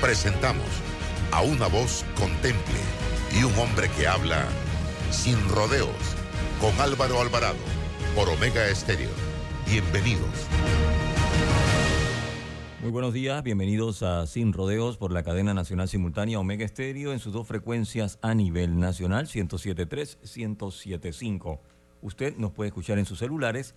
Presentamos 0.00 0.66
a 1.32 1.40
una 1.40 1.68
voz 1.68 2.04
contemple 2.18 2.78
y 3.34 3.44
un 3.44 3.58
hombre 3.58 3.88
que 3.96 4.06
habla 4.06 4.46
sin 5.10 5.36
rodeos 5.48 5.88
con 6.60 6.78
Álvaro 6.80 7.18
Alvarado 7.22 7.56
por 8.14 8.28
Omega 8.28 8.68
Estéreo. 8.68 9.08
Bienvenidos. 9.66 10.28
Muy 12.82 12.90
buenos 12.90 13.14
días, 13.14 13.42
bienvenidos 13.42 14.02
a 14.02 14.26
Sin 14.26 14.52
Rodeos 14.52 14.98
por 14.98 15.12
la 15.12 15.22
cadena 15.22 15.54
nacional 15.54 15.88
simultánea 15.88 16.38
Omega 16.38 16.66
Estéreo 16.66 17.12
en 17.12 17.18
sus 17.18 17.32
dos 17.32 17.48
frecuencias 17.48 18.18
a 18.20 18.34
nivel 18.34 18.78
nacional, 18.78 19.26
107.3, 19.26 20.18
107.5. 20.22 21.58
Usted 22.02 22.36
nos 22.36 22.52
puede 22.52 22.68
escuchar 22.68 22.98
en 22.98 23.06
sus 23.06 23.18
celulares 23.18 23.74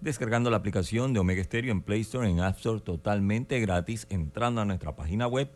descargando 0.00 0.50
la 0.50 0.56
aplicación 0.56 1.12
de 1.12 1.20
Omega 1.20 1.44
Stereo 1.44 1.72
en 1.72 1.82
Play 1.82 2.00
Store, 2.00 2.28
en 2.28 2.40
App 2.40 2.56
Store 2.56 2.80
totalmente 2.80 3.60
gratis, 3.60 4.06
entrando 4.10 4.60
a 4.60 4.64
nuestra 4.64 4.96
página 4.96 5.26
web 5.26 5.50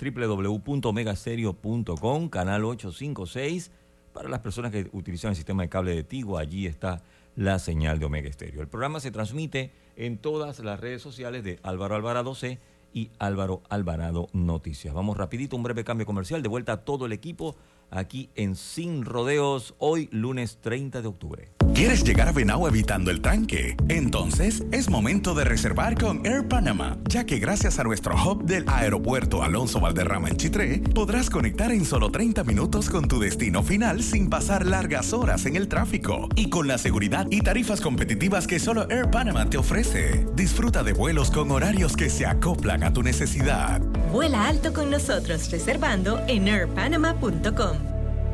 www.omegastereo.com, 0.00 2.28
canal 2.28 2.64
856. 2.64 3.70
Para 4.12 4.28
las 4.28 4.40
personas 4.40 4.72
que 4.72 4.88
utilizan 4.92 5.30
el 5.30 5.36
sistema 5.36 5.62
de 5.62 5.68
cable 5.68 5.94
de 5.94 6.02
Tigo, 6.02 6.38
allí 6.38 6.66
está 6.66 7.04
la 7.34 7.58
señal 7.58 7.98
de 7.98 8.06
Omega 8.06 8.32
Stereo. 8.32 8.62
El 8.62 8.68
programa 8.68 9.00
se 9.00 9.10
transmite 9.10 9.72
en 9.96 10.16
todas 10.18 10.60
las 10.60 10.80
redes 10.80 11.02
sociales 11.02 11.44
de 11.44 11.58
Álvaro 11.62 11.94
Alvarado 11.94 12.34
C 12.34 12.58
y 12.94 13.10
Álvaro 13.18 13.62
Alvarado 13.68 14.28
Noticias. 14.32 14.94
Vamos 14.94 15.18
rapidito, 15.18 15.56
un 15.56 15.62
breve 15.62 15.84
cambio 15.84 16.06
comercial, 16.06 16.42
de 16.42 16.48
vuelta 16.48 16.72
a 16.72 16.84
todo 16.84 17.04
el 17.04 17.12
equipo 17.12 17.56
aquí 17.90 18.30
en 18.34 18.56
Sin 18.56 19.04
Rodeos, 19.04 19.74
hoy 19.78 20.08
lunes 20.12 20.58
30 20.60 21.02
de 21.02 21.08
octubre. 21.08 21.52
¿Quieres 21.74 22.04
llegar 22.04 22.28
a 22.28 22.32
Venao 22.32 22.66
evitando 22.66 23.10
el 23.10 23.20
tranque? 23.20 23.76
Entonces 23.88 24.64
es 24.72 24.88
momento 24.88 25.34
de 25.34 25.44
reservar 25.44 25.98
con 25.98 26.24
Air 26.24 26.48
Panama, 26.48 26.96
ya 27.06 27.24
que 27.24 27.38
gracias 27.38 27.78
a 27.78 27.84
nuestro 27.84 28.14
hub 28.14 28.44
del 28.44 28.64
aeropuerto 28.66 29.42
Alonso 29.42 29.78
Valderrama 29.78 30.30
en 30.30 30.38
Chitré, 30.38 30.78
podrás 30.94 31.28
conectar 31.28 31.70
en 31.72 31.84
solo 31.84 32.10
30 32.10 32.44
minutos 32.44 32.88
con 32.88 33.08
tu 33.08 33.20
destino 33.20 33.62
final 33.62 34.02
sin 34.02 34.30
pasar 34.30 34.64
largas 34.64 35.12
horas 35.12 35.44
en 35.44 35.56
el 35.56 35.68
tráfico 35.68 36.30
y 36.34 36.48
con 36.48 36.66
la 36.66 36.78
seguridad 36.78 37.26
y 37.30 37.42
tarifas 37.42 37.82
competitivas 37.82 38.46
que 38.46 38.58
solo 38.58 38.88
Air 38.88 39.10
Panama 39.10 39.50
te 39.50 39.58
ofrece. 39.58 40.26
Disfruta 40.34 40.82
de 40.82 40.94
vuelos 40.94 41.30
con 41.30 41.50
horarios 41.50 41.94
que 41.94 42.08
se 42.08 42.24
acoplan 42.24 42.84
a 42.84 42.92
tu 42.94 43.02
necesidad. 43.02 43.82
Vuela 44.10 44.48
alto 44.48 44.72
con 44.72 44.90
nosotros 44.90 45.50
reservando 45.50 46.20
en 46.26 46.48
airpanama.com. 46.48 47.75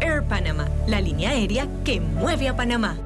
Air 0.03 0.22
Panama, 0.28 0.69
la 0.86 1.00
línea 1.00 1.31
aérea 1.31 1.67
que 1.84 2.00
mueve 2.00 2.48
a 2.48 2.56
Panamá. 2.56 2.98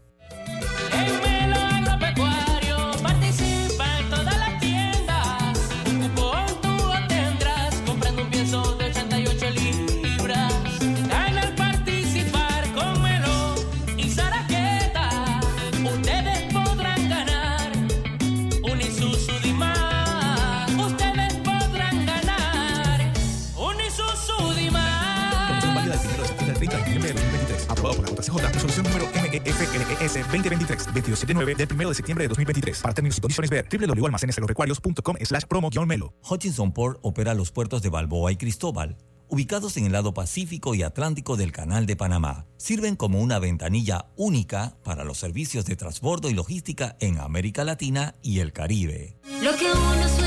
MEFLES 29.42 30.14
2023, 30.28 30.86
279 30.86 31.56
del 31.56 31.68
1 31.72 31.90
de 31.90 31.96
septiembre 31.96 32.24
de 32.24 32.28
2023. 32.30 32.82
Para 32.82 32.94
términos 32.94 33.18
y 33.18 33.22
condiciones 33.22 33.50
ver 33.50 33.68
www.almacenesagropecuarios.com 33.70 35.16
slash 35.24 35.44
promo-melo. 35.44 36.14
Hutchinson 36.30 36.72
Port 36.72 37.00
opera 37.02 37.34
los 37.34 37.52
puertos 37.52 37.82
de 37.82 37.90
Balboa 37.90 38.32
y 38.32 38.38
Cristóbal, 38.38 38.98
ubicados 39.28 39.78
en 39.78 39.86
el 39.86 39.92
lado 39.92 40.14
Pacífico 40.14 40.76
y 40.76 40.84
Atlántico 40.84 41.38
del 41.38 41.52
Canal 41.52 41.86
de 41.86 41.96
Panamá. 41.96 42.46
Sirven 42.58 42.96
como 42.96 43.20
una 43.20 43.40
ventanilla 43.40 44.08
única 44.16 44.78
para 44.84 45.04
los 45.04 45.18
servicios 45.18 45.66
de 45.66 45.76
transbordo 45.76 46.30
y 46.30 46.34
logística 46.34 46.96
en 47.00 47.20
América 47.20 47.64
Latina 47.64 48.16
y 48.22 48.40
el 48.40 48.54
Caribe. 48.54 49.18
Lo 49.42 49.56
que 49.56 49.66
uno 49.72 50.25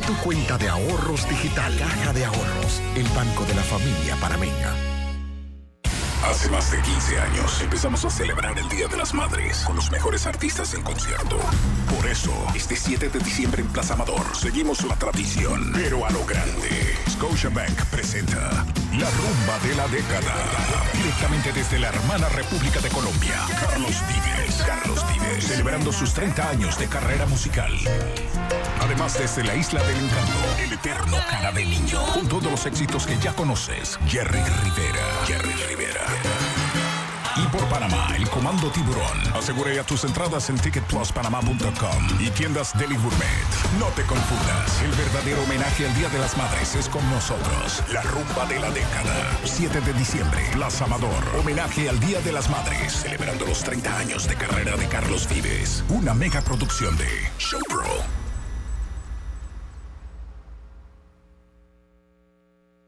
Tu 0.00 0.14
cuenta 0.18 0.58
de 0.58 0.68
ahorros 0.68 1.26
digital. 1.28 1.74
Caja 1.78 2.12
de 2.12 2.26
Ahorros, 2.26 2.82
el 2.96 3.08
banco 3.08 3.44
de 3.46 3.54
la 3.54 3.62
familia 3.62 4.14
panameña. 4.20 4.95
Hace 6.28 6.50
más 6.50 6.70
de 6.72 6.80
15 6.82 7.20
años 7.20 7.60
empezamos 7.62 8.04
a 8.04 8.10
celebrar 8.10 8.58
el 8.58 8.68
Día 8.68 8.88
de 8.88 8.96
las 8.96 9.14
Madres 9.14 9.62
con 9.64 9.76
los 9.76 9.90
mejores 9.92 10.26
artistas 10.26 10.74
en 10.74 10.82
concierto. 10.82 11.38
Por 11.94 12.04
eso, 12.06 12.32
este 12.54 12.76
7 12.76 13.08
de 13.08 13.18
diciembre 13.20 13.62
en 13.62 13.68
Plaza 13.68 13.94
Amador 13.94 14.34
seguimos 14.34 14.82
la 14.84 14.96
tradición, 14.96 15.70
pero 15.72 16.04
a 16.04 16.10
lo 16.10 16.24
grande. 16.26 16.96
Scotiabank 17.08 17.80
presenta 17.86 18.66
La 18.92 19.08
Rumba 19.10 19.58
de 19.62 19.74
la 19.76 19.86
Década. 19.88 20.34
Directamente 20.92 21.52
desde 21.52 21.78
la 21.78 21.88
hermana 21.88 22.28
República 22.30 22.80
de 22.80 22.88
Colombia. 22.88 23.40
Carlos 23.60 23.94
Vives. 24.08 24.62
Carlos 24.66 25.04
Vives. 25.12 25.44
Celebrando 25.44 25.92
sus 25.92 26.12
30 26.12 26.50
años 26.50 26.78
de 26.78 26.88
carrera 26.88 27.26
musical. 27.26 27.72
Además, 28.80 29.18
desde 29.18 29.44
la 29.44 29.54
Isla 29.54 29.82
del 29.82 29.96
Encanto, 29.96 30.38
el 30.58 30.72
eterno 30.72 31.16
cara 31.30 31.52
de 31.52 31.64
niño. 31.64 32.00
Con 32.12 32.28
todos 32.28 32.50
los 32.50 32.66
éxitos 32.66 33.06
que 33.06 33.16
ya 33.18 33.32
conoces. 33.32 33.98
Jerry 34.06 34.40
Rivera. 34.40 35.24
Jerry 35.26 35.52
Rivera. 35.68 36.15
Y 37.42 37.46
por 37.48 37.64
Panamá, 37.68 38.08
el 38.16 38.28
Comando 38.30 38.70
Tiburón. 38.70 39.18
Asegura 39.34 39.72
ya 39.72 39.84
tus 39.84 40.04
entradas 40.04 40.48
en 40.50 40.58
ticketpluspanamá.com 40.58 42.20
y 42.20 42.30
tiendas 42.30 42.76
Deli. 42.78 42.96
No 43.78 43.86
te 43.94 44.02
confundas, 44.04 44.82
el 44.82 44.90
verdadero 44.92 45.42
homenaje 45.42 45.86
al 45.86 45.94
Día 45.94 46.08
de 46.08 46.18
las 46.18 46.36
Madres 46.36 46.74
es 46.74 46.88
con 46.88 47.08
nosotros. 47.10 47.82
La 47.92 48.00
rumba 48.02 48.46
de 48.46 48.58
la 48.58 48.70
década. 48.70 49.38
7 49.44 49.80
de 49.82 49.92
diciembre, 49.92 50.40
Plaza 50.52 50.86
Amador. 50.86 51.22
Homenaje 51.38 51.90
al 51.90 52.00
Día 52.00 52.20
de 52.22 52.32
las 52.32 52.48
Madres, 52.48 53.02
celebrando 53.02 53.44
los 53.44 53.62
30 53.62 53.98
años 53.98 54.26
de 54.26 54.34
carrera 54.34 54.76
de 54.76 54.86
Carlos 54.88 55.28
Vives. 55.28 55.84
Una 55.90 56.14
mega 56.14 56.40
producción 56.40 56.96
de 56.96 57.06
Showpro. 57.38 57.84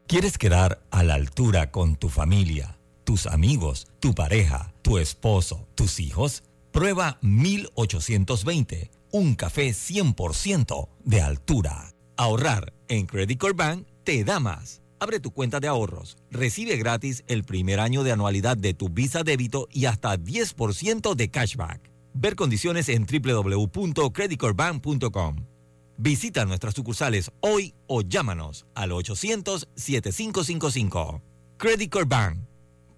¿Quieres 0.07 0.39
quedar 0.39 0.81
a 0.89 1.03
la 1.03 1.13
altura 1.13 1.69
con 1.69 1.95
tu 1.95 2.09
familia, 2.09 2.78
tus 3.09 3.25
amigos, 3.25 3.87
tu 3.99 4.13
pareja, 4.13 4.71
tu 4.83 4.99
esposo, 4.99 5.67
tus 5.73 5.99
hijos? 5.99 6.43
Prueba 6.71 7.17
1820, 7.23 8.91
un 9.09 9.33
café 9.33 9.69
100% 9.69 10.89
de 11.05 11.19
altura. 11.19 11.95
Ahorrar 12.17 12.71
en 12.87 13.07
Credit 13.07 13.39
Core 13.39 13.53
Bank 13.53 13.87
te 14.03 14.23
da 14.23 14.39
más. 14.39 14.83
Abre 14.99 15.19
tu 15.19 15.31
cuenta 15.31 15.59
de 15.59 15.67
ahorros, 15.67 16.19
recibe 16.29 16.77
gratis 16.77 17.23
el 17.25 17.45
primer 17.45 17.79
año 17.79 18.03
de 18.03 18.11
anualidad 18.11 18.55
de 18.55 18.75
tu 18.75 18.89
Visa 18.89 19.23
débito 19.23 19.67
y 19.71 19.85
hasta 19.85 20.15
10% 20.15 21.15
de 21.15 21.31
cashback. 21.31 21.91
Ver 22.13 22.35
condiciones 22.35 22.89
en 22.89 23.07
www.creditcorebank.com. 23.07 25.35
Visita 25.97 26.45
nuestras 26.45 26.75
sucursales 26.75 27.31
hoy 27.39 27.73
o 27.87 28.03
llámanos 28.03 28.67
al 28.75 28.91
800-7555. 28.91 31.23
Credit 31.57 31.91
Corp 31.91 32.07
Bank. 32.07 32.48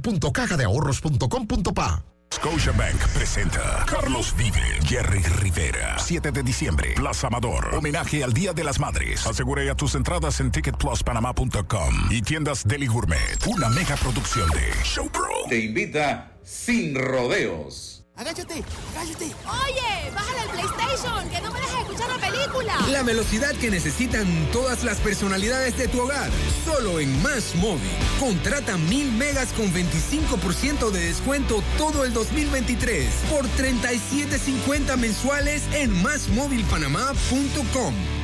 www.cajadeahorros.com.pa. 0.00 2.04
Scotiabank 2.32 3.08
presenta 3.08 3.84
Carlos 3.86 4.34
Vive, 4.36 4.78
Jerry 4.86 5.20
Rivera. 5.40 5.98
7 5.98 6.30
de 6.30 6.44
diciembre, 6.44 6.92
Plaza 6.94 7.26
Amador. 7.26 7.74
Homenaje 7.74 8.22
al 8.22 8.32
Día 8.32 8.52
de 8.52 8.62
las 8.62 8.78
Madres. 8.78 9.26
Asegure 9.26 9.66
ya 9.66 9.74
tus 9.74 9.96
entradas 9.96 10.38
en 10.38 10.52
ticketpluspanamá.com 10.52 11.94
y 12.08 12.22
tiendas 12.22 12.66
Deli 12.66 12.86
Gourmet. 12.86 13.44
Una 13.48 13.68
mega 13.68 13.96
producción 13.96 14.48
de 14.50 14.72
Showpro. 14.84 15.28
Te 15.48 15.58
invita 15.58 16.30
sin 16.44 16.94
rodeos. 16.94 17.99
Agáchate, 18.20 18.62
agáchate. 18.94 19.24
Oye, 19.24 20.10
bájale 20.14 20.40
al 20.40 20.50
PlayStation, 20.50 21.30
que 21.30 21.40
no 21.40 21.50
me 21.52 21.58
dejes 21.58 21.78
escuchar 21.78 22.10
la 22.10 22.18
película. 22.18 22.74
La 22.90 23.02
velocidad 23.02 23.54
que 23.54 23.70
necesitan 23.70 24.26
todas 24.52 24.84
las 24.84 24.98
personalidades 24.98 25.78
de 25.78 25.88
tu 25.88 26.02
hogar. 26.02 26.30
Solo 26.66 27.00
en 27.00 27.22
Más 27.22 27.54
Móvil. 27.54 27.80
Contrata 28.18 28.76
mil 28.76 29.10
megas 29.12 29.54
con 29.54 29.72
25% 29.72 30.90
de 30.90 31.00
descuento 31.00 31.62
todo 31.78 32.04
el 32.04 32.12
2023 32.12 33.10
por 33.30 33.46
37.50 33.46 34.98
mensuales 34.98 35.62
en 35.72 35.90
másmóvilpanamá.com. 36.02 38.19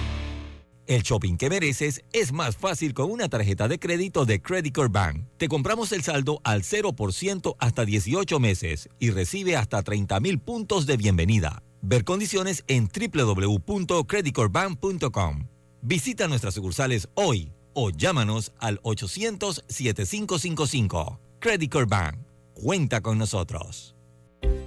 El 0.86 1.02
shopping 1.02 1.36
que 1.36 1.50
mereces 1.50 2.04
es 2.12 2.32
más 2.32 2.56
fácil 2.56 2.94
con 2.94 3.10
una 3.10 3.28
tarjeta 3.28 3.66
de 3.66 3.80
crédito 3.80 4.24
de 4.24 4.40
Credit 4.40 4.72
Corp 4.74 4.92
Bank. 4.92 5.24
Te 5.36 5.48
compramos 5.48 5.90
el 5.90 6.04
saldo 6.04 6.40
al 6.44 6.62
0% 6.62 7.56
hasta 7.58 7.84
18 7.84 8.38
meses 8.38 8.88
y 9.00 9.10
recibe 9.10 9.56
hasta 9.56 9.82
30 9.82 10.20
mil 10.20 10.38
puntos 10.38 10.86
de 10.86 10.96
bienvenida. 10.96 11.64
Ver 11.82 12.04
condiciones 12.04 12.62
en 12.68 12.88
www.creditcorpbank.com. 12.88 15.48
Visita 15.82 16.28
nuestras 16.28 16.54
sucursales 16.54 17.08
hoy 17.14 17.50
o 17.74 17.90
llámanos 17.90 18.52
al 18.58 18.80
800-7555. 18.82 21.18
Credit 21.40 21.72
Corp 21.72 21.90
Bank. 21.90 22.14
Cuenta 22.54 23.00
con 23.00 23.18
nosotros. 23.18 23.96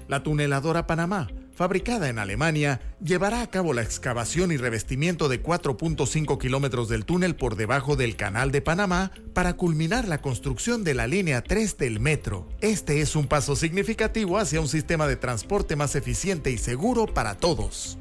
La 0.10 0.24
tuneladora 0.24 0.88
Panamá, 0.88 1.27
fabricada 1.59 2.07
en 2.07 2.19
Alemania, 2.19 2.79
llevará 3.03 3.41
a 3.41 3.50
cabo 3.51 3.73
la 3.73 3.81
excavación 3.81 4.53
y 4.53 4.56
revestimiento 4.56 5.27
de 5.27 5.44
4.5 5.44 6.38
kilómetros 6.39 6.88
del 6.88 7.03
túnel 7.03 7.35
por 7.35 7.57
debajo 7.57 7.97
del 7.97 8.15
Canal 8.15 8.53
de 8.53 8.61
Panamá 8.61 9.11
para 9.33 9.57
culminar 9.57 10.07
la 10.07 10.21
construcción 10.21 10.85
de 10.85 10.94
la 10.94 11.06
línea 11.06 11.44
3 11.44 11.77
del 11.77 12.00
metro. 12.00 12.47
Este 12.61 13.01
es 13.01 13.13
un 13.17 13.27
paso 13.27 13.57
significativo 13.57 14.38
hacia 14.38 14.61
un 14.61 14.69
sistema 14.69 15.06
de 15.06 15.17
transporte 15.17 15.75
más 15.75 15.97
eficiente 15.97 16.50
y 16.50 16.57
seguro 16.57 17.07
para 17.07 17.35
todos. 17.35 17.97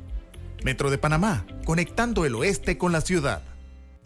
Metro 0.62 0.88
de 0.88 0.99
Panamá, 0.99 1.44
conectando 1.64 2.25
el 2.25 2.37
oeste 2.37 2.78
con 2.78 2.93
la 2.93 3.00
ciudad. 3.00 3.43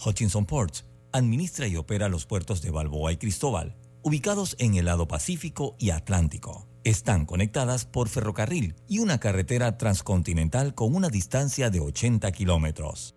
Hutchinson 0.03 0.47
Ports 0.47 0.87
administra 1.13 1.67
y 1.67 1.77
opera 1.77 2.09
los 2.09 2.25
puertos 2.25 2.63
de 2.63 2.71
Balboa 2.71 3.13
y 3.13 3.19
Cristóbal, 3.19 3.77
ubicados 4.01 4.57
en 4.59 4.77
el 4.77 4.87
lado 4.87 5.07
Pacífico 5.07 5.77
y 5.79 5.91
Atlántico. 5.91 6.72
Están 6.85 7.27
conectadas 7.27 7.85
por 7.85 8.09
ferrocarril 8.09 8.75
y 8.89 8.99
una 8.99 9.21
carretera 9.21 9.79
transcontinental 9.79 10.75
con 10.75 10.97
una 10.97 11.09
distancia 11.09 11.71
de 11.71 11.79
80 11.79 12.33
kilómetros. 12.33 13.15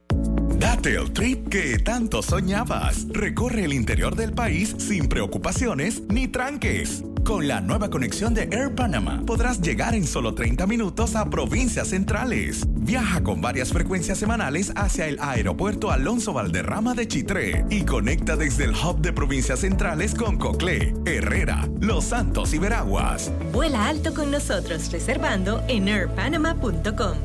Date 0.59 0.95
el 0.95 1.11
trip 1.11 1.49
que 1.49 1.79
tanto 1.79 2.21
soñabas. 2.21 3.07
Recorre 3.09 3.65
el 3.65 3.73
interior 3.73 4.15
del 4.15 4.33
país 4.33 4.75
sin 4.77 5.07
preocupaciones 5.09 6.03
ni 6.09 6.27
tranques. 6.27 7.03
Con 7.25 7.47
la 7.47 7.59
nueva 7.59 7.89
conexión 7.89 8.35
de 8.35 8.43
Air 8.51 8.75
Panama 8.75 9.23
podrás 9.25 9.59
llegar 9.59 9.95
en 9.95 10.05
solo 10.05 10.35
30 10.35 10.67
minutos 10.67 11.15
a 11.15 11.27
provincias 11.27 11.87
centrales. 11.87 12.67
Viaja 12.67 13.23
con 13.23 13.41
varias 13.41 13.73
frecuencias 13.73 14.19
semanales 14.19 14.71
hacia 14.75 15.07
el 15.07 15.17
aeropuerto 15.19 15.89
Alonso 15.89 16.33
Valderrama 16.33 16.93
de 16.93 17.07
Chitré 17.07 17.65
y 17.71 17.83
conecta 17.83 18.35
desde 18.35 18.65
el 18.65 18.75
hub 18.75 19.01
de 19.01 19.11
provincias 19.11 19.61
centrales 19.61 20.13
con 20.13 20.37
Coclé, 20.37 20.93
Herrera, 21.07 21.67
Los 21.79 22.05
Santos 22.05 22.53
y 22.53 22.59
Veraguas. 22.59 23.31
Vuela 23.51 23.87
alto 23.87 24.13
con 24.13 24.29
nosotros 24.29 24.91
reservando 24.91 25.63
en 25.67 25.87
airpanama.com. 25.87 27.17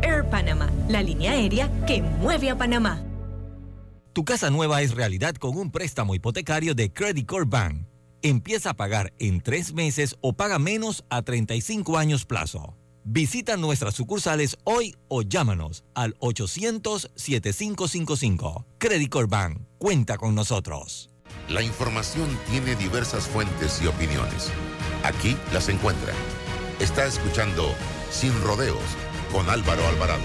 Air 0.00 0.24
Panama, 0.30 0.70
la 0.88 1.02
línea 1.02 1.32
aérea 1.32 1.70
que 1.86 2.00
mueve 2.00 2.48
a 2.48 2.56
Panamá. 2.56 3.02
Tu 4.14 4.24
casa 4.24 4.48
nueva 4.48 4.80
es 4.80 4.94
realidad 4.94 5.34
con 5.34 5.58
un 5.58 5.70
préstamo 5.70 6.14
hipotecario 6.14 6.74
de 6.74 6.90
Credit 6.90 7.26
Corp 7.26 7.50
Bank. 7.50 7.91
Empieza 8.24 8.70
a 8.70 8.74
pagar 8.74 9.12
en 9.18 9.40
tres 9.40 9.74
meses 9.74 10.14
o 10.20 10.32
paga 10.32 10.60
menos 10.60 11.04
a 11.10 11.22
35 11.22 11.98
años 11.98 12.24
plazo. 12.24 12.76
Visita 13.02 13.56
nuestras 13.56 13.94
sucursales 13.94 14.56
hoy 14.62 14.94
o 15.08 15.22
llámanos 15.22 15.82
al 15.94 16.16
800-7555. 16.20 18.64
Credit 18.78 19.12
Bank. 19.28 19.62
Cuenta 19.78 20.18
con 20.18 20.36
nosotros. 20.36 21.10
La 21.48 21.62
información 21.62 22.28
tiene 22.48 22.76
diversas 22.76 23.26
fuentes 23.26 23.82
y 23.82 23.88
opiniones. 23.88 24.52
Aquí 25.02 25.36
las 25.52 25.68
encuentra. 25.68 26.12
Está 26.78 27.06
escuchando 27.06 27.74
Sin 28.12 28.40
Rodeos 28.42 28.78
con 29.32 29.50
Álvaro 29.50 29.84
Alvarado. 29.88 30.22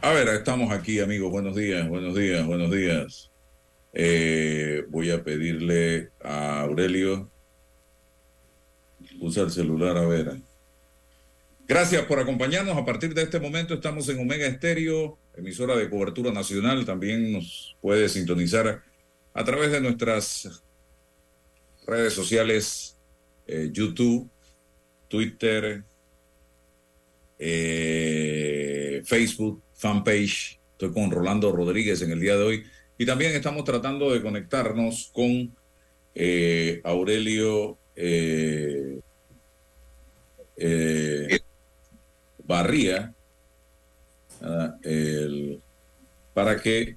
A 0.00 0.12
ver, 0.12 0.28
estamos 0.28 0.70
aquí, 0.70 1.00
amigos. 1.00 1.28
Buenos 1.32 1.56
días, 1.56 1.88
buenos 1.88 2.14
días, 2.14 2.46
buenos 2.46 2.70
días. 2.70 3.32
Eh, 3.92 4.84
voy 4.90 5.10
a 5.10 5.24
pedirle 5.24 6.12
a 6.22 6.60
Aurelio. 6.60 7.28
Usa 9.18 9.42
el 9.42 9.50
celular, 9.50 9.96
a 9.96 10.06
ver. 10.06 10.36
Gracias 11.66 12.04
por 12.06 12.20
acompañarnos. 12.20 12.76
A 12.76 12.84
partir 12.84 13.12
de 13.12 13.22
este 13.22 13.40
momento 13.40 13.74
estamos 13.74 14.08
en 14.08 14.20
Omega 14.20 14.46
Estéreo, 14.46 15.18
emisora 15.36 15.76
de 15.76 15.90
cobertura 15.90 16.30
nacional. 16.30 16.84
También 16.84 17.32
nos 17.32 17.76
puede 17.80 18.08
sintonizar 18.08 18.84
a 19.34 19.44
través 19.44 19.72
de 19.72 19.80
nuestras 19.80 20.62
redes 21.88 22.12
sociales, 22.12 22.96
eh, 23.48 23.70
YouTube, 23.72 24.30
Twitter, 25.08 25.82
eh, 27.40 29.02
Facebook, 29.04 29.60
fanpage. 29.78 30.58
Estoy 30.72 30.92
con 30.92 31.10
Rolando 31.10 31.50
Rodríguez 31.52 32.02
en 32.02 32.12
el 32.12 32.20
día 32.20 32.36
de 32.36 32.42
hoy. 32.42 32.64
Y 32.98 33.06
también 33.06 33.32
estamos 33.32 33.64
tratando 33.64 34.12
de 34.12 34.20
conectarnos 34.20 35.10
con 35.12 35.54
eh, 36.14 36.80
Aurelio 36.84 37.78
eh, 37.94 39.00
eh, 40.56 41.40
Barría 42.44 43.14
para 46.34 46.60
que 46.60 46.96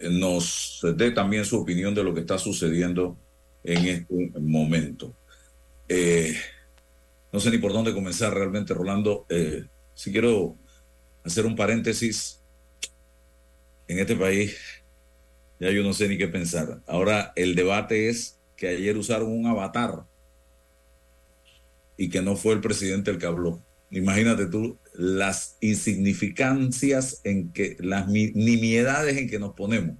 nos 0.00 0.80
dé 0.96 1.10
también 1.10 1.44
su 1.44 1.60
opinión 1.60 1.94
de 1.94 2.02
lo 2.02 2.14
que 2.14 2.20
está 2.20 2.38
sucediendo 2.38 3.16
en 3.62 3.86
este 3.86 4.32
momento. 4.40 5.14
No 7.32 7.40
sé 7.40 7.50
ni 7.50 7.58
por 7.58 7.72
dónde 7.72 7.92
comenzar 7.92 8.34
realmente, 8.34 8.74
Rolando. 8.74 9.26
Si 9.94 10.10
quiero 10.10 10.56
hacer 11.24 11.46
un 11.46 11.56
paréntesis, 11.56 12.40
en 13.88 13.98
este 13.98 14.16
país 14.16 14.56
ya 15.60 15.70
yo 15.70 15.82
no 15.82 15.92
sé 15.94 16.08
ni 16.08 16.18
qué 16.18 16.28
pensar. 16.28 16.82
Ahora 16.86 17.32
el 17.36 17.54
debate 17.54 18.08
es 18.08 18.38
que 18.56 18.68
ayer 18.68 18.96
usaron 18.96 19.30
un 19.30 19.46
avatar 19.46 20.04
y 21.96 22.08
que 22.08 22.22
no 22.22 22.36
fue 22.36 22.54
el 22.54 22.60
presidente 22.60 23.10
el 23.10 23.18
que 23.18 23.26
habló. 23.26 23.60
Imagínate 23.90 24.46
tú 24.46 24.78
las 24.94 25.56
insignificancias 25.60 27.20
en 27.24 27.52
que, 27.52 27.76
las 27.80 28.08
mi- 28.08 28.32
nimiedades 28.32 29.16
en 29.16 29.28
que 29.28 29.38
nos 29.38 29.54
ponemos. 29.54 29.96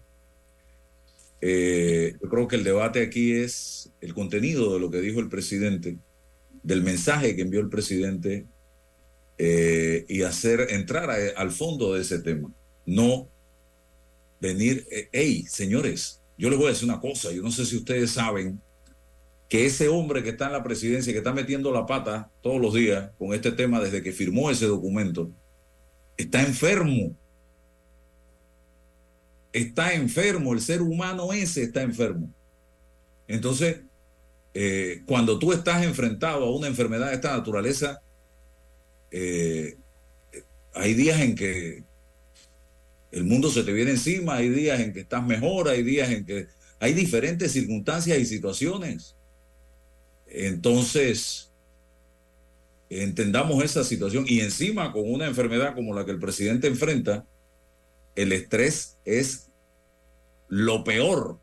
Eh, 1.41 2.17
yo 2.23 2.29
creo 2.29 2.49
que 2.49 2.57
el 2.57 2.65
debate 2.65 3.03
aquí 3.03 3.33
es 3.33 3.93
el 4.01 4.15
contenido 4.15 4.73
de 4.75 4.81
lo 4.81 4.91
que 4.91 5.01
dijo 5.01 5.21
el 5.21 5.29
presidente, 5.29 5.99
del 6.63 6.83
mensaje 6.83 7.37
que 7.37 7.43
envió 7.43 7.61
el 7.61 7.69
presidente 7.69 8.47
eh, 9.39 10.05
y 10.09 10.23
hacer 10.23 10.69
entrar 10.71 11.11
al 11.11 11.51
fondo 11.51 11.95
de 11.95 12.03
ese 12.03 12.21
tema. 12.21 12.51
No 12.87 13.29
venir, 14.41 14.87
eh, 14.91 15.09
hey, 15.13 15.45
señores, 15.49 16.21
yo 16.37 16.51
les 16.51 16.59
voy 16.59 16.69
a 16.69 16.71
decir 16.71 16.89
una 16.89 17.01
cosa, 17.01 17.33
yo 17.33 17.43
no 17.43 17.51
sé 17.51 17.65
si 17.65 17.77
ustedes 17.77 18.11
saben 18.11 18.61
que 19.49 19.67
ese 19.67 19.89
hombre 19.89 20.23
que 20.23 20.31
está 20.31 20.47
en 20.47 20.53
la 20.53 20.63
presidencia, 20.63 21.13
que 21.13 21.19
está 21.19 21.33
metiendo 21.33 21.73
la 21.73 21.87
pata 21.87 22.31
todos 22.43 22.61
los 22.61 22.75
días 22.75 23.11
con 23.19 23.35
este 23.35 23.53
tema 23.53 23.81
desde 23.81 24.03
que 24.03 24.13
firmó 24.13 24.51
ese 24.51 24.67
documento, 24.67 25.31
está 26.17 26.43
enfermo. 26.43 27.17
Está 29.53 29.95
enfermo, 29.95 30.53
el 30.53 30.61
ser 30.61 30.83
humano 30.83 31.33
ese 31.33 31.63
está 31.63 31.83
enfermo. 31.83 32.29
Entonces, 33.29 33.83
eh, 34.55 35.03
cuando 35.07 35.39
tú 35.39 35.53
estás 35.53 35.85
enfrentado 35.85 36.45
a 36.45 36.57
una 36.57 36.67
enfermedad 36.67 37.09
de 37.09 37.15
esta 37.15 37.37
naturaleza, 37.37 38.03
eh, 39.17 39.77
hay 40.75 40.95
días 40.95 41.21
en 41.21 41.37
que 41.37 41.85
el 43.13 43.23
mundo 43.23 43.49
se 43.49 43.63
te 43.63 43.73
viene 43.73 43.93
encima, 43.93 44.35
hay 44.35 44.49
días 44.49 44.81
en 44.81 44.93
que 44.93 45.01
estás 45.01 45.25
mejor, 45.25 45.69
hay 45.69 45.85
días 45.85 46.11
en 46.11 46.27
que 46.27 46.49
hay 46.81 46.95
diferentes 46.95 47.53
circunstancias 47.53 48.19
y 48.19 48.27
situaciones. 48.27 49.15
Entonces, 50.27 51.53
entendamos 52.91 53.63
esa 53.63 53.85
situación 53.85 54.25
y 54.27 54.41
encima 54.41 54.93
con 54.93 55.09
una 55.09 55.27
enfermedad 55.27 55.77
como 55.77 55.95
la 55.95 56.05
que 56.05 56.11
el 56.11 56.19
presidente 56.19 56.67
enfrenta, 56.67 57.25
el 58.17 58.33
estrés 58.33 58.97
es 59.05 59.47
lo 60.49 60.83
peor, 60.83 61.39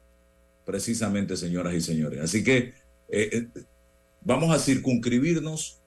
precisamente, 0.65 1.37
señoras 1.37 1.73
y 1.73 1.79
señores. 1.79 2.19
Así 2.19 2.43
que 2.43 2.73
eh, 3.07 3.29
eh, 3.31 3.47
vamos 4.19 4.53
a 4.53 4.59
circunscribirnos 4.59 5.79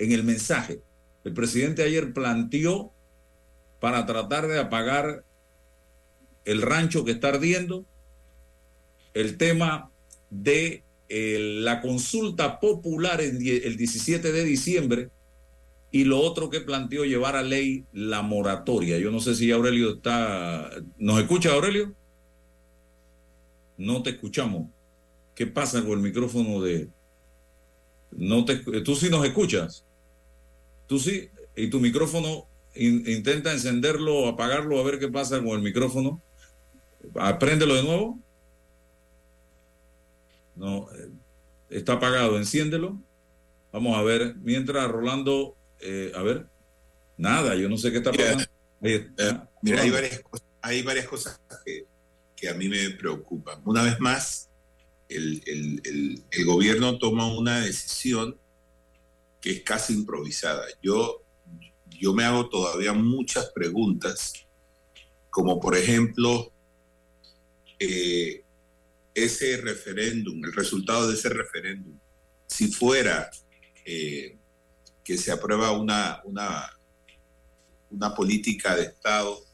en 0.00 0.10
el 0.10 0.24
mensaje. 0.24 0.80
El 1.28 1.34
presidente 1.34 1.82
ayer 1.82 2.14
planteó 2.14 2.90
para 3.80 4.06
tratar 4.06 4.48
de 4.48 4.58
apagar 4.58 5.26
el 6.46 6.62
rancho 6.62 7.04
que 7.04 7.10
está 7.10 7.28
ardiendo, 7.28 7.84
el 9.12 9.36
tema 9.36 9.90
de 10.30 10.84
eh, 11.10 11.58
la 11.60 11.82
consulta 11.82 12.60
popular 12.60 13.20
el 13.20 13.38
17 13.76 14.32
de 14.32 14.42
diciembre 14.42 15.10
y 15.90 16.04
lo 16.04 16.18
otro 16.18 16.48
que 16.48 16.62
planteó 16.62 17.04
llevar 17.04 17.36
a 17.36 17.42
ley 17.42 17.84
la 17.92 18.22
moratoria. 18.22 18.96
Yo 18.96 19.10
no 19.10 19.20
sé 19.20 19.34
si 19.34 19.50
Aurelio 19.50 19.96
está... 19.96 20.70
¿Nos 20.96 21.20
escucha 21.20 21.52
Aurelio? 21.52 21.94
No 23.76 24.02
te 24.02 24.10
escuchamos. 24.10 24.70
¿Qué 25.34 25.46
pasa 25.46 25.82
con 25.82 25.92
el 25.92 25.98
micrófono 25.98 26.62
de... 26.62 26.88
No 28.12 28.46
te... 28.46 28.56
¿Tú 28.80 28.96
sí 28.96 29.10
nos 29.10 29.26
escuchas? 29.26 29.84
Tú 30.88 30.98
sí. 30.98 31.28
Y 31.54 31.68
tu 31.68 31.78
micrófono, 31.80 32.46
in- 32.74 33.04
intenta 33.06 33.52
encenderlo 33.52 34.16
o 34.16 34.28
apagarlo 34.28 34.78
a 34.80 34.82
ver 34.84 34.98
qué 34.98 35.08
pasa 35.08 35.38
con 35.38 35.48
el 35.50 35.60
micrófono. 35.62 36.20
Apréndelo 37.14 37.74
de 37.76 37.82
nuevo. 37.84 38.18
No, 40.56 40.88
eh, 40.92 41.08
está 41.70 41.94
apagado, 41.94 42.36
enciéndelo. 42.36 43.00
Vamos 43.72 43.96
a 43.96 44.02
ver, 44.02 44.34
mientras 44.42 44.88
Rolando, 44.90 45.56
eh, 45.80 46.12
a 46.14 46.22
ver, 46.22 46.46
nada, 47.16 47.54
yo 47.54 47.68
no 47.68 47.76
sé 47.76 47.92
qué 47.92 47.98
está 47.98 48.12
pasando. 48.12 48.44
Está. 48.80 49.48
Mira, 49.62 49.82
hay 49.82 49.90
varias, 49.90 50.20
cosas- 50.20 50.46
hay 50.62 50.82
varias 50.82 51.06
cosas 51.06 51.40
que, 51.64 51.84
que 52.36 52.48
a 52.48 52.54
mí 52.54 52.68
me 52.68 52.90
preocupan. 52.90 53.60
Una 53.64 53.82
vez 53.82 54.00
más, 54.00 54.48
el, 55.08 55.42
el- 55.46 55.80
el- 55.84 56.22
el 56.30 56.44
gobierno 56.44 56.98
toma 56.98 57.26
una 57.36 57.60
decisión 57.60 58.36
que 59.40 59.50
es 59.50 59.62
casi 59.62 59.94
improvisada. 59.94 60.64
Yo, 60.82 61.22
yo 61.86 62.12
me 62.12 62.24
hago 62.24 62.48
todavía 62.48 62.92
muchas 62.92 63.50
preguntas, 63.54 64.32
como 65.30 65.60
por 65.60 65.76
ejemplo, 65.76 66.52
eh, 67.78 68.44
ese 69.14 69.56
referéndum, 69.58 70.44
el 70.44 70.52
resultado 70.52 71.08
de 71.08 71.14
ese 71.14 71.28
referéndum, 71.28 71.98
si 72.46 72.68
fuera 72.68 73.30
eh, 73.84 74.36
que 75.04 75.16
se 75.16 75.32
aprueba 75.32 75.72
una, 75.72 76.20
una, 76.24 76.70
una 77.90 78.14
política 78.14 78.76
de 78.76 78.84
Estado, 78.84 79.44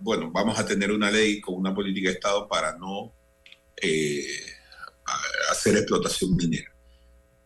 bueno, 0.00 0.30
vamos 0.30 0.58
a 0.58 0.66
tener 0.66 0.92
una 0.92 1.10
ley 1.10 1.40
con 1.40 1.56
una 1.56 1.74
política 1.74 2.08
de 2.08 2.14
Estado 2.14 2.48
para 2.48 2.76
no 2.78 3.12
eh, 3.80 4.26
hacer 5.50 5.76
explotación 5.76 6.36
minera. 6.36 6.72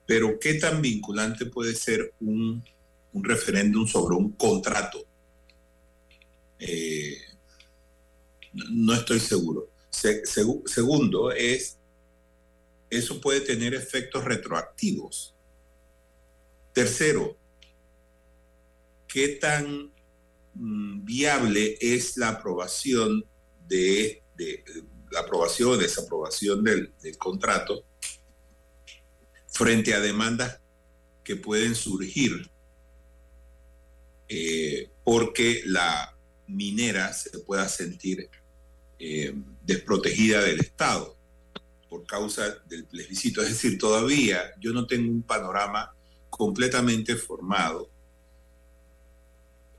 Pero 0.07 0.39
¿qué 0.39 0.55
tan 0.55 0.83
vinculante 0.83 1.47
puede 1.47 1.75
ser 1.75 2.13
un, 2.21 2.63
un 3.13 3.25
referéndum 3.25 3.87
sobre 3.87 4.17
un 4.17 4.33
contrato? 4.33 5.05
Eh, 6.59 7.17
no- 8.53 8.95
estoy 8.95 9.21
seguro. 9.21 9.69
Se- 9.91 10.23
segu- 10.25 10.67
segundo 10.67 11.31
es, 11.33 11.79
eso 12.91 13.21
puede 13.21 13.41
tener 13.41 13.75
efectos 13.75 14.25
retroactivos. 14.25 15.35
Tercero, 16.73 17.37
¿qué 19.07 19.29
tan 19.29 19.93
mm, 20.55 21.05
viable 21.05 21.77
es 21.81 22.17
la 22.17 22.31
aprobación 22.31 23.25
de, 23.69 24.23
de- 24.37 24.65
la 25.11 25.21
aprobación 25.21 25.71
o 25.73 25.77
desaprobación 25.77 26.65
del, 26.65 26.93
del 27.03 27.19
contrato 27.19 27.85
frente 29.53 29.95
a 29.95 30.01
demandas 30.01 30.61
que 31.23 31.37
pueden 31.37 31.75
surgir 31.75 32.51
eh, 34.29 34.91
porque 35.05 35.63
la 35.67 36.17
minera 36.49 37.13
se 37.13 37.39
pueda 37.41 37.69
sentir 37.69 38.29
eh, 38.99 39.35
desprotegida 39.63 40.43
del 40.43 40.61
Estado 40.61 41.17
por 41.89 42.07
causa 42.07 42.49
del 42.67 42.87
plebiscito. 42.87 43.43
Es 43.43 43.51
decir, 43.51 43.79
todavía 43.79 44.55
yo 44.59 44.73
no 44.73 44.87
tengo 44.87 45.13
un 45.13 45.23
panorama 45.23 45.95
completamente 46.31 47.17
formado 47.17 47.91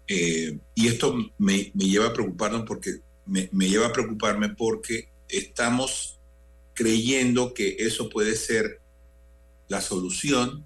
eh, 0.07 0.59
y 0.75 0.87
esto 0.87 1.15
me, 1.39 1.71
lleva 1.75 2.07
a 2.07 2.13
preocuparnos 2.13 2.63
porque 2.67 2.99
me 3.25 3.69
lleva 3.69 3.87
a 3.87 3.93
preocuparme 3.93 4.49
porque 4.49 5.09
estamos 5.29 6.19
creyendo 6.75 7.53
que 7.53 7.77
eso 7.79 8.09
puede 8.09 8.35
ser 8.35 8.82
la 9.67 9.81
solución 9.81 10.65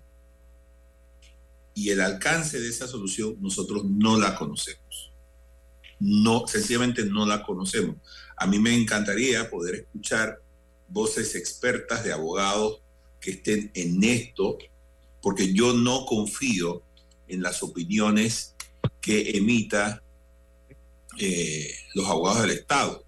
y 1.73 1.89
el 1.91 2.01
alcance 2.01 2.59
de 2.59 2.69
esa 2.69 2.87
solución 2.87 3.35
nosotros 3.39 3.85
no 3.85 4.19
la 4.19 4.35
conocemos. 4.35 5.11
No, 5.99 6.47
sencillamente 6.47 7.05
no 7.05 7.25
la 7.25 7.43
conocemos. 7.43 7.97
A 8.35 8.47
mí 8.47 8.59
me 8.59 8.75
encantaría 8.75 9.49
poder 9.49 9.75
escuchar 9.75 10.39
voces 10.89 11.35
expertas 11.35 12.03
de 12.03 12.13
abogados 12.13 12.81
que 13.19 13.31
estén 13.31 13.71
en 13.73 14.03
esto, 14.03 14.57
porque 15.21 15.53
yo 15.53 15.73
no 15.73 16.05
confío 16.05 16.83
en 17.27 17.41
las 17.41 17.61
opiniones 17.63 18.55
que 19.01 19.37
emita 19.37 20.01
eh, 21.19 21.73
los 21.93 22.07
abogados 22.07 22.41
del 22.41 22.51
Estado. 22.51 23.03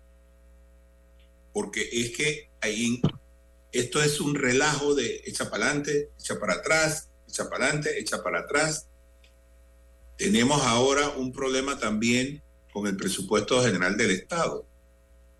Porque 1.54 1.88
es 1.92 2.16
que 2.16 2.50
ahí, 2.62 3.02
esto 3.72 4.02
es 4.02 4.20
un 4.20 4.36
relajo 4.36 4.96
de 4.96 5.22
echa 5.26 5.50
para 5.50 5.66
adelante, 5.66 6.12
echa 6.20 6.40
para 6.40 6.54
atrás, 6.56 7.10
echa 7.28 7.50
para 7.50 7.66
adelante, 7.66 8.00
echa 8.00 8.24
para 8.24 8.40
atrás. 8.40 8.88
Tenemos 10.18 10.62
ahora 10.64 11.10
un 11.10 11.32
problema 11.32 11.78
también 11.80 12.44
con 12.74 12.88
el 12.88 12.98
presupuesto 12.98 13.62
general 13.64 13.96
del 13.98 14.12
Estado. 14.12 14.68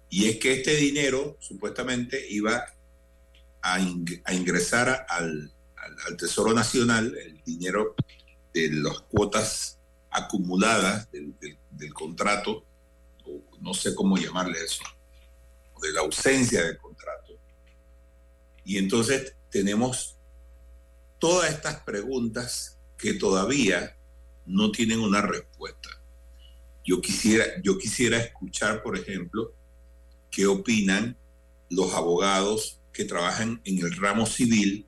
Y 0.10 0.28
es 0.30 0.38
que 0.38 0.54
este 0.54 0.76
dinero 0.76 1.38
supuestamente 1.40 2.26
iba 2.30 2.66
a, 3.62 3.80
ing- 3.80 4.22
a 4.26 4.34
ingresar 4.34 5.06
al, 5.10 5.54
Tesoro 6.18 6.54
Nacional, 6.54 7.16
el 7.18 7.42
dinero 7.44 7.96
de 8.54 8.70
las 8.72 9.00
cuotas 9.02 9.80
acumuladas 10.12 11.10
del, 11.12 11.94
contrato, 11.94 12.66
o 13.26 13.42
no 13.62 13.74
sé 13.74 13.94
cómo 13.94 14.18
llamarle 14.18 14.60
eso, 14.64 14.84
de 15.82 15.92
la 15.94 16.02
ausencia 16.02 16.64
contrato. 16.78 16.89
Y 18.64 18.78
entonces 18.78 19.36
tenemos 19.50 20.18
todas 21.20 21.52
estas 21.52 21.82
preguntas 21.84 22.78
que 22.98 23.14
todavía 23.14 23.98
no 24.46 24.72
tienen 24.72 25.00
una 25.00 25.22
respuesta. 25.22 25.90
Yo 26.86 27.02
quisiera, 27.02 27.46
yo 27.64 27.78
quisiera 27.78 28.18
escuchar, 28.18 28.82
por 28.82 28.98
ejemplo, 28.98 29.54
qué 30.32 30.48
opinan 30.48 31.18
los 31.70 31.94
abogados 31.94 32.82
que 32.92 33.06
trabajan 33.06 33.62
en 33.64 33.80
el 33.80 33.96
ramo 33.96 34.26
civil 34.26 34.88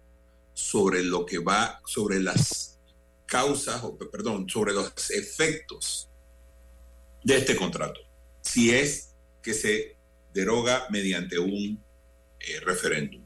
sobre 0.54 1.04
lo 1.04 1.26
que 1.26 1.40
va, 1.40 1.82
sobre 1.86 2.20
las 2.20 2.80
causas, 3.26 3.84
o 3.84 3.98
perdón, 3.98 4.50
sobre 4.50 4.74
los 4.74 4.92
efectos 5.12 6.10
de 7.24 7.38
este 7.38 7.56
contrato. 7.56 8.02
Si 8.42 8.72
es 8.72 9.14
que 9.42 9.54
se 9.54 9.96
deroga 10.34 10.88
mediante 10.90 11.40
un 11.40 11.84
eh, 12.40 12.60
referéndum. 12.62 13.24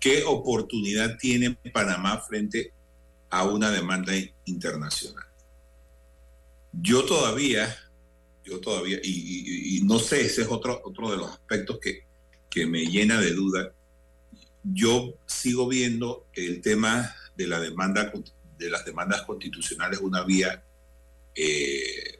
¿Qué 0.00 0.22
oportunidad 0.24 1.18
tiene 1.18 1.58
Panamá 1.72 2.20
frente 2.20 2.72
a 3.30 3.44
una 3.44 3.70
demanda 3.70 4.12
internacional? 4.44 5.26
Yo 6.72 7.04
todavía, 7.04 7.76
yo 8.44 8.60
todavía, 8.60 9.00
y, 9.02 9.80
no 9.84 9.98
sé, 9.98 10.20
ese 10.20 10.42
es 10.42 10.48
otro, 10.48 10.80
otro 10.84 11.10
de 11.10 11.16
los 11.16 11.30
aspectos 11.30 11.78
que, 11.80 12.06
que 12.48 12.66
me 12.66 12.86
llena 12.86 13.20
de 13.20 13.32
duda. 13.32 13.72
Yo 14.62 15.14
sigo 15.26 15.66
viendo 15.66 16.26
el 16.34 16.60
tema 16.60 17.14
de 17.36 17.46
la 17.46 17.60
demanda 17.60 18.12
de 18.58 18.70
las 18.70 18.84
demandas 18.84 19.22
constitucionales 19.22 20.00
una 20.00 20.24
vía 20.24 20.64
eh, 21.34 22.18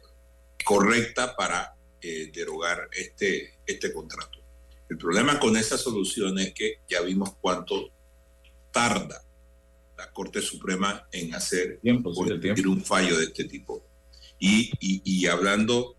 correcta 0.63 1.35
para 1.35 1.75
eh, 2.01 2.31
derogar 2.33 2.89
este, 2.93 3.59
este 3.65 3.93
contrato. 3.93 4.39
El 4.89 4.97
problema 4.97 5.39
con 5.39 5.55
esa 5.55 5.77
solución 5.77 6.39
es 6.39 6.53
que 6.53 6.79
ya 6.89 7.01
vimos 7.01 7.35
cuánto 7.41 7.89
tarda 8.71 9.23
la 9.97 10.11
Corte 10.11 10.41
Suprema 10.41 11.07
en 11.11 11.33
hacer 11.35 11.79
o 12.09 12.13
emitir 12.49 12.67
un 12.67 12.83
fallo 12.83 13.17
de 13.17 13.25
este 13.25 13.43
tipo. 13.45 13.83
Y, 14.39 14.71
y- 14.79 15.01
y 15.03 15.27
hablando 15.27 15.95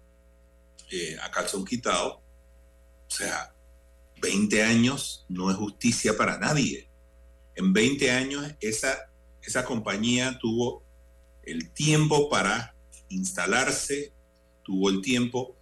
eh, 0.90 1.16
a 1.22 1.30
calzón 1.30 1.64
quitado, 1.64 2.14
o 2.14 3.10
sea, 3.10 3.54
20 4.22 4.62
años 4.62 5.24
no 5.28 5.50
es 5.50 5.56
justicia 5.56 6.16
para 6.16 6.38
nadie. 6.38 6.88
En 7.54 7.72
20 7.72 8.10
años 8.10 8.44
esa, 8.60 9.10
esa 9.42 9.64
compañía 9.64 10.38
tuvo 10.40 10.82
el 11.44 11.70
tiempo 11.72 12.28
para 12.28 12.74
instalarse, 13.08 14.12
tuvo 14.64 14.88
el 14.90 15.00
tiempo 15.02 15.56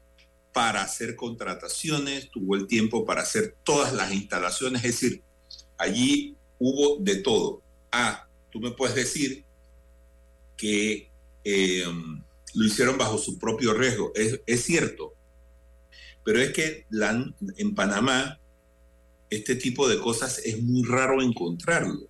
para 0.58 0.82
hacer 0.82 1.14
contrataciones, 1.14 2.30
tuvo 2.30 2.56
el 2.56 2.66
tiempo 2.66 3.04
para 3.06 3.22
hacer 3.22 3.54
todas 3.62 3.92
las 3.92 4.12
instalaciones, 4.12 4.84
es 4.84 5.00
decir, 5.00 5.22
allí 5.76 6.34
hubo 6.58 6.96
de 6.98 7.14
todo. 7.22 7.62
Ah, 7.92 8.26
tú 8.50 8.58
me 8.58 8.72
puedes 8.72 8.96
decir 8.96 9.44
que 10.56 11.12
eh, 11.44 11.84
lo 12.54 12.64
hicieron 12.64 12.98
bajo 12.98 13.18
su 13.18 13.38
propio 13.38 13.72
riesgo, 13.72 14.10
es, 14.16 14.40
es 14.46 14.64
cierto, 14.64 15.14
pero 16.24 16.40
es 16.40 16.50
que 16.52 16.86
en 17.56 17.74
Panamá 17.76 18.40
este 19.30 19.54
tipo 19.54 19.88
de 19.88 20.00
cosas 20.00 20.38
es 20.44 20.60
muy 20.60 20.82
raro 20.88 21.22
encontrarlo, 21.22 22.08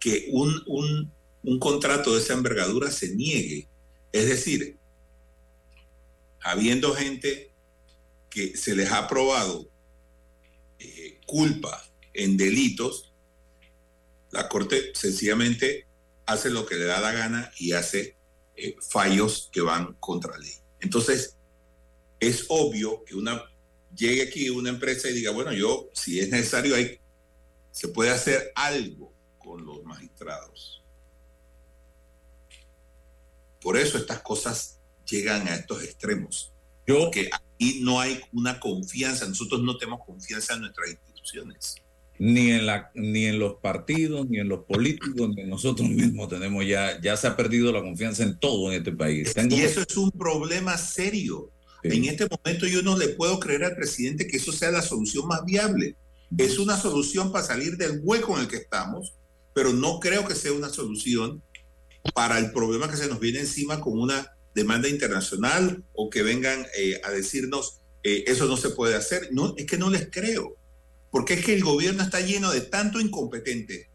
que 0.00 0.28
un, 0.32 0.54
un- 0.66 1.12
un 1.42 1.58
contrato 1.58 2.14
de 2.14 2.20
esa 2.22 2.32
envergadura 2.32 2.90
se 2.90 3.14
niegue. 3.14 3.68
Es 4.10 4.26
decir, 4.26 4.78
habiendo 6.40 6.94
gente 6.94 7.47
que 8.38 8.56
se 8.56 8.76
les 8.76 8.92
ha 8.92 9.08
probado 9.08 9.68
eh, 10.78 11.18
culpa 11.26 11.84
en 12.14 12.36
delitos, 12.36 13.12
la 14.30 14.48
Corte 14.48 14.92
sencillamente 14.94 15.88
hace 16.24 16.48
lo 16.48 16.64
que 16.64 16.76
le 16.76 16.84
da 16.84 17.00
la 17.00 17.10
gana 17.10 17.50
y 17.58 17.72
hace 17.72 18.16
eh, 18.54 18.76
fallos 18.80 19.48
que 19.50 19.60
van 19.60 19.94
contra 19.94 20.38
ley. 20.38 20.54
Entonces, 20.78 21.36
es 22.20 22.44
obvio 22.48 23.02
que 23.04 23.16
una 23.16 23.42
llegue 23.96 24.22
aquí 24.22 24.50
una 24.50 24.70
empresa 24.70 25.10
y 25.10 25.14
diga, 25.14 25.32
bueno, 25.32 25.52
yo, 25.52 25.90
si 25.92 26.20
es 26.20 26.28
necesario, 26.28 26.76
hay, 26.76 27.00
se 27.72 27.88
puede 27.88 28.10
hacer 28.10 28.52
algo 28.54 29.12
con 29.40 29.66
los 29.66 29.82
magistrados. 29.82 30.84
Por 33.60 33.76
eso 33.76 33.98
estas 33.98 34.20
cosas 34.20 34.78
llegan 35.06 35.48
a 35.48 35.56
estos 35.56 35.82
extremos. 35.82 36.52
Yo, 36.86 37.10
que 37.10 37.30
aquí 37.58 37.80
no 37.80 38.00
hay 38.00 38.20
una 38.32 38.60
confianza, 38.60 39.26
nosotros 39.26 39.62
no 39.62 39.76
tenemos 39.76 40.00
confianza 40.06 40.54
en 40.54 40.60
nuestras 40.60 40.90
instituciones. 40.90 41.74
ni 42.20 42.50
en 42.50 42.66
la 42.66 42.90
ni 42.94 43.26
en 43.26 43.38
los 43.38 43.54
partidos 43.60 44.28
ni 44.28 44.38
en 44.38 44.48
los 44.48 44.64
políticos 44.64 45.30
ni 45.34 45.42
en 45.42 45.50
nosotros 45.50 45.88
mismos 45.88 46.28
tenemos 46.28 46.66
ya 46.66 47.00
ya 47.00 47.16
se 47.16 47.28
ha 47.28 47.36
perdido 47.36 47.70
la 47.72 47.80
confianza 47.80 48.24
en 48.24 48.38
todo 48.40 48.72
en 48.72 48.78
este 48.78 48.90
país 48.90 49.32
Y 49.50 49.60
eso 49.60 49.82
es 49.82 49.96
un 49.96 50.10
problema 50.10 50.76
serio. 50.76 51.50
En 51.84 52.04
este 52.06 52.26
momento 52.28 52.66
yo 52.66 52.82
no 52.82 52.98
le 52.98 53.10
puedo 53.10 53.38
creer 53.38 53.64
al 53.64 53.76
presidente 53.76 54.26
que 54.26 54.38
eso 54.38 54.50
sea 54.50 54.72
la 54.72 54.82
solución 54.82 55.28
más 55.28 55.44
viable. 55.44 55.94
Es 56.36 56.58
una 56.58 56.76
solución 56.76 57.30
para 57.30 57.46
salir 57.46 57.76
del 57.76 58.00
hueco 58.02 58.34
en 58.34 58.42
el 58.42 58.48
que 58.48 58.56
estamos, 58.56 59.14
pero 59.54 59.72
no 59.72 60.00
creo 60.00 60.26
que 60.26 60.34
sea 60.34 60.52
una 60.52 60.70
solución 60.70 61.40
para 62.14 62.38
el 62.38 62.50
problema 62.50 62.90
que 62.90 62.96
se 62.96 63.06
nos 63.06 63.20
viene 63.20 63.40
encima 63.40 63.80
con 63.80 63.96
una 63.96 64.37
demanda 64.54 64.88
internacional 64.88 65.84
o 65.94 66.10
que 66.10 66.22
vengan 66.22 66.66
eh, 66.76 67.00
a 67.04 67.10
decirnos 67.10 67.80
eh, 68.02 68.24
eso 68.26 68.46
no 68.46 68.56
se 68.56 68.70
puede 68.70 68.94
hacer. 68.94 69.28
No, 69.32 69.54
es 69.56 69.66
que 69.66 69.78
no 69.78 69.90
les 69.90 70.08
creo, 70.10 70.56
porque 71.10 71.34
es 71.34 71.44
que 71.44 71.54
el 71.54 71.64
gobierno 71.64 72.02
está 72.02 72.20
lleno 72.20 72.50
de 72.50 72.60
tanto 72.60 73.00
incompetente 73.00 73.90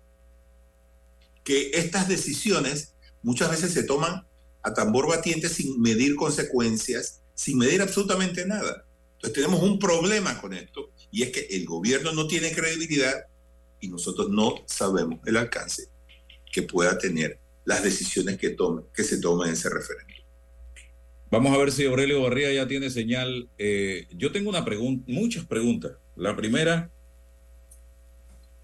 que 1.43 1.71
estas 1.73 2.07
decisiones 2.07 2.93
muchas 3.21 3.49
veces 3.49 3.73
se 3.73 3.83
toman 3.83 4.25
a 4.61 4.73
tambor 4.73 5.07
batiente 5.07 5.49
sin 5.49 5.81
medir 5.81 6.15
consecuencias, 6.15 7.21
sin 7.35 7.57
medir 7.57 7.81
absolutamente 7.81 8.45
nada. 8.45 8.85
Entonces 9.15 9.33
tenemos 9.33 9.61
un 9.61 9.79
problema 9.79 10.39
con 10.39 10.53
esto 10.53 10.91
y 11.11 11.23
es 11.23 11.31
que 11.31 11.47
el 11.51 11.65
gobierno 11.65 12.11
no 12.13 12.27
tiene 12.27 12.53
credibilidad 12.53 13.13
y 13.79 13.87
nosotros 13.87 14.29
no 14.29 14.55
sabemos 14.65 15.19
el 15.25 15.37
alcance 15.37 15.87
que 16.51 16.61
pueda 16.61 16.97
tener 16.97 17.39
las 17.65 17.83
decisiones 17.83 18.37
que, 18.37 18.51
tome, 18.51 18.83
que 18.93 19.03
se 19.03 19.17
tomen 19.17 19.49
en 19.49 19.53
ese 19.53 19.69
referéndum. 19.69 20.12
Vamos 21.33 21.51
a 21.51 21.57
ver 21.57 21.71
si 21.71 21.83
Aurelio 21.83 22.21
Barría 22.21 22.53
ya 22.53 22.67
tiene 22.67 22.91
señal. 22.91 23.49
Eh, 23.57 24.05
yo 24.11 24.31
tengo 24.31 24.51
una 24.51 24.63
pregunta, 24.63 25.03
muchas 25.07 25.43
preguntas. 25.43 25.93
La 26.15 26.35
primera, 26.35 26.91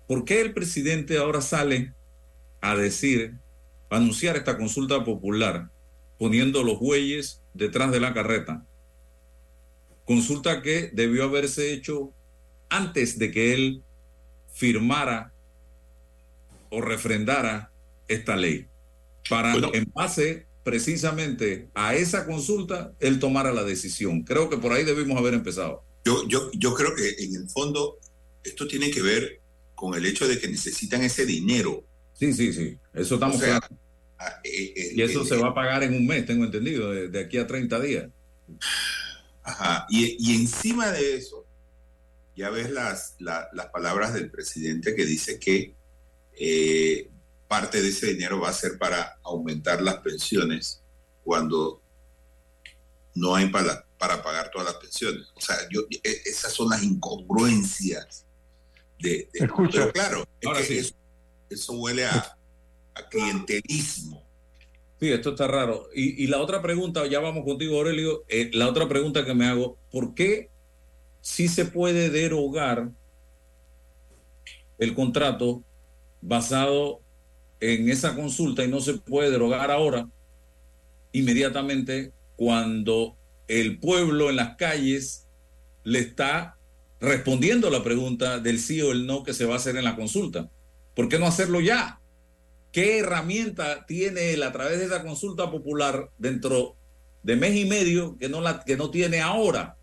¿por 0.08 0.24
qué 0.24 0.40
el 0.42 0.54
presidente 0.54 1.18
ahora 1.18 1.42
sale 1.42 1.96
a 2.62 2.76
decir, 2.76 3.34
a 3.90 3.98
anunciar 3.98 4.38
esta 4.38 4.56
consulta 4.56 5.04
popular, 5.04 5.72
poniendo 6.20 6.62
los 6.62 6.80
bueyes 6.80 7.42
detrás 7.56 7.92
de 7.92 8.02
la 8.02 8.14
carreta? 8.14 8.64
Consulta 10.06 10.62
que 10.62 10.92
debió 10.94 11.24
haberse 11.24 11.74
hecho 11.74 12.14
antes 12.70 13.18
de 13.18 13.32
que 13.32 13.56
él 13.56 13.82
firmara 14.54 15.34
o 16.70 16.82
refrendara 16.82 17.72
esta 18.08 18.36
ley, 18.36 18.68
para 19.28 19.56
en 19.56 19.92
base 19.92 20.46
precisamente 20.70 21.68
a 21.74 21.96
esa 21.96 22.28
consulta 22.28 22.94
él 23.00 23.18
tomara 23.20 23.52
la 23.52 23.64
decisión. 23.64 24.22
Creo 24.24 24.50
que 24.52 24.58
por 24.58 24.72
ahí 24.72 24.84
debimos 24.86 25.18
haber 25.18 25.34
empezado. 25.34 25.84
Yo, 26.06 26.28
yo, 26.28 26.52
yo 26.54 26.76
creo 26.76 26.94
que 26.96 27.10
en 27.24 27.36
el 27.36 27.50
fondo 27.50 27.98
esto 28.44 28.68
tiene 28.68 28.92
que 28.92 29.02
ver 29.02 29.42
con 29.74 29.96
el 29.96 30.06
hecho 30.06 30.28
de 30.28 30.40
que 30.40 30.48
necesitan 30.48 31.02
ese 31.02 31.26
dinero. 31.26 31.84
Sí, 32.14 32.34
sí, 32.34 32.54
sí. 32.54 32.78
Eso 32.94 33.16
estamos 33.16 33.38
O 33.38 33.40
sea, 33.40 33.60
claros. 33.60 33.70
eh, 34.44 34.74
eh, 34.76 34.92
Y 34.96 35.02
eso 35.02 35.24
eh, 35.24 35.26
se 35.26 35.38
va 35.38 35.50
a 35.50 35.54
pagar 35.56 35.82
en 35.84 35.96
un 35.96 36.06
mes, 36.06 36.26
tengo 36.28 36.46
entendido, 36.46 36.92
de, 36.92 37.08
de 37.10 37.20
aquí 37.20 37.38
a 37.40 37.48
30 37.48 37.80
días. 37.80 38.10
Ajá. 39.44 39.88
Y, 39.90 40.18
y 40.20 40.36
encima 40.36 40.92
de 40.92 41.16
eso, 41.16 41.46
ya 42.36 42.50
ves 42.52 42.70
las, 42.70 43.16
la- 43.20 43.48
las 43.54 43.68
palabras 43.68 44.14
del 44.14 44.30
presidente 44.30 44.94
que 44.96 45.06
dice 45.06 45.40
que 45.40 45.74
eh, 46.40 47.10
parte 47.50 47.82
de 47.82 47.90
ese 47.90 48.14
dinero 48.14 48.40
va 48.40 48.50
a 48.50 48.54
ser 48.54 48.78
para 48.78 49.20
aumentar 49.24 49.82
las 49.82 49.98
pensiones 49.98 50.82
cuando 51.26 51.82
no 53.16 53.36
hay 53.36 53.50
para, 53.50 53.86
para 53.98 54.24
pagar 54.24 54.50
todas 54.52 54.68
las 54.68 54.76
pensiones. 54.78 55.28
O 55.36 55.42
sea, 55.42 55.58
yo, 55.70 55.82
e- 55.90 56.22
esas 56.26 56.54
son 56.54 56.70
las 56.70 56.82
incongruencias 56.84 58.26
de... 59.00 59.28
de- 59.34 59.46
Escucha. 59.46 59.80
Pero 59.80 59.92
claro, 59.92 60.26
es 60.40 60.48
Ahora 60.48 60.60
que 60.62 60.66
sí. 60.68 60.78
eso, 60.78 60.94
eso 61.50 61.74
huele 61.74 62.06
a, 62.06 62.38
a 62.94 63.10
clientelismo. 63.10 64.24
Sí, 65.00 65.12
esto 65.12 65.32
está 65.32 65.48
raro. 65.48 65.90
Y, 65.96 66.24
y 66.24 66.28
la 66.28 66.40
otra 66.40 66.62
pregunta, 66.62 67.08
ya 67.08 67.20
vamos 67.20 67.44
contigo, 67.46 67.78
Aurelio. 67.78 68.24
eh, 68.28 68.52
la 68.54 68.68
otra 68.70 68.88
pregunta 68.88 69.26
que 69.26 69.34
me 69.34 69.48
hago, 69.48 69.78
¿por 69.92 70.14
qué 70.14 70.50
sí 71.22 71.48
se 71.48 71.66
puede 71.66 72.10
derogar 72.10 72.92
el 74.78 74.94
contrato 74.96 75.64
basado 76.22 77.02
en 77.60 77.90
esa 77.90 78.16
consulta 78.16 78.64
y 78.64 78.68
no 78.68 78.80
se 78.80 78.94
puede 78.94 79.32
derogar 79.32 79.72
ahora? 79.72 80.08
inmediatamente 81.12 82.12
cuando 82.36 83.18
el 83.48 83.80
pueblo 83.80 84.30
en 84.30 84.36
las 84.36 84.56
calles 84.56 85.28
le 85.84 86.00
está 86.00 86.58
respondiendo 87.00 87.70
la 87.70 87.84
pregunta 87.84 88.40
del 88.40 88.60
sí 88.60 88.82
o 88.82 88.92
el 88.92 89.06
no 89.06 89.24
que 89.24 89.34
se 89.34 89.46
va 89.46 89.56
a 89.56 89.58
hacer 89.58 89.76
en 89.78 89.86
la 89.86 89.96
consulta. 89.96 90.50
¿Por 90.96 91.10
qué 91.10 91.18
no 91.18 91.26
hacerlo 91.26 91.62
ya? 91.62 92.00
¿Qué 92.72 93.00
herramienta 93.00 93.86
tiene 93.86 94.34
él 94.34 94.44
a 94.44 94.52
través 94.52 94.80
de 94.80 94.86
esa 94.86 95.04
consulta 95.04 95.50
popular 95.50 96.10
dentro 96.18 96.76
de 97.24 97.36
mes 97.36 97.56
y 97.56 97.66
medio 97.66 98.18
que 98.18 98.30
no, 98.30 98.42
la, 98.42 98.64
que 98.64 98.78
no 98.78 98.92
tiene 98.92 99.22
ahora? 99.22 99.78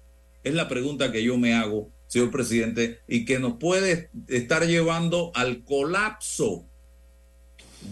Es 0.44 0.54
la 0.54 0.68
pregunta 0.68 1.10
que 1.10 1.24
yo 1.24 1.36
me 1.36 1.54
hago, 1.54 1.90
señor 2.06 2.30
presidente, 2.30 3.00
y 3.08 3.24
que 3.24 3.40
nos 3.40 3.54
puede 3.54 4.10
estar 4.28 4.64
llevando 4.66 5.32
al 5.34 5.64
colapso 5.64 6.66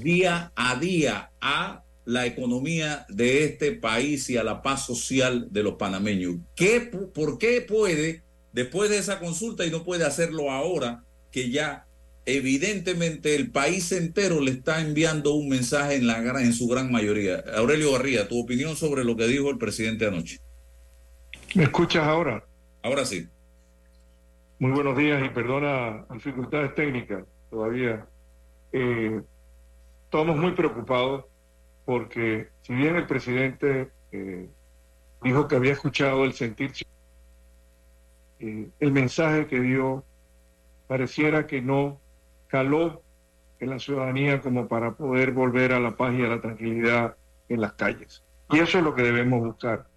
día 0.00 0.52
a 0.56 0.76
día 0.76 1.30
a 1.40 1.82
la 2.04 2.26
economía 2.26 3.06
de 3.08 3.44
este 3.44 3.72
país 3.72 4.28
y 4.28 4.36
a 4.36 4.44
la 4.44 4.62
paz 4.62 4.84
social 4.86 5.48
de 5.50 5.62
los 5.62 5.74
panameños. 5.74 6.36
¿Qué, 6.54 6.80
¿Por 6.80 7.38
qué 7.38 7.62
puede, 7.62 8.22
después 8.52 8.90
de 8.90 8.98
esa 8.98 9.18
consulta, 9.20 9.64
y 9.64 9.70
no 9.70 9.84
puede 9.84 10.04
hacerlo 10.04 10.50
ahora, 10.50 11.02
que 11.32 11.50
ya 11.50 11.86
evidentemente 12.26 13.34
el 13.34 13.50
país 13.50 13.90
entero 13.92 14.40
le 14.40 14.50
está 14.50 14.80
enviando 14.80 15.34
un 15.34 15.48
mensaje 15.48 15.96
en, 15.96 16.06
la, 16.06 16.18
en 16.18 16.52
su 16.52 16.68
gran 16.68 16.92
mayoría? 16.92 17.42
Aurelio 17.56 17.92
Garría, 17.92 18.28
tu 18.28 18.38
opinión 18.38 18.76
sobre 18.76 19.04
lo 19.04 19.16
que 19.16 19.26
dijo 19.26 19.50
el 19.50 19.58
presidente 19.58 20.06
anoche. 20.06 20.38
¿Me 21.54 21.64
escuchas 21.64 22.04
ahora? 22.04 22.44
Ahora 22.82 23.06
sí. 23.06 23.26
Muy 24.58 24.72
buenos 24.72 24.96
días 24.96 25.22
y 25.24 25.28
perdona 25.30 26.04
dificultades 26.12 26.74
técnicas 26.74 27.24
todavía. 27.50 28.06
Eh, 28.72 29.20
estamos 30.14 30.36
muy 30.36 30.52
preocupados 30.52 31.24
porque 31.84 32.48
si 32.62 32.72
bien 32.72 32.94
el 32.94 33.04
presidente 33.04 33.90
eh, 34.12 34.48
dijo 35.22 35.48
que 35.48 35.56
había 35.56 35.72
escuchado 35.72 36.24
el 36.24 36.34
sentir, 36.34 36.70
eh, 38.38 38.68
el 38.78 38.92
mensaje 38.92 39.48
que 39.48 39.58
dio 39.58 40.04
pareciera 40.86 41.48
que 41.48 41.60
no 41.60 41.98
caló 42.46 43.02
en 43.58 43.70
la 43.70 43.80
ciudadanía 43.80 44.40
como 44.40 44.68
para 44.68 44.92
poder 44.92 45.32
volver 45.32 45.72
a 45.72 45.80
la 45.80 45.96
paz 45.96 46.14
y 46.14 46.22
a 46.22 46.28
la 46.28 46.40
tranquilidad 46.40 47.16
en 47.48 47.60
las 47.60 47.72
calles. 47.72 48.22
Y 48.50 48.60
eso 48.60 48.78
es 48.78 48.84
lo 48.84 48.94
que 48.94 49.02
debemos 49.02 49.40
buscar. 49.40 49.88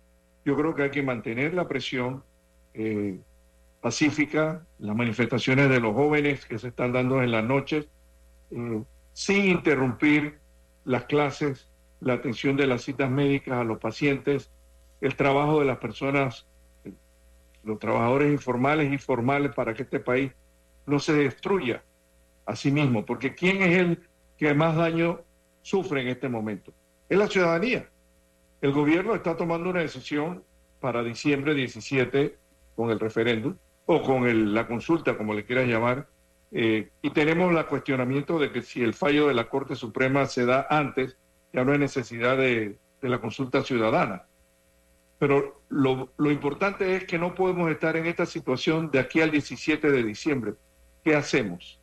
Yo 0.45 0.57
creo 0.57 0.73
que 0.73 0.81
hay 0.81 0.89
que 0.89 1.03
mantener 1.03 1.53
la 1.53 1.67
presión 1.67 2.23
eh, 2.73 3.19
pacífica, 3.81 4.65
las 4.79 4.95
manifestaciones 4.95 5.69
de 5.69 5.79
los 5.79 5.93
jóvenes 5.93 6.43
que 6.47 6.57
se 6.57 6.69
están 6.69 6.91
dando 6.91 7.21
en 7.21 7.29
las 7.29 7.43
noches, 7.43 7.87
sin 9.17 9.45
interrumpir 9.45 10.37
las 10.85 11.05
clases 11.05 11.67
la 12.01 12.13
atención 12.13 12.55
de 12.55 12.67
las 12.67 12.83
citas 12.83 13.09
médicas 13.09 13.55
a 13.55 13.63
los 13.63 13.79
pacientes, 13.79 14.51
el 15.01 15.15
trabajo 15.15 15.59
de 15.59 15.65
las 15.65 15.79
personas, 15.79 16.45
los 17.63 17.79
trabajadores 17.79 18.31
informales 18.31 18.93
y 18.93 18.99
formales 18.99 19.55
para 19.55 19.73
que 19.73 19.81
este 19.81 19.99
país 19.99 20.31
no 20.85 20.99
se 20.99 21.13
destruya 21.13 21.83
a 22.45 22.55
sí 22.55 22.69
mismo, 22.69 23.07
porque 23.07 23.33
¿quién 23.33 23.63
es 23.63 23.79
el 23.79 24.07
que 24.37 24.53
más 24.53 24.75
daño 24.75 25.21
sufre 25.63 26.01
en 26.01 26.09
este 26.09 26.29
momento? 26.29 26.71
Es 27.09 27.17
la 27.17 27.25
ciudadanía. 27.25 27.89
El 28.61 28.71
gobierno 28.71 29.15
está 29.15 29.35
tomando 29.35 29.71
una 29.71 29.79
decisión 29.79 30.43
para 30.79 31.01
diciembre 31.01 31.55
17 31.55 32.37
con 32.75 32.91
el 32.91 32.99
referéndum 32.99 33.55
o 33.87 34.03
con 34.03 34.53
la 34.53 34.67
consulta, 34.67 35.17
como 35.17 35.33
le 35.33 35.43
quieras 35.43 35.67
llamar, 35.67 36.07
eh, 36.51 36.89
y 37.01 37.09
tenemos 37.09 37.55
el 37.55 37.65
cuestionamiento 37.65 38.39
de 38.39 38.51
que 38.51 38.61
si 38.61 38.81
el 38.81 38.93
fallo 38.93 39.27
de 39.27 39.33
la 39.33 39.49
Corte 39.49 39.75
Suprema 39.75 40.25
se 40.25 40.45
da 40.45 40.67
antes, 40.69 41.17
ya 41.53 41.63
no 41.63 41.73
hay 41.73 41.79
necesidad 41.79 42.37
de, 42.37 42.77
la 43.01 43.19
consulta 43.19 43.63
ciudadana. 43.63 44.23
Pero 45.19 45.61
lo, 45.69 46.11
lo, 46.17 46.31
importante 46.31 46.95
es 46.95 47.05
que 47.05 47.17
no 47.17 47.35
podemos 47.35 47.71
estar 47.71 47.95
en 47.95 48.05
esta 48.05 48.25
situación 48.25 48.91
de 48.91 48.99
aquí 48.99 49.21
al 49.21 49.31
17 49.31 49.91
de 49.91 50.03
diciembre. 50.03 50.53
¿Qué 51.03 51.15
hacemos? 51.15 51.79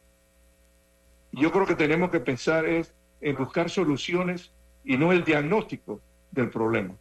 Yo 1.33 1.50
creo 1.50 1.66
que 1.66 1.74
tenemos 1.74 2.11
que 2.11 2.20
pensar 2.20 2.66
es 2.66 2.94
en 3.20 3.37
buscar 3.37 3.70
soluciones 3.70 4.53
y 4.85 4.96
no 4.96 5.12
el 5.12 5.24
diagnóstico 5.24 6.00
del 6.31 6.50
problema. 6.50 6.94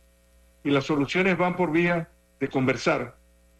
Y 0.63 0.71
las 0.71 0.86
soluciones 0.86 1.38
van 1.38 1.56
por 1.56 1.71
vía 1.71 2.10
de 2.39 2.47
conversar, 2.47 3.17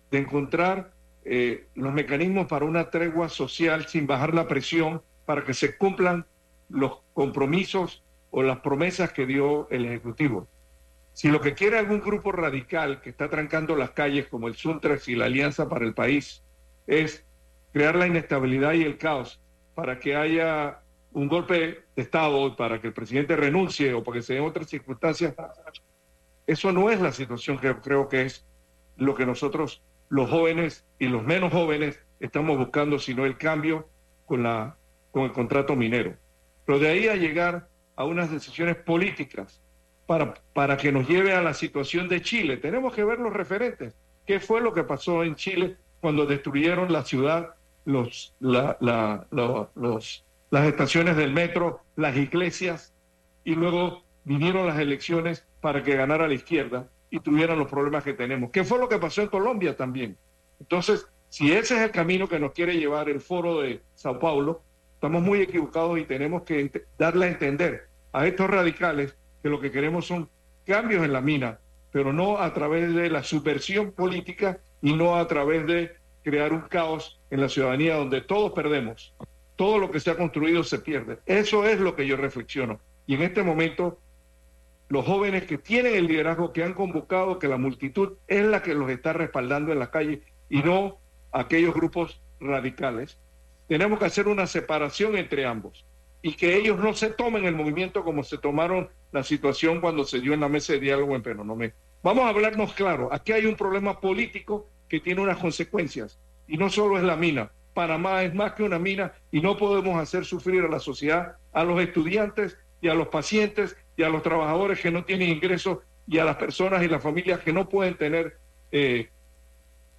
de 0.10 0.20
encontrar 0.20 0.93
eh, 1.26 1.68
los 1.76 1.94
mecanismos 1.94 2.48
para 2.48 2.66
una 2.66 2.90
tregua 2.90 3.30
social 3.30 3.88
sin 3.88 4.08
bajar 4.08 4.34
la 4.34 4.48
presión 4.48 5.02
para 5.26 5.44
que 5.44 5.54
se 5.54 5.78
cumplan 5.78 6.26
los 6.70 7.00
compromisos 7.14 8.04
o 8.32 8.44
las 8.44 8.60
promesas 8.60 9.12
que 9.12 9.26
dio 9.26 9.70
el 9.70 9.86
Ejecutivo. 9.86 10.48
Si 11.14 11.30
lo 11.30 11.40
que 11.40 11.54
quiere 11.54 11.78
algún 11.78 12.02
grupo 12.02 12.32
radical 12.32 13.00
que 13.02 13.12
está 13.12 13.30
trancando 13.30 13.76
las 13.76 13.92
calles 13.92 14.28
como 14.28 14.48
el 14.48 14.56
Suntrax 14.56 15.08
y 15.08 15.16
la 15.16 15.26
Alianza 15.26 15.70
para 15.70 15.86
el 15.86 15.94
País 15.94 16.42
es 16.88 17.24
crear 17.72 17.96
la 17.96 18.08
inestabilidad 18.08 18.74
y 18.74 18.84
el 18.84 18.98
caos 18.98 19.40
para 19.76 20.00
que 20.00 20.16
haya 20.16 20.80
un 21.12 21.28
golpe 21.28 21.84
de 21.96 22.02
Estado, 22.02 22.56
para 22.56 22.82
que 22.82 22.88
el 22.88 22.94
presidente 22.94 23.36
renuncie 23.36 23.94
o 23.94 24.04
para 24.04 24.18
que 24.18 24.24
se 24.24 24.34
den 24.34 24.44
otras 24.44 24.68
circunstancias, 24.68 25.36
eso 26.48 26.72
no 26.72 26.90
es 26.90 27.00
la 27.00 27.12
situación 27.12 27.60
que 27.60 27.74
creo 27.76 28.10
que 28.10 28.24
es 28.24 28.46
lo 28.98 29.16
que 29.16 29.26
nosotros, 29.26 29.82
los 30.14 30.30
jóvenes 30.30 30.86
y 31.00 31.08
los 31.08 31.24
menos 31.24 31.52
jóvenes, 31.52 32.00
estamos 32.20 32.56
buscando, 32.56 33.00
sino 33.00 33.26
el 33.26 33.36
cambio 33.36 33.90
con, 34.26 34.44
la, 34.44 34.78
con 35.10 35.24
el 35.24 35.32
contrato 35.32 35.76
minero. 35.76 36.14
Pero 36.68 36.78
de 36.78 36.90
ahí 36.90 37.08
a 37.08 37.16
llegar 37.16 37.68
a 37.96 38.06
unas 38.06 38.30
decisiones 38.30 38.76
políticas 38.76 39.60
para, 40.06 40.36
para 40.54 40.78
que 40.78 40.92
nos 40.92 41.10
lleve 41.10 41.34
a 41.34 41.42
la 41.42 41.56
situación 41.56 42.10
de 42.10 42.22
Chile. 42.22 42.58
Tenemos 42.58 42.94
que 42.94 43.04
ver 43.04 43.18
los 43.18 43.34
referentes. 43.34 43.96
¿Qué 44.28 44.40
fue 44.40 44.62
lo 44.62 44.72
que 44.72 44.84
pasó 44.84 45.24
en 45.24 45.34
Chile 45.34 45.78
cuando 46.00 46.28
destruyeron 46.28 46.94
la 46.94 47.04
ciudad, 47.04 47.56
los, 47.86 48.36
la, 48.40 48.78
la, 48.82 49.26
los, 49.32 50.24
las 50.52 50.68
estaciones 50.68 51.18
del 51.18 51.34
metro, 51.34 51.82
las 51.96 52.16
iglesias, 52.16 52.94
y 53.44 53.56
luego 53.56 54.04
vinieron 54.26 54.68
las 54.68 54.78
elecciones 54.78 55.44
para 55.60 55.82
que 55.82 55.96
ganara 55.96 56.28
la 56.28 56.36
izquierda 56.36 56.88
y 57.14 57.20
tuvieran 57.20 57.60
los 57.60 57.70
problemas 57.70 58.04
que 58.04 58.14
tenemos? 58.14 58.52
¿Qué 58.52 58.64
fue 58.64 58.80
lo 58.80 58.90
que 58.90 58.98
pasó 58.98 59.22
en 59.22 59.28
Colombia 59.28 59.78
también? 59.78 60.18
Entonces, 60.60 61.08
si 61.30 61.52
ese 61.52 61.76
es 61.76 61.82
el 61.82 61.92
camino 61.92 62.28
que 62.28 62.40
nos 62.40 62.52
quiere 62.52 62.76
llevar 62.76 63.10
el 63.10 63.22
foro 63.22 63.62
de 63.62 63.82
Sao 63.96 64.20
Paulo, 64.20 64.62
Estamos 65.04 65.22
muy 65.22 65.42
equivocados 65.42 66.00
y 66.00 66.06
tenemos 66.06 66.44
que 66.44 66.72
darle 66.98 67.26
a 67.26 67.28
entender 67.28 67.90
a 68.14 68.26
estos 68.26 68.50
radicales 68.50 69.14
que 69.42 69.50
lo 69.50 69.60
que 69.60 69.70
queremos 69.70 70.08
son 70.08 70.30
cambios 70.66 71.04
en 71.04 71.12
la 71.12 71.20
mina, 71.20 71.60
pero 71.92 72.14
no 72.14 72.38
a 72.38 72.54
través 72.54 72.96
de 72.96 73.10
la 73.10 73.22
subversión 73.22 73.92
política 73.92 74.60
y 74.82 74.94
no 74.94 75.18
a 75.18 75.28
través 75.28 75.68
de 75.68 75.92
crear 76.24 76.54
un 76.54 76.62
caos 76.62 77.20
en 77.32 77.42
la 77.42 77.50
ciudadanía 77.50 77.98
donde 77.98 78.22
todos 78.22 78.54
perdemos. 78.54 79.14
Todo 79.58 79.78
lo 79.78 79.92
que 79.92 80.00
se 80.00 80.10
ha 80.10 80.16
construido 80.16 80.64
se 80.64 80.80
pierde. 80.80 81.20
Eso 81.26 81.68
es 81.68 81.82
lo 81.82 81.98
que 81.98 82.08
yo 82.08 82.16
reflexiono. 82.16 82.80
Y 83.06 83.16
en 83.16 83.24
este 83.24 83.44
momento, 83.44 84.00
los 84.94 85.08
jóvenes 85.08 85.46
que 85.46 85.58
tienen 85.58 85.96
el 85.96 86.06
liderazgo, 86.06 86.54
que 86.54 86.64
han 86.64 86.76
convocado, 86.76 87.40
que 87.40 87.48
la 87.48 87.58
multitud 87.58 88.14
es 88.28 88.46
la 88.46 88.62
que 88.62 88.76
los 88.76 88.92
está 88.92 89.12
respaldando 89.12 89.72
en 89.72 89.80
la 89.80 89.90
calle 89.90 90.22
y 90.52 90.62
no 90.62 91.00
aquellos 91.32 91.74
grupos 91.74 92.22
radicales, 92.40 93.18
tenemos 93.68 93.98
que 93.98 94.06
hacer 94.06 94.28
una 94.28 94.46
separación 94.46 95.18
entre 95.18 95.48
ambos 95.48 95.84
y 96.22 96.34
que 96.34 96.56
ellos 96.58 96.78
no 96.78 96.94
se 96.94 97.10
tomen 97.10 97.46
el 97.46 97.56
movimiento 97.56 98.04
como 98.04 98.24
se 98.24 98.38
tomaron 98.38 98.88
la 99.12 99.24
situación 99.24 99.82
cuando 99.82 100.04
se 100.04 100.20
dio 100.22 100.36
en 100.36 100.42
la 100.42 100.48
mesa 100.48 100.74
de 100.74 100.80
diálogo 100.82 101.16
en 101.16 101.24
Penonomé. 101.24 101.74
Vamos 102.04 102.26
a 102.26 102.30
hablarnos 102.30 102.74
claro, 102.74 103.10
aquí 103.12 103.32
hay 103.32 103.48
un 103.48 103.56
problema 103.56 104.00
político 104.00 104.68
que 104.88 105.00
tiene 105.00 105.22
unas 105.22 105.40
consecuencias 105.40 106.20
y 106.48 106.58
no 106.58 106.70
solo 106.70 107.00
es 107.00 107.04
la 107.04 107.16
mina. 107.16 107.50
Panamá 107.74 108.22
es 108.22 108.36
más 108.36 108.54
que 108.54 108.62
una 108.62 108.78
mina 108.78 109.14
y 109.32 109.42
no 109.42 109.58
podemos 109.58 110.00
hacer 110.00 110.24
sufrir 110.24 110.64
a 110.64 110.70
la 110.70 110.80
sociedad, 110.80 111.38
a 111.52 111.64
los 111.64 111.82
estudiantes 111.82 112.60
y 112.80 112.90
a 112.90 112.94
los 112.94 113.08
pacientes 113.08 113.76
y 113.96 114.04
a 114.04 114.10
los 114.10 114.24
trabajadores 114.24 114.80
que 114.80 114.92
no 114.92 115.04
tienen 115.04 115.30
ingresos 115.30 115.80
y 116.08 116.18
a 116.18 116.26
las 116.26 116.36
personas 116.36 116.84
y 116.84 116.88
las 116.88 117.02
familias 117.02 117.40
que 117.40 117.54
no 117.54 117.70
pueden 117.70 117.96
tener 117.96 118.38
eh, 118.72 119.10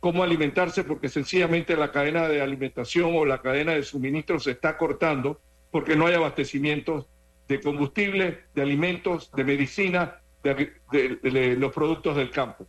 cómo 0.01 0.23
alimentarse 0.23 0.85
porque 0.85 1.09
sencillamente 1.09 1.77
la 1.77 1.91
cadena 1.91 2.29
de 2.29 2.43
alimentación 2.43 3.13
o 3.15 3.25
la 3.25 3.41
cadena 3.41 3.73
de 3.73 3.83
suministro 3.83 4.39
se 4.39 4.51
está 4.51 4.77
cortando 4.77 5.41
porque 5.71 5.97
no 5.97 6.07
hay 6.07 6.15
abastecimiento 6.15 7.07
de 7.49 7.61
combustible, 7.61 8.41
de 8.55 8.63
alimentos, 8.63 9.31
de 9.33 9.45
medicina, 9.45 10.21
de, 10.43 11.57
los 11.59 11.73
productos 11.73 12.17
del 12.17 12.31
campo. 12.31 12.67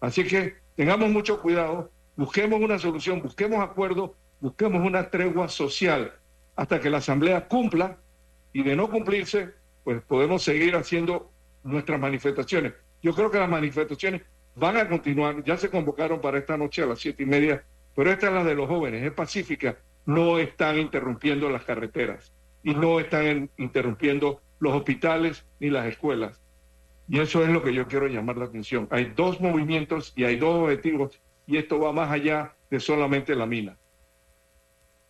Así 0.00 0.24
que 0.24 0.56
tengamos 0.76 1.10
mucho 1.10 1.40
cuidado, 1.40 1.90
busquemos 2.16 2.60
una 2.60 2.78
solución, 2.78 3.22
busquemos 3.22 3.60
acuerdos, 3.62 4.10
busquemos 4.40 4.86
una 4.86 5.10
tregua 5.10 5.48
social 5.48 6.12
hasta 6.56 6.80
que 6.80 6.90
la 6.90 6.98
Asamblea 6.98 7.48
cumpla 7.48 7.96
y 8.52 8.62
de 8.62 8.76
no 8.76 8.90
cumplirse, 8.90 9.50
pues 9.84 10.02
podemos 10.02 10.42
seguir 10.42 10.74
haciendo 10.74 11.30
nuestras 11.62 12.00
manifestaciones. 12.00 12.72
Yo 13.02 13.14
creo 13.14 13.30
que 13.30 13.38
las 13.38 13.48
manifestaciones 13.48 14.22
van 14.56 14.76
a 14.76 14.88
continuar, 14.88 15.44
ya 15.44 15.56
se 15.56 15.68
convocaron 15.68 16.20
para 16.20 16.38
esta 16.38 16.56
noche 16.56 16.82
a 16.82 16.86
las 16.86 16.98
siete 16.98 17.22
y 17.22 17.26
media, 17.26 17.64
pero 17.94 18.10
esta 18.10 18.28
es 18.28 18.32
la 18.32 18.44
de 18.44 18.54
los 18.54 18.68
jóvenes, 18.68 19.04
es 19.04 19.12
pacífica, 19.12 19.76
no 20.06 20.38
están 20.38 20.78
interrumpiendo 20.78 21.50
las 21.50 21.64
carreteras 21.64 22.32
y 22.62 22.74
no 22.74 22.98
están 22.98 23.50
interrumpiendo 23.58 24.40
los 24.58 24.74
hospitales 24.74 25.44
ni 25.60 25.70
las 25.70 25.86
escuelas. 25.86 26.40
Y 27.08 27.20
eso 27.20 27.42
es 27.44 27.50
lo 27.50 27.62
que 27.62 27.74
yo 27.74 27.86
quiero 27.86 28.06
llamar 28.06 28.38
la 28.38 28.46
atención. 28.46 28.88
Hay 28.90 29.12
dos 29.14 29.40
movimientos 29.40 30.12
y 30.16 30.24
hay 30.24 30.36
dos 30.36 30.54
objetivos 30.64 31.20
y 31.46 31.58
esto 31.58 31.78
va 31.78 31.92
más 31.92 32.10
allá 32.10 32.54
de 32.70 32.80
solamente 32.80 33.34
la 33.34 33.46
mina. 33.46 33.76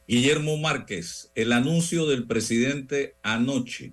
Guillermo 0.07 0.57
Márquez, 0.59 1.31
el 1.35 1.53
anuncio 1.53 2.07
del 2.07 2.27
presidente 2.27 3.15
anoche, 3.23 3.93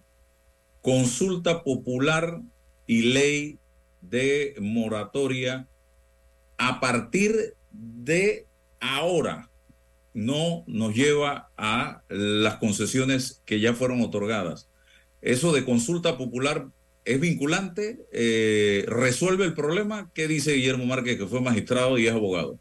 consulta 0.82 1.64
popular 1.64 2.42
y 2.88 3.14
ley 3.14 3.60
de 4.02 4.56
moratoria 4.60 5.68
a 6.58 6.80
partir 6.80 7.56
de 7.72 8.46
ahora 8.80 9.50
no 10.14 10.64
nos 10.68 10.94
lleva 10.94 11.50
a 11.58 12.02
las 12.10 12.58
concesiones 12.58 13.42
que 13.46 13.60
ya 13.60 13.74
fueron 13.74 14.02
otorgadas. 14.02 14.70
Eso 15.22 15.54
de 15.54 15.64
consulta 15.64 16.18
popular 16.18 16.68
es 17.06 17.20
vinculante, 17.20 18.00
eh, 18.12 18.86
resuelve 18.88 19.46
el 19.46 19.54
problema. 19.54 20.12
¿Qué 20.14 20.28
dice 20.28 20.54
Guillermo 20.54 20.86
Márquez, 20.86 21.18
que 21.18 21.28
fue 21.28 21.42
magistrado 21.42 21.98
y 21.98 22.08
es 22.08 22.14
abogado? 22.14 22.58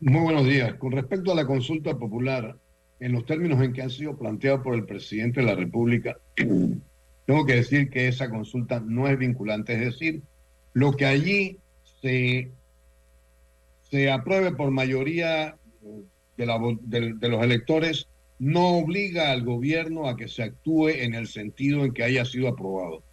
Muy 0.00 0.22
buenos 0.22 0.46
días. 0.46 0.74
Con 0.74 0.92
respecto 0.92 1.32
a 1.32 1.34
la 1.34 1.46
consulta 1.46 1.96
popular, 1.96 2.56
en 2.98 3.12
los 3.12 3.26
términos 3.26 3.62
en 3.62 3.72
que 3.72 3.82
han 3.82 3.90
sido 3.90 4.16
planteados 4.16 4.62
por 4.62 4.74
el 4.74 4.86
presidente 4.86 5.40
de 5.40 5.46
la 5.46 5.54
República, 5.54 6.16
tengo 7.26 7.46
que 7.46 7.56
decir 7.56 7.90
que 7.90 8.08
esa 8.08 8.30
consulta 8.30 8.80
no 8.80 9.08
es 9.08 9.18
vinculante, 9.18 9.74
es 9.74 9.80
decir, 9.80 10.22
lo 10.72 10.92
que 10.92 11.06
allí 11.06 11.58
se, 12.00 12.50
se 13.90 14.10
apruebe 14.10 14.52
por 14.52 14.70
mayoría 14.70 15.56
de, 16.36 16.46
la, 16.46 16.58
de, 16.82 17.14
de 17.14 17.28
los 17.28 17.42
electores 17.42 18.08
no 18.38 18.78
obliga 18.78 19.30
al 19.30 19.44
gobierno 19.44 20.08
a 20.08 20.16
que 20.16 20.26
se 20.26 20.42
actúe 20.42 20.88
en 20.88 21.14
el 21.14 21.28
sentido 21.28 21.84
en 21.84 21.92
que 21.92 22.02
haya 22.02 22.24
sido 22.24 22.48
aprobado. 22.48 23.04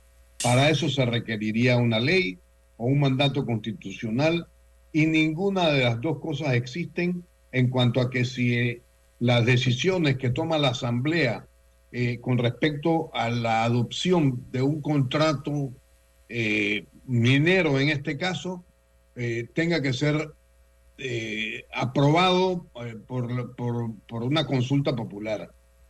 Para 0.41 0.69
eso 0.69 0.89
se 0.89 1.05
requeriría 1.05 1.77
una 1.77 1.99
ley 1.99 2.39
o 2.77 2.85
un 2.85 2.99
mandato 2.99 3.45
constitucional 3.45 4.47
y 4.91 5.05
ninguna 5.05 5.69
de 5.69 5.83
las 5.83 6.01
dos 6.01 6.19
cosas 6.19 6.53
existen 6.53 7.23
en 7.51 7.69
cuanto 7.69 8.01
a 8.01 8.09
que 8.09 8.25
si 8.25 8.55
eh, 8.55 8.81
las 9.19 9.45
decisiones 9.45 10.17
que 10.17 10.29
toma 10.29 10.57
la 10.57 10.69
Asamblea 10.69 11.45
eh, 11.91 12.19
con 12.19 12.37
respecto 12.37 13.09
a 13.13 13.29
la 13.29 13.63
adopción 13.63 14.45
de 14.51 14.61
un 14.61 14.81
contrato 14.81 15.71
eh, 16.27 16.85
minero 17.05 17.79
en 17.79 17.89
este 17.89 18.17
caso 18.17 18.63
eh, 19.15 19.47
tenga 19.53 19.81
que 19.81 19.93
ser 19.93 20.31
eh, 21.01 21.65
aprobado 21.73 22.67
eh, 22.85 22.95
por, 23.07 23.55
por, 23.55 23.93
por, 24.07 24.23
una 24.23 24.45
consulta 24.45 24.95
popular. 24.95 25.49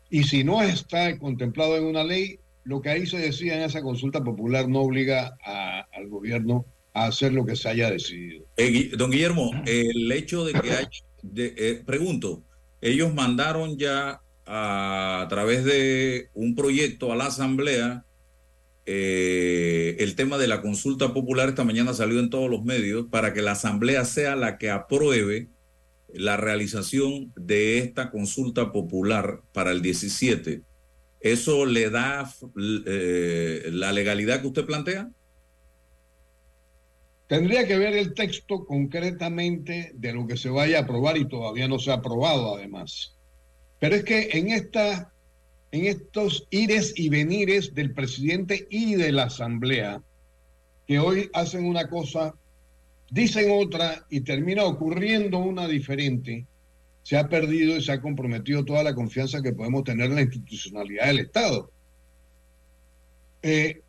Y 0.09 0.23
si 0.23 0.43
no 0.43 0.61
está 0.61 1.17
contemplado 1.17 1.77
en 1.77 1.85
una 1.85 2.03
ley, 2.03 2.39
lo 2.63 2.81
que 2.81 2.89
ahí 2.89 3.07
se 3.07 3.17
decía 3.17 3.55
en 3.55 3.63
esa 3.63 3.81
consulta 3.81 4.23
popular 4.23 4.67
no 4.67 4.81
obliga 4.81 5.35
a, 5.43 5.81
al 5.93 6.07
gobierno 6.09 6.65
a 6.93 7.07
hacer 7.07 7.33
lo 7.33 7.45
que 7.45 7.55
se 7.55 7.69
haya 7.69 7.89
decidido. 7.89 8.45
Eh, 8.57 8.91
don 8.97 9.11
Guillermo, 9.11 9.51
el 9.65 10.11
hecho 10.11 10.45
de 10.45 10.53
que 10.53 10.71
hay, 10.71 10.85
de, 11.23 11.53
eh, 11.57 11.83
pregunto, 11.85 12.43
ellos 12.81 13.13
mandaron 13.13 13.77
ya 13.77 14.21
a, 14.49 15.27
través 15.29 15.63
de 15.63 16.29
un 16.33 16.55
proyecto 16.55 17.11
a 17.11 17.15
la 17.15 17.27
Asamblea 17.27 18.03
eh, 18.85 19.97
el 19.99 20.15
tema 20.15 20.39
de 20.39 20.47
la 20.47 20.61
consulta 20.61 21.13
popular 21.13 21.49
esta 21.49 21.63
mañana 21.63 21.93
salió 21.93 22.19
en 22.19 22.31
todos 22.31 22.49
los 22.49 22.63
medios 22.63 23.05
para 23.11 23.33
que 23.33 23.43
la 23.43 23.51
Asamblea 23.51 24.03
sea 24.03 24.35
la 24.35 24.57
que 24.57 24.71
apruebe 24.71 25.49
la 26.11 26.37
realización 26.37 27.31
de 27.35 27.77
esta 27.77 28.09
consulta 28.09 28.71
popular 28.71 29.41
para 29.53 29.69
el 29.71 29.83
17. 29.83 30.63
¿Eso 31.19 31.67
le 31.67 31.91
da 31.91 32.33
eh, 32.87 33.69
la 33.71 33.91
legalidad 33.91 34.41
que 34.41 34.47
usted 34.47 34.65
plantea? 34.65 35.11
Tendría 37.27 37.67
que 37.67 37.77
ver 37.77 37.95
el 37.95 38.15
texto 38.15 38.65
concretamente 38.65 39.91
de 39.93 40.13
lo 40.13 40.25
que 40.25 40.35
se 40.35 40.49
vaya 40.49 40.79
a 40.79 40.81
aprobar 40.81 41.15
y 41.15 41.27
todavía 41.27 41.67
no 41.67 41.77
se 41.77 41.91
ha 41.91 41.95
aprobado 41.95 42.55
además. 42.55 43.18
Pero 43.79 43.95
es 43.95 44.03
que 44.03 44.29
en 44.33 44.49
esta 44.49 45.11
en 45.71 45.85
estos 45.85 46.47
ires 46.49 46.93
y 46.95 47.09
venires 47.09 47.75
del 47.75 47.93
presidente 47.93 48.67
y 48.69 48.95
de 48.95 49.11
la 49.11 49.23
asamblea, 49.23 50.01
que 50.87 50.99
hoy 50.99 51.29
hacen 51.33 51.65
una 51.65 51.87
cosa, 51.87 52.33
dicen 53.11 53.51
otra 53.51 54.05
y 54.09 54.21
termina 54.21 54.63
ocurriendo 54.63 55.37
una 55.37 55.67
diferente, 55.67 56.45
se 57.03 57.17
ha 57.17 57.29
perdido 57.29 57.77
y 57.77 57.83
se 57.83 57.91
ha 57.91 58.01
comprometido 58.01 58.65
toda 58.65 58.83
la 58.83 58.95
confianza 58.95 59.41
que 59.41 59.53
podemos 59.53 59.83
tener 59.83 60.07
en 60.07 60.15
la 60.15 60.21
institucionalidad 60.21 61.07
del 61.07 61.19
Estado. 61.19 61.71
Eh, 63.41 63.81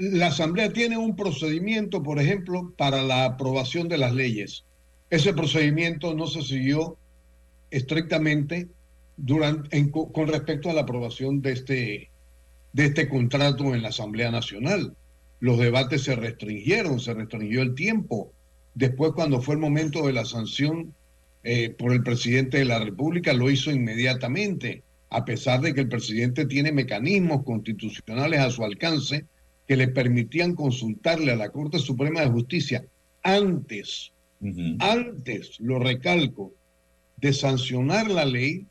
la 0.00 0.26
Asamblea 0.26 0.72
tiene 0.72 0.98
un 0.98 1.16
procedimiento, 1.16 2.02
por 2.02 2.20
ejemplo, 2.20 2.72
para 2.76 3.02
la 3.02 3.24
aprobación 3.24 3.88
de 3.88 3.98
las 3.98 4.12
leyes. 4.12 4.64
Ese 5.10 5.32
procedimiento 5.32 6.14
no 6.14 6.26
se 6.26 6.42
siguió 6.42 6.96
estrictamente 7.70 8.68
durante, 9.18 9.76
en, 9.76 9.90
con 9.90 10.28
respecto 10.28 10.70
a 10.70 10.72
la 10.72 10.82
aprobación 10.82 11.42
de 11.42 11.52
este, 11.52 12.10
de 12.72 12.84
este 12.86 13.08
contrato 13.08 13.74
en 13.74 13.82
la 13.82 13.88
Asamblea 13.88 14.30
Nacional. 14.30 14.94
Los 15.40 15.58
debates 15.58 16.02
se 16.02 16.16
restringieron, 16.16 16.98
se 17.00 17.14
restringió 17.14 17.62
el 17.62 17.74
tiempo. 17.74 18.32
Después, 18.74 19.12
cuando 19.12 19.42
fue 19.42 19.54
el 19.54 19.60
momento 19.60 20.06
de 20.06 20.12
la 20.12 20.24
sanción 20.24 20.94
eh, 21.44 21.70
por 21.70 21.92
el 21.92 22.02
presidente 22.02 22.58
de 22.58 22.64
la 22.64 22.78
República, 22.78 23.32
lo 23.32 23.50
hizo 23.50 23.70
inmediatamente, 23.70 24.82
a 25.10 25.24
pesar 25.24 25.60
de 25.60 25.74
que 25.74 25.80
el 25.82 25.88
presidente 25.88 26.46
tiene 26.46 26.72
mecanismos 26.72 27.44
constitucionales 27.44 28.40
a 28.40 28.50
su 28.50 28.64
alcance 28.64 29.24
que 29.66 29.76
le 29.76 29.88
permitían 29.88 30.54
consultarle 30.54 31.32
a 31.32 31.36
la 31.36 31.50
Corte 31.50 31.78
Suprema 31.78 32.20
de 32.20 32.28
Justicia 32.28 32.84
antes, 33.22 34.12
uh 34.40 34.46
-huh. 34.46 34.76
antes, 34.80 35.60
lo 35.60 35.78
recalco, 35.78 36.52
de 37.16 37.32
sancionar 37.32 38.10
la 38.10 38.24
ley, 38.24 38.66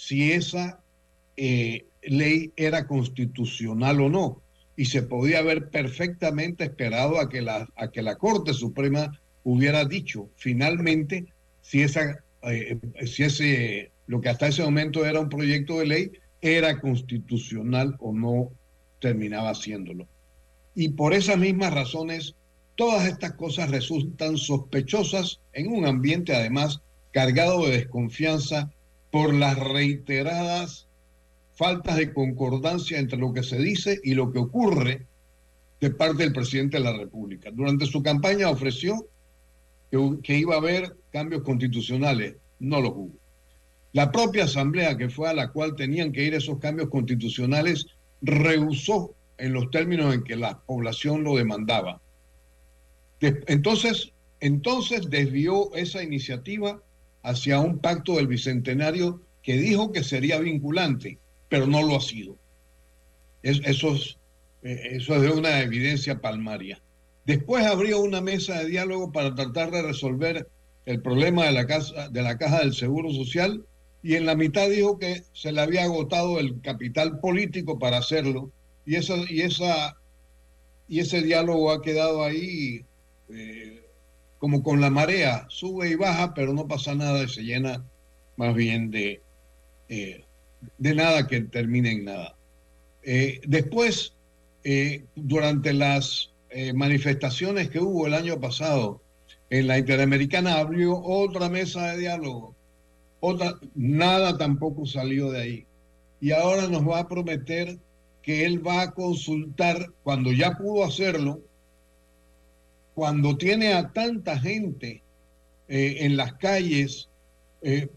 si 0.00 0.32
esa 0.32 0.80
eh, 1.36 1.84
ley 2.02 2.52
era 2.56 2.86
constitucional 2.86 4.00
o 4.00 4.08
no. 4.08 4.42
Y 4.74 4.86
se 4.86 5.02
podía 5.02 5.40
haber 5.40 5.68
perfectamente 5.68 6.64
esperado 6.64 7.20
a 7.20 7.28
que 7.28 7.42
la, 7.42 7.68
a 7.76 7.88
que 7.88 8.00
la 8.00 8.16
Corte 8.16 8.54
Suprema 8.54 9.20
hubiera 9.44 9.84
dicho 9.84 10.30
finalmente 10.36 11.26
si, 11.60 11.82
esa, 11.82 12.24
eh, 12.44 12.78
si 13.04 13.24
ese, 13.24 13.90
lo 14.06 14.22
que 14.22 14.30
hasta 14.30 14.48
ese 14.48 14.62
momento 14.62 15.04
era 15.04 15.20
un 15.20 15.28
proyecto 15.28 15.78
de 15.78 15.86
ley 15.86 16.12
era 16.40 16.80
constitucional 16.80 17.94
o 17.98 18.14
no 18.14 18.48
terminaba 19.00 19.50
haciéndolo. 19.50 20.08
Y 20.74 20.90
por 20.90 21.12
esas 21.12 21.36
mismas 21.36 21.74
razones, 21.74 22.34
todas 22.74 23.06
estas 23.06 23.34
cosas 23.34 23.70
resultan 23.70 24.38
sospechosas 24.38 25.40
en 25.52 25.70
un 25.70 25.84
ambiente 25.84 26.34
además 26.34 26.80
cargado 27.12 27.66
de 27.66 27.72
desconfianza 27.72 28.70
por 29.10 29.34
las 29.34 29.58
reiteradas 29.58 30.86
faltas 31.54 31.96
de 31.96 32.12
concordancia 32.12 32.98
entre 32.98 33.18
lo 33.18 33.32
que 33.32 33.42
se 33.42 33.58
dice 33.58 34.00
y 34.02 34.14
lo 34.14 34.32
que 34.32 34.38
ocurre 34.38 35.06
de 35.80 35.90
parte 35.90 36.22
del 36.22 36.32
presidente 36.32 36.78
de 36.78 36.84
la 36.84 36.96
República. 36.96 37.50
Durante 37.50 37.86
su 37.86 38.02
campaña 38.02 38.48
ofreció 38.50 39.06
que, 40.22 40.38
iba 40.38 40.54
a 40.54 40.58
haber 40.58 40.96
cambios 41.10 41.42
constitucionales, 41.42 42.36
no 42.60 42.80
los 42.80 42.92
hubo. 42.92 43.12
La 43.92 44.12
propia 44.12 44.44
asamblea 44.44 44.96
que 44.96 45.08
fue 45.08 45.28
a 45.28 45.34
la 45.34 45.50
cual 45.50 45.74
tenían 45.74 46.12
que 46.12 46.24
ir 46.24 46.34
esos 46.34 46.58
cambios 46.58 46.90
constitucionales 46.90 47.86
rehusó 48.22 49.14
en 49.38 49.52
los 49.52 49.70
términos 49.70 50.14
en 50.14 50.22
que 50.22 50.36
la 50.36 50.58
población 50.60 51.24
lo 51.24 51.36
demandaba. 51.36 52.00
Entonces, 53.20 54.12
entonces 54.40 55.10
desvió 55.10 55.74
esa 55.74 56.02
iniciativa 56.02 56.80
hacia 57.22 57.60
un 57.60 57.78
pacto 57.78 58.16
del 58.16 58.26
Bicentenario 58.26 59.20
que 59.42 59.56
dijo 59.56 59.92
que 59.92 60.04
sería 60.04 60.38
vinculante, 60.38 61.18
pero 61.48 61.66
no 61.66 61.82
lo 61.82 61.96
ha 61.96 62.00
sido. 62.00 62.36
Es, 63.42 63.60
eso, 63.64 63.94
es, 63.94 64.16
eh, 64.62 64.88
eso 64.92 65.16
es 65.16 65.22
de 65.22 65.30
una 65.30 65.60
evidencia 65.60 66.20
palmaria. 66.20 66.80
Después 67.26 67.64
abrió 67.64 68.00
una 68.00 68.20
mesa 68.20 68.58
de 68.60 68.66
diálogo 68.66 69.12
para 69.12 69.34
tratar 69.34 69.70
de 69.70 69.82
resolver 69.82 70.48
el 70.86 71.00
problema 71.02 71.44
de 71.46 71.52
la, 71.52 71.66
casa, 71.66 72.08
de 72.08 72.22
la 72.22 72.38
caja 72.38 72.60
del 72.60 72.74
Seguro 72.74 73.12
Social 73.12 73.64
y 74.02 74.14
en 74.14 74.26
la 74.26 74.34
mitad 74.34 74.68
dijo 74.68 74.98
que 74.98 75.24
se 75.32 75.52
le 75.52 75.60
había 75.60 75.84
agotado 75.84 76.40
el 76.40 76.60
capital 76.60 77.20
político 77.20 77.78
para 77.78 77.98
hacerlo 77.98 78.50
y, 78.86 78.96
esa, 78.96 79.14
y, 79.28 79.42
esa, 79.42 79.96
y 80.88 81.00
ese 81.00 81.22
diálogo 81.22 81.70
ha 81.70 81.82
quedado 81.82 82.24
ahí 82.24 82.84
eh, 83.28 83.79
como 84.40 84.62
con 84.62 84.80
la 84.80 84.90
marea, 84.90 85.46
sube 85.48 85.90
y 85.90 85.94
baja, 85.94 86.34
pero 86.34 86.52
no 86.54 86.66
pasa 86.66 86.94
nada 86.94 87.22
y 87.22 87.28
se 87.28 87.42
llena 87.42 87.84
más 88.36 88.54
bien 88.54 88.90
de, 88.90 89.20
eh, 89.90 90.24
de 90.78 90.94
nada 90.94 91.26
que 91.26 91.42
termine 91.42 91.92
en 91.92 92.06
nada. 92.06 92.34
Eh, 93.02 93.40
después, 93.46 94.14
eh, 94.64 95.04
durante 95.14 95.72
las 95.72 96.28
manifestaciones 96.74 97.70
que 97.70 97.78
hubo 97.78 98.08
el 98.08 98.14
año 98.14 98.40
pasado 98.40 99.00
en 99.50 99.68
la 99.68 99.78
Interamericana, 99.78 100.58
abrió 100.58 101.00
otra 101.00 101.48
mesa 101.48 101.92
de 101.92 101.98
diálogo. 101.98 102.56
Otra, 103.20 103.54
nada 103.76 104.36
tampoco 104.36 104.84
salió 104.84 105.30
de 105.30 105.40
ahí. 105.40 105.66
Y 106.20 106.32
ahora 106.32 106.66
nos 106.66 106.88
va 106.88 106.98
a 106.98 107.08
prometer 107.08 107.78
que 108.22 108.44
él 108.46 108.66
va 108.66 108.82
a 108.82 108.90
consultar, 108.90 109.92
cuando 110.02 110.32
ya 110.32 110.56
pudo 110.58 110.82
hacerlo, 110.82 111.40
cuando 113.00 113.34
tiene 113.38 113.72
a 113.72 113.94
tanta 113.94 114.38
gente 114.38 115.00
eh, 115.68 115.96
en 116.00 116.18
las 116.18 116.34
calles 116.34 117.08
eh, 117.62 117.88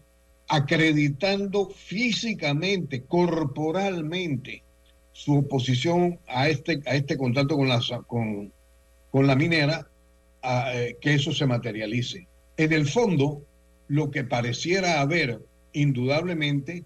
acreditando 0.48 1.68
físicamente, 1.68 3.02
corporalmente, 3.02 4.62
su 5.12 5.40
oposición 5.40 6.18
a 6.26 6.48
este, 6.48 6.80
a 6.86 6.94
este 6.94 7.18
con 7.18 7.34
la, 7.34 7.82
con, 8.06 8.50
con 9.10 9.26
la 9.26 9.36
minera, 9.36 9.86
eh, 10.42 10.96
que 11.02 11.12
eso 11.12 11.34
se 11.34 11.44
materialice. 11.44 12.26
En 12.56 12.72
el 12.72 12.88
fondo, 12.88 13.42
lo 13.88 14.10
que 14.10 14.24
pareciera 14.24 15.02
haber, 15.02 15.38
indudablemente, 15.74 16.82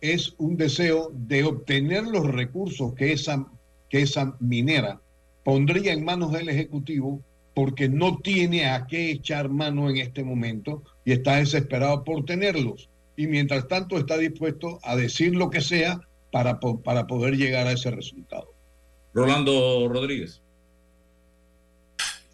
es 0.00 0.36
un 0.38 0.56
deseo 0.56 1.10
de 1.12 1.42
obtener 1.42 2.04
los 2.04 2.28
recursos 2.28 2.94
que 2.94 3.10
esa, 3.10 3.44
que 3.90 4.02
esa 4.02 4.36
minera 4.38 5.00
pondría 5.42 5.92
en 5.92 6.04
manos 6.04 6.30
del 6.30 6.48
Ejecutivo 6.48 7.20
porque 7.56 7.88
no 7.88 8.18
tiene 8.18 8.68
a 8.68 8.86
qué 8.86 9.10
echar 9.10 9.48
mano 9.48 9.88
en 9.88 9.96
este 9.96 10.22
momento 10.22 10.84
y 11.06 11.12
está 11.12 11.36
desesperado 11.36 12.04
por 12.04 12.26
tenerlos. 12.26 12.90
Y 13.16 13.28
mientras 13.28 13.66
tanto 13.66 13.96
está 13.96 14.18
dispuesto 14.18 14.78
a 14.82 14.94
decir 14.94 15.34
lo 15.34 15.48
que 15.48 15.62
sea 15.62 15.98
para, 16.30 16.60
para 16.60 17.06
poder 17.06 17.34
llegar 17.38 17.66
a 17.66 17.72
ese 17.72 17.90
resultado. 17.90 18.52
Rolando 19.14 19.88
Rodríguez. 19.88 20.42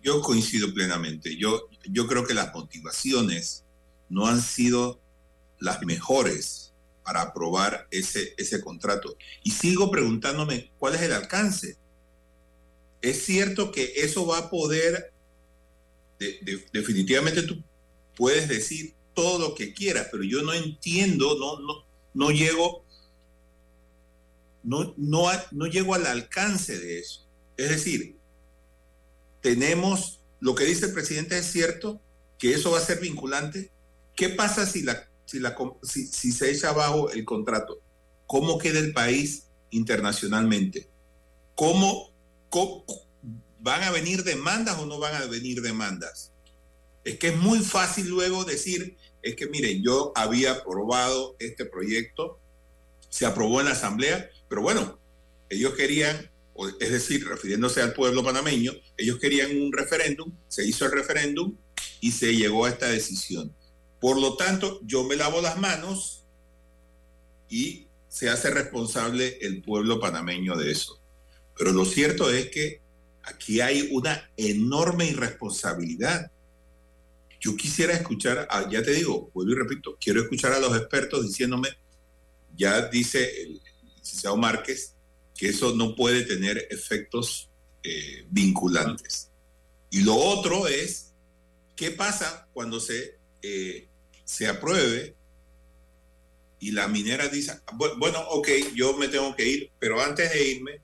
Yo 0.03 0.21
coincido 0.23 0.75
plenamente. 0.75 1.37
Yo, 1.37 1.69
yo 1.89 2.09
creo 2.09 2.27
que 2.27 2.35
las 2.35 2.53
motivaciones 2.53 3.65
no 4.09 4.27
han 4.27 4.43
sido 4.43 5.01
las 5.61 5.83
mejores 5.83 6.75
para 7.05 7.23
aprobar 7.23 7.87
ese, 7.93 8.35
ese 8.39 8.61
contrato. 8.61 9.17
Y 9.45 9.53
sigo 9.53 9.89
preguntándome 9.89 10.73
cuál 10.79 10.97
es 10.97 11.03
el 11.03 11.13
alcance. 11.13 11.77
Es 13.03 13.25
cierto 13.25 13.71
que 13.71 13.93
eso 13.97 14.27
va 14.27 14.39
a 14.39 14.51
poder, 14.51 15.12
de, 16.23 16.39
de, 16.53 16.65
definitivamente 16.73 17.43
tú 17.43 17.63
puedes 18.17 18.49
decir 18.49 18.95
todo 19.15 19.39
lo 19.39 19.55
que 19.55 19.75
quieras, 19.75 20.09
pero 20.11 20.23
yo 20.23 20.43
no 20.43 20.53
entiendo, 20.53 21.37
no, 21.39 21.59
no, 21.61 21.85
no 22.15 22.31
llego, 22.31 22.85
no, 24.63 24.95
no, 24.97 25.27
no 25.51 25.67
llego 25.67 25.95
al 25.95 26.07
alcance 26.07 26.79
de 26.79 27.01
eso. 27.01 27.27
Es 27.57 27.69
decir, 27.69 28.17
tenemos, 29.41 30.21
lo 30.41 30.55
que 30.55 30.65
dice 30.65 30.87
el 30.87 30.93
presidente 30.93 31.37
es 31.39 31.47
cierto, 31.47 32.01
que 32.39 32.55
eso 32.55 32.71
va 32.71 32.79
a 32.79 32.83
ser 32.83 33.01
vinculante. 33.01 33.71
¿Qué 34.17 34.31
pasa 34.31 34.67
si, 34.67 34.83
la, 34.83 35.09
si, 35.27 35.39
la, 35.41 35.57
si, 35.83 36.07
si 36.07 36.33
se 36.33 36.51
echa 36.51 36.71
abajo 36.71 37.11
el 37.11 37.25
contrato? 37.25 37.81
¿Cómo 38.27 38.59
queda 38.59 38.79
el 38.79 38.93
país 38.93 39.49
internacionalmente? 39.71 40.89
¿Cómo, 41.55 42.11
¿Cómo, 42.49 42.85
van 43.63 43.83
a 43.85 43.91
venir 43.91 44.25
demandas 44.25 44.79
o 44.79 44.87
no 44.87 44.99
van 44.99 45.15
a 45.15 45.27
venir 45.27 45.63
demandas? 45.63 46.33
Es 47.05 47.19
que 47.19 47.29
es 47.29 47.37
muy 47.37 47.61
fácil 47.61 48.09
luego 48.09 48.45
decir, 48.45 48.97
es 49.23 49.37
que 49.37 49.47
miren, 49.47 49.83
yo 49.83 50.13
había 50.15 50.53
aprobado 50.53 51.37
este 51.39 51.65
proyecto, 51.65 52.39
se 53.09 53.25
aprobó 53.25 53.61
en 53.61 53.67
la 53.67 53.73
asamblea, 53.73 54.29
pero 54.49 54.63
bueno, 54.63 54.99
ellos 55.49 55.75
querían, 55.75 56.31
es 56.81 56.91
decir, 56.91 57.27
refiriéndose 57.27 57.81
al 57.81 57.93
pueblo 57.93 58.25
panameño, 58.25 58.73
ellos 58.97 59.19
querían 59.19 59.57
un 59.57 59.73
referéndum, 59.73 60.33
se 60.49 60.67
hizo 60.67 60.85
el 60.85 60.93
referéndum 60.93 61.57
y 62.01 62.13
se 62.13 62.35
llegó 62.35 62.65
a 62.65 62.71
esta 62.71 62.89
decisión. 62.89 63.55
Por 64.01 64.21
lo 64.21 64.37
tanto, 64.37 64.81
yo 64.83 65.05
me 65.05 65.15
lavo 65.15 65.41
las 65.41 65.59
manos 65.59 66.25
y 67.49 67.87
se 68.09 68.29
hace 68.29 68.51
responsable 68.51 69.39
el 69.41 69.63
pueblo 69.63 70.01
panameño 70.01 70.57
de 70.57 70.73
eso. 70.73 71.01
Pero 71.57 71.73
lo 71.73 71.85
cierto 71.85 72.31
es 72.31 72.51
que 72.51 72.83
aquí 73.25 73.61
hay 73.61 73.89
una 73.93 74.31
enorme 74.37 75.07
irresponsabilidad. 75.07 76.31
Yo 77.41 77.57
quisiera 77.57 77.93
escuchar, 77.95 78.49
ya 78.71 78.83
te 78.83 78.93
digo, 78.93 79.31
vuelvo 79.35 79.53
y 79.53 79.57
repito, 79.57 79.97
quiero 80.01 80.23
escuchar 80.23 80.53
a 80.53 80.61
los 80.61 80.77
expertos 80.77 81.27
diciéndome, 81.27 81.69
ya 82.57 82.89
dice 82.89 83.43
el 83.43 83.61
licenciado 83.97 84.37
Márquez, 84.37 84.95
que 85.35 85.49
eso 85.49 85.75
no 85.75 85.97
puede 85.97 86.23
tener 86.23 86.69
efectos 86.71 87.51
eh, 87.83 88.27
vinculantes. 88.31 89.31
Y 89.91 90.03
lo 90.03 90.15
otro 90.15 90.69
es, 90.69 91.13
¿qué 91.75 91.91
pasa 91.91 92.49
cuando 92.53 92.79
se, 92.79 93.19
eh, 93.43 93.89
se 94.25 94.47
apruebe 94.47 95.17
y 96.61 96.71
la 96.71 96.87
minera 96.87 97.27
dice, 97.27 97.61
bueno, 97.99 98.21
ok, 98.31 98.49
yo 98.75 98.97
me 98.97 99.09
tengo 99.09 99.35
que 99.35 99.49
ir, 99.49 99.71
pero 99.81 100.01
antes 100.01 100.33
de 100.33 100.47
irme, 100.47 100.81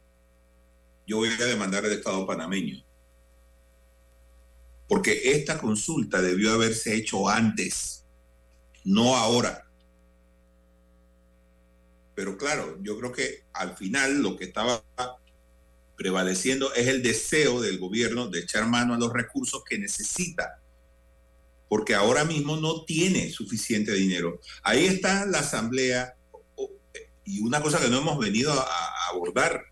yo 1.09 1.16
voy 1.16 1.31
a 1.31 1.47
demandar 1.47 1.87
al 1.87 1.92
Estado 1.92 2.27
panameño. 2.27 2.85
Porque 4.87 5.33
esta 5.33 5.59
consulta 5.59 6.21
debió 6.21 6.53
haberse 6.53 6.94
hecho 6.94 7.29
antes, 7.29 8.05
no 8.85 9.16
ahora. 9.16 9.64
Pero 12.14 12.37
claro, 12.37 12.79
yo 12.83 12.99
creo 12.99 13.12
que 13.12 13.44
al 13.55 13.75
final 13.77 14.23
lo 14.23 14.37
que 14.37 14.44
estaba 14.44 14.85
prevaleciendo 15.97 16.75
es 16.75 16.88
el 16.88 17.03
deseo 17.03 17.61
del 17.61 17.79
gobierno 17.79 18.29
de 18.29 18.40
echar 18.40 18.66
mano 18.66 18.94
a 18.94 18.99
los 18.99 19.12
recursos 19.12 19.62
que 19.64 19.79
necesita, 19.79 20.61
porque 21.68 21.94
ahora 21.94 22.25
mismo 22.25 22.57
no 22.57 22.85
tiene 22.85 23.31
suficiente 23.31 23.92
dinero. 23.94 24.40
Ahí 24.62 24.87
está 24.87 25.25
la 25.25 25.38
asamblea 25.38 26.14
y 27.25 27.40
una 27.40 27.62
cosa 27.62 27.81
que 27.81 27.88
no 27.88 27.99
hemos 27.99 28.18
venido 28.18 28.53
a 28.53 29.09
abordar. 29.11 29.67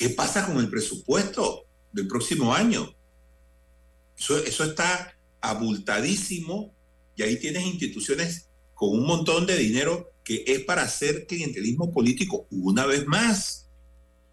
¿Qué 0.00 0.08
pasa 0.08 0.46
con 0.46 0.56
el 0.56 0.70
presupuesto 0.70 1.66
del 1.92 2.08
próximo 2.08 2.54
año? 2.54 2.90
Eso, 4.16 4.64
está 4.64 5.14
abultadísimo 5.42 6.74
y 7.16 7.22
ahí 7.22 7.38
tienes 7.38 7.66
instituciones 7.66 8.48
con 8.72 8.98
un 8.98 9.04
montón 9.04 9.44
de 9.44 9.58
dinero 9.58 10.10
que 10.24 10.42
es 10.46 10.60
para 10.60 10.84
hacer 10.84 11.26
clientelismo 11.26 11.92
político 11.92 12.46
una 12.50 12.86
vez 12.86 13.06
más. 13.06 13.68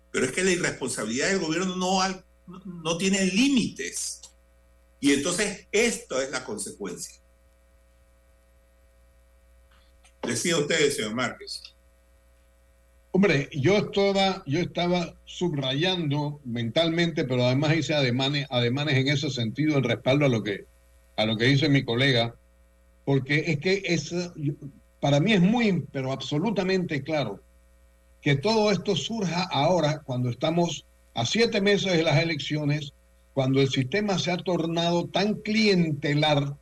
Pero 0.09 0.27
es 0.27 0.31
que 0.31 0.45
la 0.45 0.51
irresponsabilidad 0.51 1.31
del 1.31 1.39
gobierno 1.39 1.75
no, 1.75 1.99
no, 2.47 2.61
no 2.63 2.97
tiene 2.97 3.25
límites. 3.25 4.21
Y 5.01 5.11
entonces 5.11 5.67
esto 5.73 6.21
es 6.21 6.31
la 6.31 6.45
consecuencia. 6.45 7.19
Decía 10.23 10.55
usted, 10.55 10.93
señor 10.93 11.13
Márquez. 11.13 11.61
Hombre, 13.17 13.49
yo 13.51 13.77
estaba, 13.77 14.43
yo 14.45 14.59
estaba 14.59 15.15
subrayando 15.25 16.39
mentalmente, 16.45 17.23
pero 17.23 17.45
además 17.45 17.75
hice 17.75 17.95
ademanes, 17.95 18.45
ademanes 18.51 18.93
en 18.93 19.07
ese 19.07 19.31
sentido 19.31 19.75
en 19.75 19.85
respaldo 19.85 20.27
a 20.27 20.29
lo 20.29 20.43
que, 20.43 20.65
a 21.15 21.25
lo 21.25 21.35
que 21.35 21.45
dice 21.45 21.67
mi 21.67 21.83
colega, 21.83 22.35
porque 23.05 23.45
es 23.47 23.57
que 23.57 23.81
es, 23.85 24.13
para 24.99 25.19
mí 25.19 25.33
es 25.33 25.41
muy, 25.41 25.83
pero 25.91 26.11
absolutamente 26.11 27.01
claro, 27.01 27.41
que 28.21 28.35
todo 28.35 28.69
esto 28.69 28.95
surja 28.95 29.49
ahora, 29.51 30.03
cuando 30.05 30.29
estamos 30.29 30.85
a 31.15 31.25
siete 31.25 31.59
meses 31.59 31.93
de 31.93 32.03
las 32.03 32.21
elecciones, 32.21 32.93
cuando 33.33 33.61
el 33.61 33.69
sistema 33.69 34.19
se 34.19 34.29
ha 34.29 34.37
tornado 34.37 35.07
tan 35.07 35.33
clientelar 35.33 36.53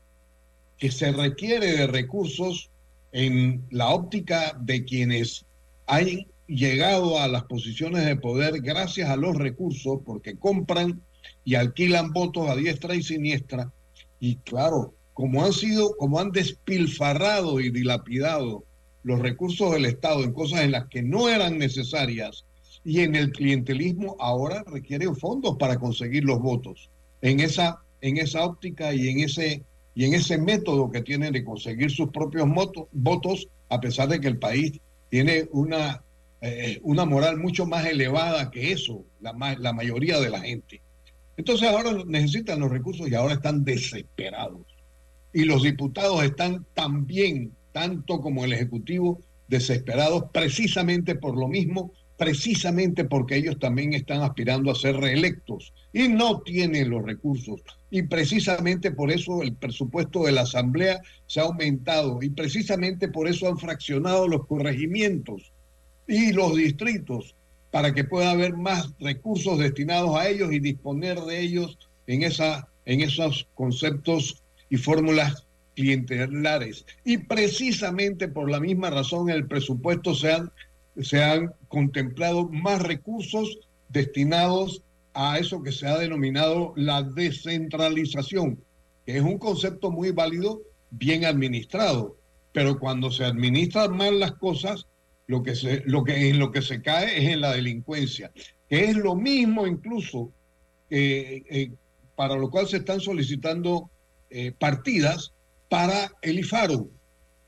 que 0.77 0.89
se 0.89 1.11
requiere 1.11 1.73
de 1.73 1.87
recursos 1.87 2.69
en 3.11 3.61
la 3.71 3.89
óptica 3.89 4.57
de 4.61 4.85
quienes 4.85 5.43
hay 5.85 6.25
llegado 6.47 7.19
a 7.19 7.27
las 7.27 7.43
posiciones 7.43 8.05
de 8.05 8.15
poder 8.15 8.61
gracias 8.61 9.09
a 9.09 9.15
los 9.15 9.35
recursos, 9.35 9.99
porque 10.05 10.37
compran 10.37 11.01
y 11.43 11.55
alquilan 11.55 12.11
votos 12.11 12.49
a 12.49 12.55
diestra 12.55 12.95
y 12.95 13.03
siniestra. 13.03 13.71
Y 14.19 14.37
claro, 14.37 14.93
como 15.13 15.43
han 15.43 15.53
sido, 15.53 15.95
como 15.97 16.19
han 16.19 16.31
despilfarrado 16.31 17.59
y 17.59 17.69
dilapidado 17.69 18.63
los 19.03 19.19
recursos 19.19 19.71
del 19.71 19.85
Estado 19.85 20.23
en 20.23 20.33
cosas 20.33 20.61
en 20.61 20.71
las 20.71 20.87
que 20.87 21.03
no 21.03 21.29
eran 21.29 21.57
necesarias 21.57 22.45
y 22.83 23.01
en 23.01 23.15
el 23.15 23.31
clientelismo 23.31 24.15
ahora 24.19 24.63
requieren 24.67 25.15
fondos 25.15 25.57
para 25.57 25.77
conseguir 25.77 26.23
los 26.23 26.39
votos. 26.39 26.89
En 27.21 27.39
esa, 27.39 27.81
en 28.01 28.17
esa 28.17 28.45
óptica 28.45 28.93
y 28.93 29.09
en 29.09 29.19
ese, 29.19 29.63
y 29.95 30.05
en 30.05 30.13
ese 30.13 30.37
método 30.37 30.91
que 30.91 31.01
tienen 31.01 31.33
de 31.33 31.43
conseguir 31.43 31.91
sus 31.91 32.09
propios 32.09 32.47
votos, 32.49 32.87
votos, 32.91 33.47
a 33.69 33.79
pesar 33.79 34.07
de 34.09 34.19
que 34.19 34.27
el 34.27 34.37
país 34.37 34.79
tiene 35.09 35.47
una 35.51 36.03
eh, 36.47 36.79
una 36.83 37.05
moral 37.05 37.37
mucho 37.37 37.65
más 37.65 37.85
elevada 37.85 38.51
que 38.51 38.71
eso, 38.71 39.03
la 39.19 39.73
mayoría 39.73 40.19
de 40.19 40.29
la 40.29 40.41
gente. 40.41 40.81
Entonces 41.37 41.67
ahora 41.67 41.91
necesitan 42.05 42.59
los 42.59 42.71
recursos 42.71 43.09
y 43.09 43.15
ahora 43.15 43.33
están 43.33 43.63
desesperados. 43.63 44.61
Y 45.33 45.43
los 45.43 45.63
diputados 45.63 46.23
están 46.23 46.65
también, 46.73 47.51
tanto 47.73 48.21
como 48.21 48.45
el 48.45 48.53
Ejecutivo, 48.53 49.19
desesperados 49.47 50.25
precisamente 50.31 51.15
por 51.15 51.37
lo 51.37 51.47
mismo, 51.47 51.91
precisamente 52.17 53.03
porque 53.03 53.35
ellos 53.35 53.59
también 53.59 53.93
están 53.93 54.21
aspirando 54.21 54.71
a 54.71 54.75
ser 54.75 54.95
reelectos 54.95 55.73
y 55.91 56.07
no 56.07 56.39
tienen 56.39 56.89
los 56.89 57.03
recursos. 57.03 57.61
Y 57.91 58.03
precisamente 58.03 58.91
por 58.91 59.11
eso 59.11 59.43
el 59.43 59.53
presupuesto 59.55 60.23
de 60.23 60.31
la 60.31 60.41
Asamblea 60.41 61.01
se 61.27 61.41
ha 61.41 61.43
aumentado 61.43 62.23
y 62.23 62.29
precisamente 62.29 63.09
por 63.09 63.27
eso 63.27 63.49
han 63.49 63.57
fraccionado 63.57 64.29
los 64.29 64.47
corregimientos 64.47 65.51
y 66.07 66.33
los 66.33 66.55
distritos 66.55 67.35
para 67.71 67.93
que 67.93 68.03
pueda 68.03 68.31
haber 68.31 68.53
más 68.53 68.89
recursos 68.99 69.59
destinados 69.59 70.15
a 70.15 70.29
ellos 70.29 70.53
y 70.53 70.59
disponer 70.59 71.19
de 71.21 71.41
ellos 71.41 71.77
en, 72.07 72.23
esa, 72.23 72.69
en 72.85 73.01
esos 73.01 73.47
conceptos 73.53 74.41
y 74.69 74.77
fórmulas 74.77 75.45
clientelares. 75.75 76.85
Y 77.03 77.17
precisamente 77.17 78.27
por 78.27 78.49
la 78.49 78.59
misma 78.59 78.89
razón 78.89 79.29
el 79.29 79.45
presupuesto 79.45 80.15
se 80.15 80.31
han, 80.31 80.51
se 81.01 81.21
han 81.21 81.51
contemplado 81.67 82.47
más 82.47 82.81
recursos 82.81 83.59
destinados 83.89 84.81
a 85.13 85.37
eso 85.37 85.61
que 85.61 85.71
se 85.71 85.87
ha 85.87 85.97
denominado 85.97 86.73
la 86.75 87.03
descentralización, 87.03 88.59
que 89.05 89.17
es 89.17 89.23
un 89.23 89.37
concepto 89.37 89.91
muy 89.91 90.11
válido, 90.11 90.61
bien 90.91 91.25
administrado. 91.25 92.15
Pero 92.53 92.79
cuando 92.79 93.11
se 93.11 93.25
administran 93.25 93.95
mal 93.95 94.19
las 94.19 94.33
cosas, 94.33 94.85
lo 95.27 95.43
que 95.43 95.55
se, 95.55 95.81
lo 95.85 96.03
que, 96.03 96.29
en 96.29 96.39
lo 96.39 96.51
que 96.51 96.61
se 96.61 96.81
cae 96.81 97.17
es 97.17 97.33
en 97.33 97.41
la 97.41 97.53
delincuencia, 97.53 98.31
que 98.69 98.85
es 98.85 98.95
lo 98.95 99.15
mismo 99.15 99.65
incluso 99.65 100.31
eh, 100.89 101.71
para 102.15 102.35
lo 102.35 102.49
cual 102.49 102.67
se 102.67 102.77
están 102.77 102.99
solicitando 102.99 103.89
eh, 104.29 104.51
partidas 104.57 105.33
para 105.69 106.11
el 106.21 106.39
IFARU, 106.39 106.91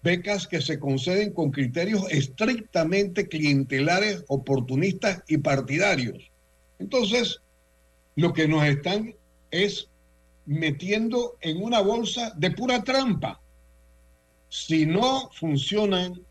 becas 0.04 0.48
que 0.48 0.62
se 0.62 0.80
conceden 0.80 1.34
con 1.34 1.52
criterios 1.52 2.04
estrictamente 2.10 3.28
clientelares, 3.28 4.24
oportunistas 4.28 5.24
y 5.28 5.38
partidarios. 5.38 6.32
Entonces, 6.80 7.42
lo 8.16 8.34
que 8.34 8.48
nos 8.48 8.64
están 8.66 9.16
es 9.52 9.90
metiendo 10.46 11.36
en 11.42 11.62
una 11.62 11.82
bolsa 11.82 12.34
de 12.38 12.52
pura 12.52 12.84
trampa. 12.84 13.42
Si 14.50 14.86
no 14.86 15.30
funcionan 15.34 16.22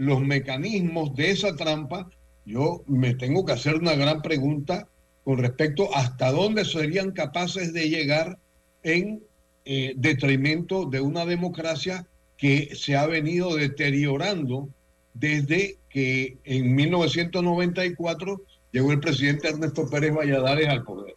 los 0.00 0.22
mecanismos 0.22 1.14
de 1.14 1.30
esa 1.30 1.54
trampa, 1.56 2.08
yo 2.46 2.82
me 2.86 3.14
tengo 3.14 3.44
que 3.44 3.52
hacer 3.52 3.74
una 3.74 3.94
gran 3.94 4.22
pregunta 4.22 4.88
con 5.24 5.36
respecto 5.36 5.94
hasta 5.94 6.32
dónde 6.32 6.64
serían 6.64 7.10
capaces 7.10 7.74
de 7.74 7.90
llegar 7.90 8.38
en 8.82 9.22
eh, 9.66 9.92
detrimento 9.96 10.86
de 10.86 11.02
una 11.02 11.26
democracia 11.26 12.06
que 12.38 12.74
se 12.74 12.96
ha 12.96 13.06
venido 13.06 13.54
deteriorando 13.54 14.70
desde 15.12 15.76
que 15.90 16.38
en 16.44 16.74
1994 16.74 18.40
llegó 18.72 18.92
el 18.92 19.00
presidente 19.00 19.48
Ernesto 19.48 19.86
Pérez 19.90 20.14
Valladares 20.14 20.68
al 20.68 20.82
poder. 20.82 21.14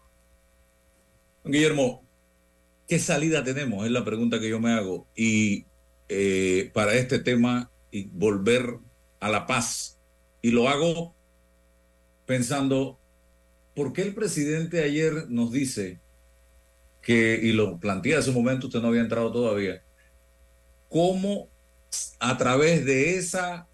Guillermo, 1.45 2.03
¿qué 2.89 2.99
salida 2.99 3.45
tenemos? 3.45 3.85
Es 3.85 3.91
la 3.91 4.03
pregunta 4.03 4.41
que 4.41 4.49
yo 4.49 4.59
me 4.59 4.73
hago. 4.73 5.07
Y 5.15 5.63
eh, 6.09 6.69
para 6.73 6.95
este 6.95 7.19
tema 7.19 7.69
y 7.93 8.09
volver 8.11 8.79
a 9.19 9.29
la 9.29 9.45
paz. 9.45 9.99
Y 10.41 10.49
lo 10.49 10.67
hago 10.67 11.13
pensando, 12.25 12.97
¿por 13.75 13.93
qué 13.93 14.01
el 14.01 14.15
presidente 14.15 14.83
ayer 14.83 15.27
nos 15.29 15.51
dice 15.51 15.99
que, 17.03 17.39
y 17.41 17.51
lo 17.51 17.77
plantea 17.77 18.17
en 18.17 18.23
su 18.23 18.33
momento, 18.33 18.67
usted 18.67 18.81
no 18.81 18.87
había 18.87 19.01
entrado 19.01 19.31
todavía, 19.31 19.83
cómo 20.89 21.47
a 22.19 22.37
través 22.37 22.83
de 22.83 23.15
esa 23.15 23.67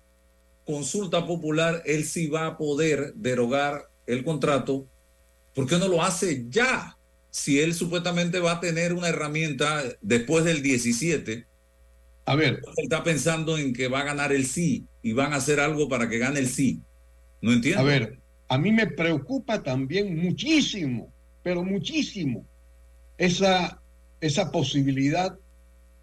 consulta 0.66 1.26
popular 1.26 1.82
él 1.86 2.04
sí 2.06 2.28
va 2.28 2.46
a 2.46 2.58
poder 2.58 3.14
derogar 3.16 3.90
el 4.06 4.26
contrato? 4.26 4.86
¿Por 5.56 5.66
qué 5.66 5.78
no 5.78 5.88
lo 5.88 6.04
hace 6.04 6.46
ya? 6.50 6.98
Si 7.32 7.60
él 7.62 7.74
supuestamente 7.74 8.40
va 8.40 8.54
a 8.54 8.60
tener 8.60 8.92
una 8.94 9.08
herramienta 9.08 9.84
después 10.02 10.44
del 10.44 10.62
17. 10.62 11.49
A 12.30 12.36
ver. 12.36 12.62
Está 12.78 13.04
pensando 13.04 13.58
en 13.58 13.74
que 13.74 13.88
va 13.88 14.02
a 14.02 14.04
ganar 14.04 14.32
el 14.32 14.46
sí 14.46 14.86
y 15.02 15.14
van 15.14 15.34
a 15.34 15.38
hacer 15.38 15.60
algo 15.60 15.90
para 15.90 16.08
que 16.08 16.20
gane 16.20 16.40
el 16.40 16.48
sí. 16.48 16.80
No 17.42 17.52
entiendo. 17.52 17.82
A 17.82 17.84
ver, 17.84 18.20
a 18.48 18.58
mí 18.60 18.72
me 18.72 18.86
preocupa 18.86 19.64
también 19.64 20.16
muchísimo, 20.16 21.12
pero 21.42 21.64
muchísimo, 21.64 22.46
esa, 23.18 23.82
esa 24.22 24.52
posibilidad 24.52 25.36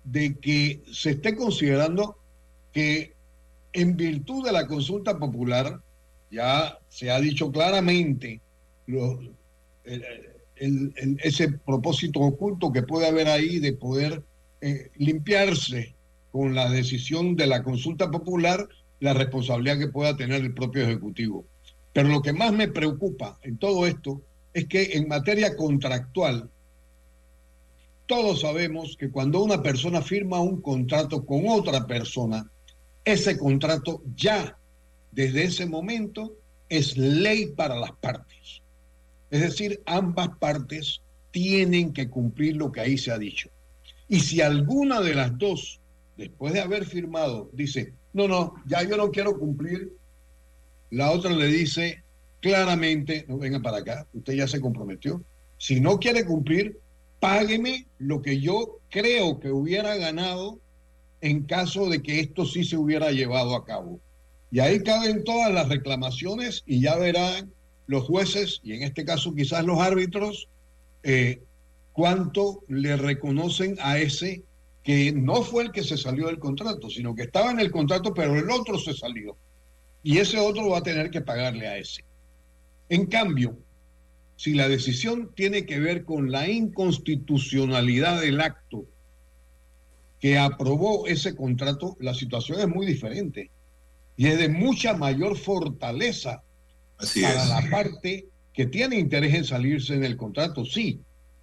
de 0.03 0.35
que 0.35 0.83
se 0.93 1.11
esté 1.11 1.37
considerando 1.37 2.17
que 2.73 3.13
en 3.73 3.97
virtud 3.97 4.47
de 4.47 4.53
la 4.53 4.67
consulta 4.67 5.17
popular, 5.19 5.81
ya 6.33 6.77
se 6.89 7.09
ha 7.09 7.21
dicho 7.21 7.53
claramente 7.53 8.41
lo, 8.89 9.21
el, 9.85 10.05
el, 10.57 11.21
ese 11.23 11.53
propósito 11.53 12.19
oculto 12.19 12.73
que 12.73 12.83
puede 12.83 13.07
haber 13.07 13.29
ahí 13.29 13.61
de 13.61 13.75
poder 13.75 14.25
eh, 14.61 14.91
limpiarse 14.97 15.96
con 16.37 16.55
la 16.55 16.69
decisión 16.69 17.35
de 17.35 17.47
la 17.47 17.63
consulta 17.63 18.11
popular 18.11 18.69
la 19.01 19.15
responsabilidad 19.15 19.79
que 19.79 19.89
pueda 19.89 20.19
tener 20.19 20.43
el 20.43 20.53
propio 20.53 20.83
Ejecutivo. 20.85 21.47
Pero 21.95 22.11
lo 22.11 22.21
que 22.21 22.35
más 22.35 22.53
me 22.53 22.69
preocupa 22.69 23.39
en 23.41 23.57
todo 23.57 23.87
esto 23.87 24.21
es 24.53 24.67
que 24.67 24.99
en 24.99 25.09
materia 25.09 25.57
contractual, 25.57 26.51
todos 28.07 28.43
sabemos 28.43 28.99
que 28.99 29.11
cuando 29.11 29.43
una 29.43 29.63
persona 29.63 30.03
firma 30.03 30.39
un 30.41 30.61
contrato 30.61 31.25
con 31.25 31.49
otra 31.49 31.87
persona, 31.87 32.51
ese 33.03 33.39
contrato 33.39 34.03
ya 34.15 34.59
desde 35.13 35.45
ese 35.45 35.65
momento 35.65 36.35
es 36.69 36.99
ley 36.99 37.47
para 37.47 37.77
las 37.77 37.93
partes. 37.93 38.61
Es 39.31 39.41
decir, 39.41 39.81
ambas 39.87 40.29
partes 40.39 41.01
tienen 41.31 41.95
que 41.95 42.11
cumplir 42.11 42.57
lo 42.57 42.71
que 42.71 42.83
ahí 42.83 42.99
se 42.99 43.11
ha 43.11 43.17
dicho. 43.17 43.49
Y 44.07 44.21
si 44.21 44.43
alguna 44.43 45.01
de 45.01 45.15
las 45.15 45.39
dos, 45.39 45.81
después 46.17 46.53
de 46.53 46.61
haber 46.61 46.87
firmado, 46.87 47.51
dice, 47.53 47.93
no, 48.13 48.29
no, 48.29 48.55
ya 48.67 48.83
yo 48.83 48.97
no 48.97 49.11
quiero 49.11 49.39
cumplir, 49.39 49.93
la 50.91 51.11
otra 51.11 51.31
le 51.31 51.47
dice 51.47 52.03
claramente, 52.41 53.25
no 53.29 53.39
venga 53.39 53.61
para 53.61 53.79
acá, 53.79 54.07
usted 54.13 54.35
ya 54.35 54.49
se 54.49 54.61
comprometió. 54.61 55.23
Si 55.59 55.81
no 55.81 55.99
quiere 55.99 56.25
cumplir, 56.25 56.79
págueme 57.21 57.87
lo 57.99 58.23
que 58.23 58.41
yo 58.41 58.79
creo 58.91 59.41
que 59.41 59.51
hubiera 59.51 59.97
ganado 59.97 60.59
en 61.21 61.43
caso 61.43 61.89
de 61.89 62.03
que 62.03 62.21
esto 62.21 62.47
sí 62.47 62.65
se 62.65 62.77
hubiera 62.77 63.11
llevado 63.11 63.57
a 63.57 63.65
cabo. 63.65 64.01
Y 64.51 64.61
ahí 64.61 64.81
caben 64.83 65.25
todas 65.25 65.53
las 65.53 65.69
reclamaciones 65.69 66.63
y 66.67 66.81
ya 66.81 66.97
verán 66.97 67.53
los 67.87 68.05
jueces, 68.05 68.61
y 68.63 68.73
en 68.75 68.83
este 68.83 69.05
caso 69.05 69.35
quizás 69.35 69.65
los 69.65 69.79
árbitros, 69.81 70.49
eh, 71.03 71.41
cuánto 71.93 72.63
le 72.69 72.97
reconocen 72.97 73.77
a 73.81 73.99
ese 73.99 74.43
que 74.87 75.11
no 75.11 75.43
fue 75.43 75.65
el 75.65 75.73
que 75.73 75.83
se 75.83 75.99
salió 75.99 76.29
del 76.29 76.39
contrato, 76.39 76.89
sino 76.89 77.13
que 77.13 77.25
estaba 77.25 77.51
en 77.51 77.59
el 77.59 77.73
contrato, 77.73 78.15
pero 78.15 78.37
el 78.37 78.49
otro 78.49 78.79
se 78.79 78.95
salió. 78.95 79.37
Y 80.05 80.19
ese 80.19 80.39
otro 80.39 80.69
va 80.69 80.79
a 80.79 80.83
tener 80.85 81.11
que 81.11 81.23
pagarle 81.23 81.67
a 81.67 81.77
ese. 81.77 82.05
En 82.89 83.07
cambio, 83.07 83.59
si 84.37 84.55
la 84.55 84.69
decisión 84.69 85.33
tiene 85.35 85.67
que 85.67 85.81
ver 85.81 86.05
con 86.05 86.31
la 86.31 86.49
inconstitucionalidad 86.49 88.21
del 88.21 88.41
acto 88.41 88.85
que 90.21 90.39
aprobó 90.39 91.09
ese 91.09 91.35
contrato, 91.35 91.97
la 91.99 92.15
situación 92.15 92.61
es 92.61 92.69
muy 92.69 92.87
diferente 92.87 93.51
y 94.17 94.29
es 94.29 94.39
de 94.39 94.49
mucha 94.49 94.95
mayor 94.95 95.37
fortaleza 95.37 96.45
para 97.21 97.45
la 97.45 97.71
parte 97.73 98.29
que 98.53 98.67
tiene 98.67 99.01
interés 99.01 99.35
en 99.35 99.45
salirse 99.45 99.95
en 99.95 100.05
el 100.05 100.17
contrato, 100.17 100.65
sí, 100.65 101.01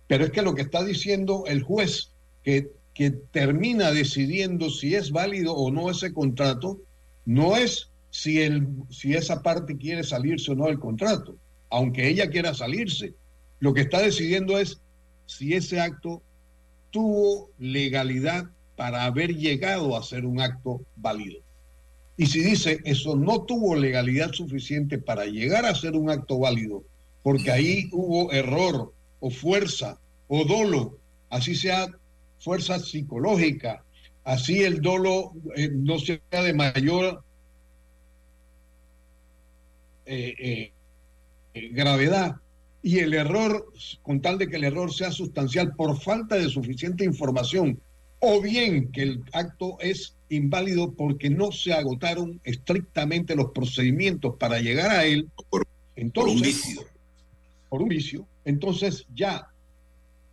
pero 0.08 0.24
es 0.24 0.32
que 0.32 0.41
lo 0.44 0.56
que 0.56 0.62
está 0.62 0.82
diciendo 0.82 1.44
el 1.46 1.62
juez 1.62 2.12
que, 2.41 2.72
que 2.94 3.12
termina 3.12 3.91
decidiendo 3.91 4.70
si 4.70 4.96
es 4.96 5.12
válido 5.12 5.54
o 5.56 5.72
no 5.72 5.89
ese 5.89 6.14
contrato, 6.14 6.80
no 7.26 7.58
es 7.58 7.89
si, 8.12 8.41
el, 8.41 8.68
si 8.89 9.14
esa 9.14 9.41
parte 9.41 9.78
quiere 9.78 10.04
salirse 10.04 10.52
o 10.52 10.56
no 10.56 10.68
del 10.68 10.80
contrato, 10.80 11.36
aunque 11.70 12.08
ella 12.08 12.30
quiera 12.30 12.54
salirse. 12.54 13.14
Lo 13.60 13.74
que 13.74 13.82
está 13.82 14.00
decidiendo 14.02 14.60
es 14.60 14.80
si 15.26 15.54
ese 15.54 15.80
acto 15.80 16.22
tuvo 16.91 17.50
legalidad 17.58 18.46
para 18.76 19.06
haber 19.06 19.36
llegado 19.36 19.98
a 19.98 20.04
ser 20.04 20.26
un 20.26 20.41
acto 20.41 20.82
válido. 20.96 21.39
Y 22.16 22.28
si 22.28 22.44
dice 22.44 22.80
eso 22.84 23.16
no 23.16 23.41
tuvo 23.41 23.76
legalidad 23.76 24.32
suficiente 24.34 25.00
para 25.00 25.26
llegar 25.26 25.66
a 25.66 25.74
ser 25.74 25.96
un 25.96 26.12
acto 26.12 26.38
válido, 26.38 26.84
porque 27.24 27.52
ahí 27.52 27.89
hubo 27.91 28.32
error 28.32 28.94
o 29.20 29.30
fuerza 29.32 29.98
o 30.28 30.46
dolo, 30.46 30.98
así 31.30 31.56
sea 31.56 31.88
fuerza 32.44 32.78
psicológica, 32.78 33.84
así 34.26 34.64
el 34.64 34.82
dolo 34.82 35.34
eh, 35.56 35.70
no 35.72 35.98
sea 35.98 36.20
de 36.30 36.54
mayor 36.54 37.24
eh, 40.06 40.72
eh, 41.54 41.70
gravedad 41.72 42.36
y 42.82 43.00
el 43.00 43.14
error, 43.14 43.72
con 44.02 44.22
tal 44.22 44.38
de 44.38 44.50
que 44.50 44.58
el 44.58 44.66
error 44.66 44.94
sea 44.94 45.12
sustancial 45.12 45.74
por 45.76 45.98
falta 46.02 46.36
de 46.36 46.50
suficiente 46.50 47.06
información, 47.06 47.80
o 48.20 48.41
bien 48.41 48.91
que 48.91 49.04
el 49.04 49.24
acto 49.32 49.78
es 49.80 50.16
inválido 50.28 50.91
porque 50.91 51.30
no 51.30 51.54
se 51.54 51.72
agotaron 51.72 52.41
estrictamente 52.44 53.36
los 53.36 53.52
procedimientos 53.52 54.36
para 54.38 54.60
llegar 54.60 54.91
a 54.91 55.06
él, 55.06 55.30
entonces, 55.96 56.14
por 56.14 56.28
un 56.28 56.41
vicio. 56.41 56.82
Por 57.70 57.82
un 57.82 57.89
vicio, 57.89 58.28
entonces 58.44 59.06
ya 59.16 59.48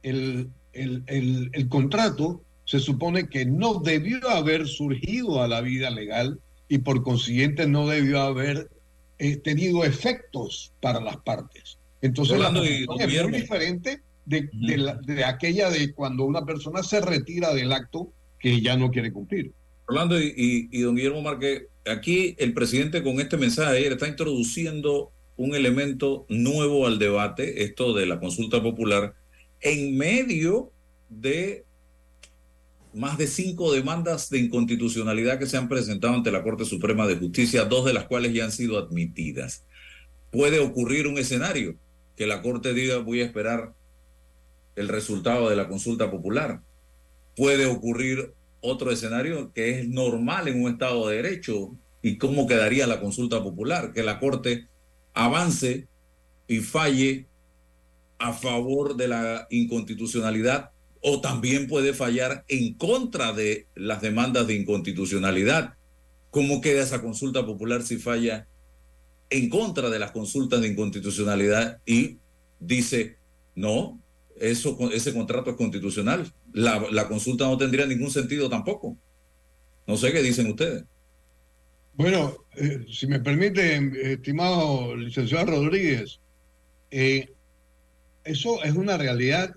el, 0.02 0.50
el, 0.72 1.02
el, 1.06 1.50
el 1.52 1.68
contrato 1.68 2.42
se 2.64 2.78
supone 2.78 3.28
que 3.28 3.44
no 3.46 3.80
debió 3.80 4.28
haber 4.30 4.66
surgido 4.68 5.42
a 5.42 5.48
la 5.48 5.60
vida 5.60 5.90
legal 5.90 6.38
y 6.68 6.78
por 6.78 7.02
consiguiente 7.02 7.66
no 7.66 7.88
debió 7.88 8.20
haber 8.20 8.68
eh, 9.18 9.36
tenido 9.36 9.84
efectos 9.84 10.72
para 10.80 11.00
las 11.00 11.16
partes. 11.18 11.78
Entonces, 12.00 12.38
la 12.38 12.50
y 12.64 12.84
es 12.84 13.22
muy 13.24 13.40
diferente 13.40 14.00
de, 14.24 14.48
de 14.52 14.76
la- 14.78 14.94
de 14.94 15.24
aquella 15.24 15.68
de 15.70 15.92
cuando 15.92 16.24
una 16.24 16.44
persona 16.46 16.82
se 16.82 17.00
retira 17.00 17.52
del 17.52 17.72
acto 17.72 18.12
que 18.38 18.60
ya 18.60 18.76
no 18.76 18.90
quiere 18.90 19.12
cumplir. 19.12 19.52
Orlando 19.88 20.18
y, 20.20 20.32
y- 20.36 20.68
y 20.70 20.80
don 20.82 20.94
Guillermo 20.94 21.20
Márquez, 21.22 21.64
aquí 21.84 22.36
el 22.38 22.54
presidente 22.54 23.02
con 23.02 23.20
este 23.20 23.36
mensaje 23.36 23.76
ayer 23.76 23.92
está 23.92 24.06
introduciendo 24.08 25.10
un 25.36 25.54
elemento 25.54 26.26
nuevo 26.28 26.86
al 26.86 26.98
debate, 26.98 27.64
esto 27.64 27.92
de 27.94 28.06
la 28.06 28.20
consulta 28.20 28.62
popular, 28.62 29.14
en 29.60 29.96
medio 29.96 30.72
de 31.08 31.64
más 32.92 33.18
de 33.18 33.26
cinco 33.26 33.72
demandas 33.72 34.30
de 34.30 34.38
inconstitucionalidad 34.38 35.38
que 35.38 35.46
se 35.46 35.56
han 35.56 35.68
presentado 35.68 36.14
ante 36.14 36.32
la 36.32 36.42
Corte 36.42 36.64
Suprema 36.64 37.06
de 37.06 37.16
Justicia, 37.16 37.64
dos 37.64 37.84
de 37.84 37.92
las 37.92 38.04
cuales 38.04 38.32
ya 38.32 38.44
han 38.44 38.52
sido 38.52 38.78
admitidas. 38.78 39.64
Puede 40.30 40.60
ocurrir 40.60 41.06
un 41.06 41.18
escenario 41.18 41.76
que 42.16 42.26
la 42.26 42.42
Corte 42.42 42.74
diga 42.74 42.98
voy 42.98 43.20
a 43.20 43.24
esperar 43.24 43.74
el 44.76 44.88
resultado 44.88 45.48
de 45.48 45.56
la 45.56 45.68
consulta 45.68 46.10
popular. 46.10 46.62
Puede 47.36 47.66
ocurrir 47.66 48.32
otro 48.60 48.90
escenario 48.90 49.52
que 49.52 49.78
es 49.78 49.88
normal 49.88 50.48
en 50.48 50.62
un 50.62 50.70
Estado 50.70 51.08
de 51.08 51.16
Derecho 51.16 51.76
y 52.02 52.18
cómo 52.18 52.46
quedaría 52.46 52.86
la 52.86 53.00
consulta 53.00 53.42
popular, 53.42 53.92
que 53.92 54.02
la 54.02 54.18
Corte 54.18 54.66
avance 55.14 55.86
y 56.48 56.58
falle 56.58 57.26
a 58.20 58.34
favor 58.34 58.96
de 58.96 59.08
la 59.08 59.46
inconstitucionalidad 59.50 60.70
o 61.00 61.20
también 61.20 61.66
puede 61.66 61.94
fallar 61.94 62.44
en 62.48 62.74
contra 62.74 63.32
de 63.32 63.66
las 63.74 64.02
demandas 64.02 64.46
de 64.46 64.54
inconstitucionalidad. 64.54 65.74
¿Cómo 66.30 66.60
queda 66.60 66.82
esa 66.82 67.00
consulta 67.00 67.44
popular 67.44 67.82
si 67.82 67.96
falla 67.96 68.46
en 69.30 69.48
contra 69.48 69.88
de 69.88 69.98
las 69.98 70.12
consultas 70.12 70.60
de 70.60 70.68
inconstitucionalidad 70.68 71.80
y 71.86 72.18
dice, 72.60 73.16
no, 73.54 73.98
eso, 74.38 74.76
ese 74.92 75.14
contrato 75.14 75.50
es 75.50 75.56
constitucional? 75.56 76.30
La, 76.52 77.08
consulta 77.08 77.46
no 77.46 77.56
tendría 77.56 77.86
ningún 77.86 78.10
sentido 78.10 78.50
tampoco. 78.50 78.96
No 79.86 79.96
sé 79.96 80.12
qué 80.12 80.22
dicen 80.22 80.50
ustedes. 80.50 80.84
Bueno, 81.94 82.36
eh, 82.56 82.84
si 82.92 83.06
me 83.06 83.20
permite, 83.20 84.12
estimado 84.12 84.94
licenciado 84.94 85.46
Rodríguez, 85.46 86.20
eh, 86.90 87.30
eso 88.24 88.62
es 88.62 88.74
una 88.74 88.96
realidad 88.96 89.54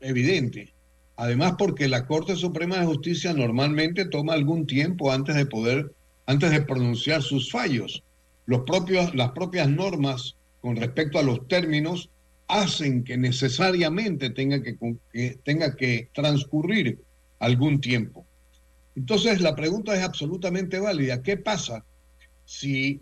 evidente. 0.00 0.72
Además, 1.16 1.54
porque 1.58 1.88
la 1.88 2.06
Corte 2.06 2.36
Suprema 2.36 2.78
de 2.78 2.86
Justicia 2.86 3.32
normalmente 3.32 4.04
toma 4.04 4.34
algún 4.34 4.66
tiempo 4.66 5.10
antes 5.10 5.34
de 5.34 5.46
poder, 5.46 5.92
antes 6.26 6.50
de 6.50 6.62
pronunciar 6.62 7.22
sus 7.22 7.50
fallos. 7.50 8.02
Las 8.46 9.30
propias 9.30 9.68
normas 9.68 10.36
con 10.60 10.76
respecto 10.76 11.18
a 11.18 11.22
los 11.22 11.48
términos 11.48 12.10
hacen 12.48 13.02
que 13.02 13.16
necesariamente 13.16 14.30
tenga 14.30 15.76
que 15.76 16.08
transcurrir 16.12 16.98
algún 17.38 17.80
tiempo. 17.80 18.26
Entonces, 18.94 19.40
la 19.40 19.54
pregunta 19.56 19.94
es 19.96 20.02
absolutamente 20.02 20.78
válida. 20.78 21.22
¿Qué 21.22 21.36
pasa 21.36 21.84
si 22.44 23.00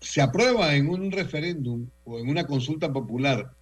se 0.00 0.20
aprueba 0.20 0.74
en 0.74 0.88
un 0.88 1.10
referéndum 1.10 1.86
o 2.04 2.18
en 2.18 2.28
una 2.28 2.46
consulta 2.46 2.92
popular 2.92 3.52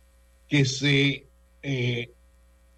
que 0.49 0.64
se 0.64 1.26
eh, 1.62 2.11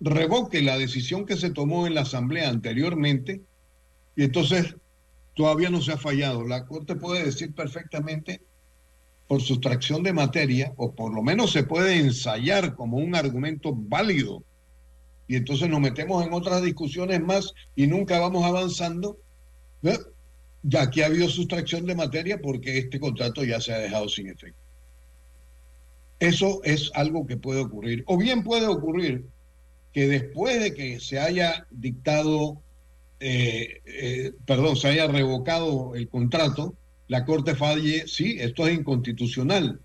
revoque 0.00 0.62
la 0.62 0.78
decisión 0.78 1.26
que 1.26 1.36
se 1.36 1.50
tomó 1.50 1.86
en 1.86 1.94
la 1.94 2.02
Asamblea 2.02 2.48
anteriormente 2.48 3.40
y 4.16 4.24
entonces 4.24 4.74
todavía 5.34 5.70
no 5.70 5.80
se 5.80 5.92
ha 5.92 5.98
fallado? 5.98 6.44
La 6.44 6.66
Corte 6.66 6.96
puede 6.96 7.24
decir 7.24 7.54
perfectamente 7.54 8.40
por 9.26 9.42
sustracción 9.42 10.02
de 10.02 10.14
materia, 10.14 10.72
o 10.76 10.92
por 10.92 11.12
lo 11.12 11.22
menos 11.22 11.52
se 11.52 11.62
puede 11.62 11.98
ensayar 11.98 12.74
como 12.74 12.96
un 12.96 13.14
argumento 13.14 13.74
válido 13.74 14.42
y 15.28 15.36
entonces 15.36 15.68
nos 15.68 15.80
metemos 15.80 16.26
en 16.26 16.32
otras 16.32 16.62
discusiones 16.62 17.20
más 17.20 17.52
y 17.76 17.86
nunca 17.86 18.18
vamos 18.18 18.44
avanzando, 18.44 19.18
ya 20.62 20.90
que 20.90 21.02
ha 21.02 21.06
habido 21.06 21.28
sustracción 21.28 21.84
de 21.84 21.94
materia 21.94 22.40
porque 22.40 22.78
este 22.78 22.98
contrato 22.98 23.44
ya 23.44 23.60
se 23.60 23.74
ha 23.74 23.78
dejado 23.78 24.08
sin 24.08 24.28
efecto. 24.28 24.58
Eso 26.20 26.60
es 26.64 26.90
algo 26.94 27.26
que 27.26 27.36
puede 27.36 27.60
ocurrir. 27.60 28.04
O 28.06 28.16
bien 28.16 28.42
puede 28.42 28.66
ocurrir 28.66 29.26
que 29.92 30.08
después 30.08 30.60
de 30.60 30.74
que 30.74 31.00
se 31.00 31.18
haya 31.18 31.66
dictado, 31.70 32.60
eh, 33.20 33.80
eh, 33.84 34.32
perdón, 34.44 34.76
se 34.76 34.88
haya 34.88 35.06
revocado 35.06 35.94
el 35.94 36.08
contrato, 36.08 36.74
la 37.06 37.24
Corte 37.24 37.54
falle, 37.54 38.06
sí, 38.06 38.36
esto 38.38 38.66
es 38.66 38.78
inconstitucional. 38.78 39.80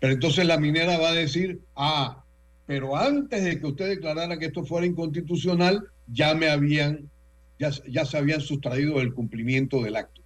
Pero 0.00 0.12
entonces 0.12 0.44
la 0.46 0.58
minera 0.58 0.98
va 0.98 1.10
a 1.10 1.14
decir, 1.14 1.60
ah, 1.76 2.22
pero 2.66 2.96
antes 2.96 3.44
de 3.44 3.58
que 3.58 3.66
usted 3.66 3.88
declarara 3.88 4.38
que 4.38 4.46
esto 4.46 4.64
fuera 4.64 4.86
inconstitucional, 4.86 5.88
ya 6.06 6.34
me 6.34 6.48
habían, 6.48 7.10
ya, 7.58 7.70
ya 7.88 8.04
se 8.04 8.18
habían 8.18 8.40
sustraído 8.40 8.98
del 8.98 9.14
cumplimiento 9.14 9.82
del 9.82 9.96
acto. 9.96 10.20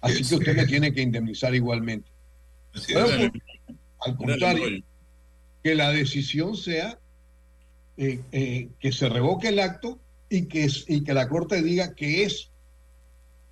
Así 0.00 0.24
que 0.24 0.34
usted 0.34 0.56
me 0.56 0.66
tiene 0.66 0.92
que 0.92 1.02
indemnizar 1.02 1.54
igualmente. 1.54 2.10
Bueno, 2.92 3.30
pues, 3.30 3.42
al 4.04 4.16
contrario, 4.16 4.82
que 5.62 5.74
la 5.74 5.90
decisión 5.90 6.56
sea 6.56 6.98
eh, 7.96 8.20
eh, 8.32 8.68
que 8.80 8.90
se 8.90 9.08
revoque 9.08 9.48
el 9.48 9.60
acto 9.60 10.00
y 10.28 10.46
que, 10.46 10.68
y 10.88 11.04
que 11.04 11.14
la 11.14 11.28
Corte 11.28 11.62
diga 11.62 11.94
que 11.94 12.24
es, 12.24 12.50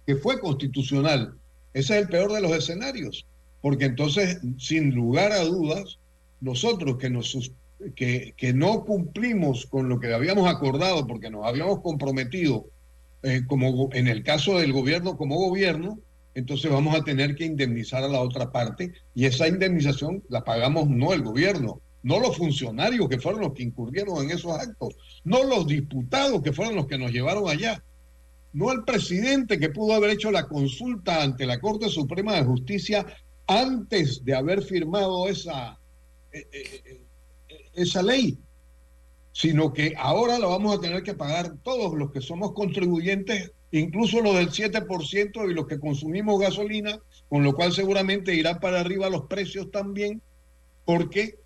que 0.05 0.16
fue 0.16 0.40
constitucional. 0.40 1.34
Ese 1.74 1.96
es 1.96 2.03
el 2.03 2.09
peor 2.09 2.32
de 2.32 2.40
los 2.40 2.53
escenarios, 2.53 3.24
porque 3.61 3.84
entonces, 3.84 4.40
sin 4.59 4.94
lugar 4.94 5.30
a 5.32 5.44
dudas, 5.44 5.98
nosotros 6.40 6.98
que 6.98 7.09
nos 7.09 7.53
que, 7.94 8.34
que, 8.36 8.53
no 8.53 8.84
cumplimos 8.84 9.66
con 9.66 9.88
lo 9.88 9.98
que 9.98 10.12
habíamos 10.12 10.48
acordado 10.48 11.07
porque 11.07 11.30
nos 11.30 11.46
habíamos 11.46 11.80
comprometido, 11.80 12.66
eh, 13.22 13.42
como 13.46 13.90
en 13.92 14.09
el 14.09 14.24
caso 14.24 14.59
del 14.59 14.72
gobierno 14.72 15.16
como 15.16 15.36
gobierno, 15.36 15.98
entonces 16.34 16.70
vamos 16.70 16.94
a 16.94 17.02
tener 17.02 17.34
que 17.34 17.44
indemnizar 17.44 18.02
a 18.02 18.08
la 18.08 18.20
otra 18.20 18.50
parte 18.50 18.92
y 19.14 19.26
esa 19.26 19.48
indemnización 19.48 20.22
la 20.28 20.44
pagamos 20.44 20.88
no 20.88 21.12
el 21.12 21.22
gobierno, 21.22 21.80
no 22.02 22.20
los 22.20 22.36
funcionarios 22.36 23.08
que 23.08 23.18
fueron 23.18 23.42
los 23.42 23.52
que 23.52 23.62
incurrieron 23.62 24.24
en 24.24 24.30
esos 24.30 24.52
actos, 24.52 24.94
no 25.24 25.44
los 25.44 25.66
diputados 25.66 26.42
que 26.42 26.52
fueron 26.52 26.76
los 26.76 26.86
que 26.86 26.98
nos 26.98 27.12
llevaron 27.12 27.48
allá, 27.48 27.82
no 28.52 28.72
el 28.72 28.84
presidente 28.84 29.58
que 29.58 29.70
pudo 29.70 29.94
haber 29.94 30.10
hecho 30.10 30.30
la 30.30 30.46
consulta 30.46 31.22
ante 31.22 31.46
la 31.46 31.60
Corte 31.60 31.88
Suprema 31.88 32.34
de 32.34 32.44
Justicia 32.44 33.06
antes 33.46 34.24
de 34.24 34.34
haber 34.34 34.62
firmado 34.62 35.28
esa... 35.28 35.78
Eh, 36.32 36.46
eh, 36.52 37.02
esa 37.74 38.02
ley, 38.02 38.38
sino 39.32 39.72
que 39.72 39.94
ahora 39.96 40.38
la 40.38 40.46
vamos 40.46 40.76
a 40.76 40.80
tener 40.80 41.02
que 41.02 41.14
pagar 41.14 41.56
todos 41.62 41.94
los 41.98 42.12
que 42.12 42.20
somos 42.20 42.52
contribuyentes, 42.52 43.52
incluso 43.72 44.20
los 44.20 44.34
del 44.36 44.50
7% 44.50 45.50
y 45.50 45.54
los 45.54 45.66
que 45.66 45.80
consumimos 45.80 46.40
gasolina, 46.40 46.98
con 47.28 47.42
lo 47.42 47.54
cual 47.54 47.72
seguramente 47.72 48.34
irá 48.34 48.60
para 48.60 48.80
arriba 48.80 49.10
los 49.10 49.22
precios 49.26 49.70
también, 49.70 50.20
porque 50.84 51.36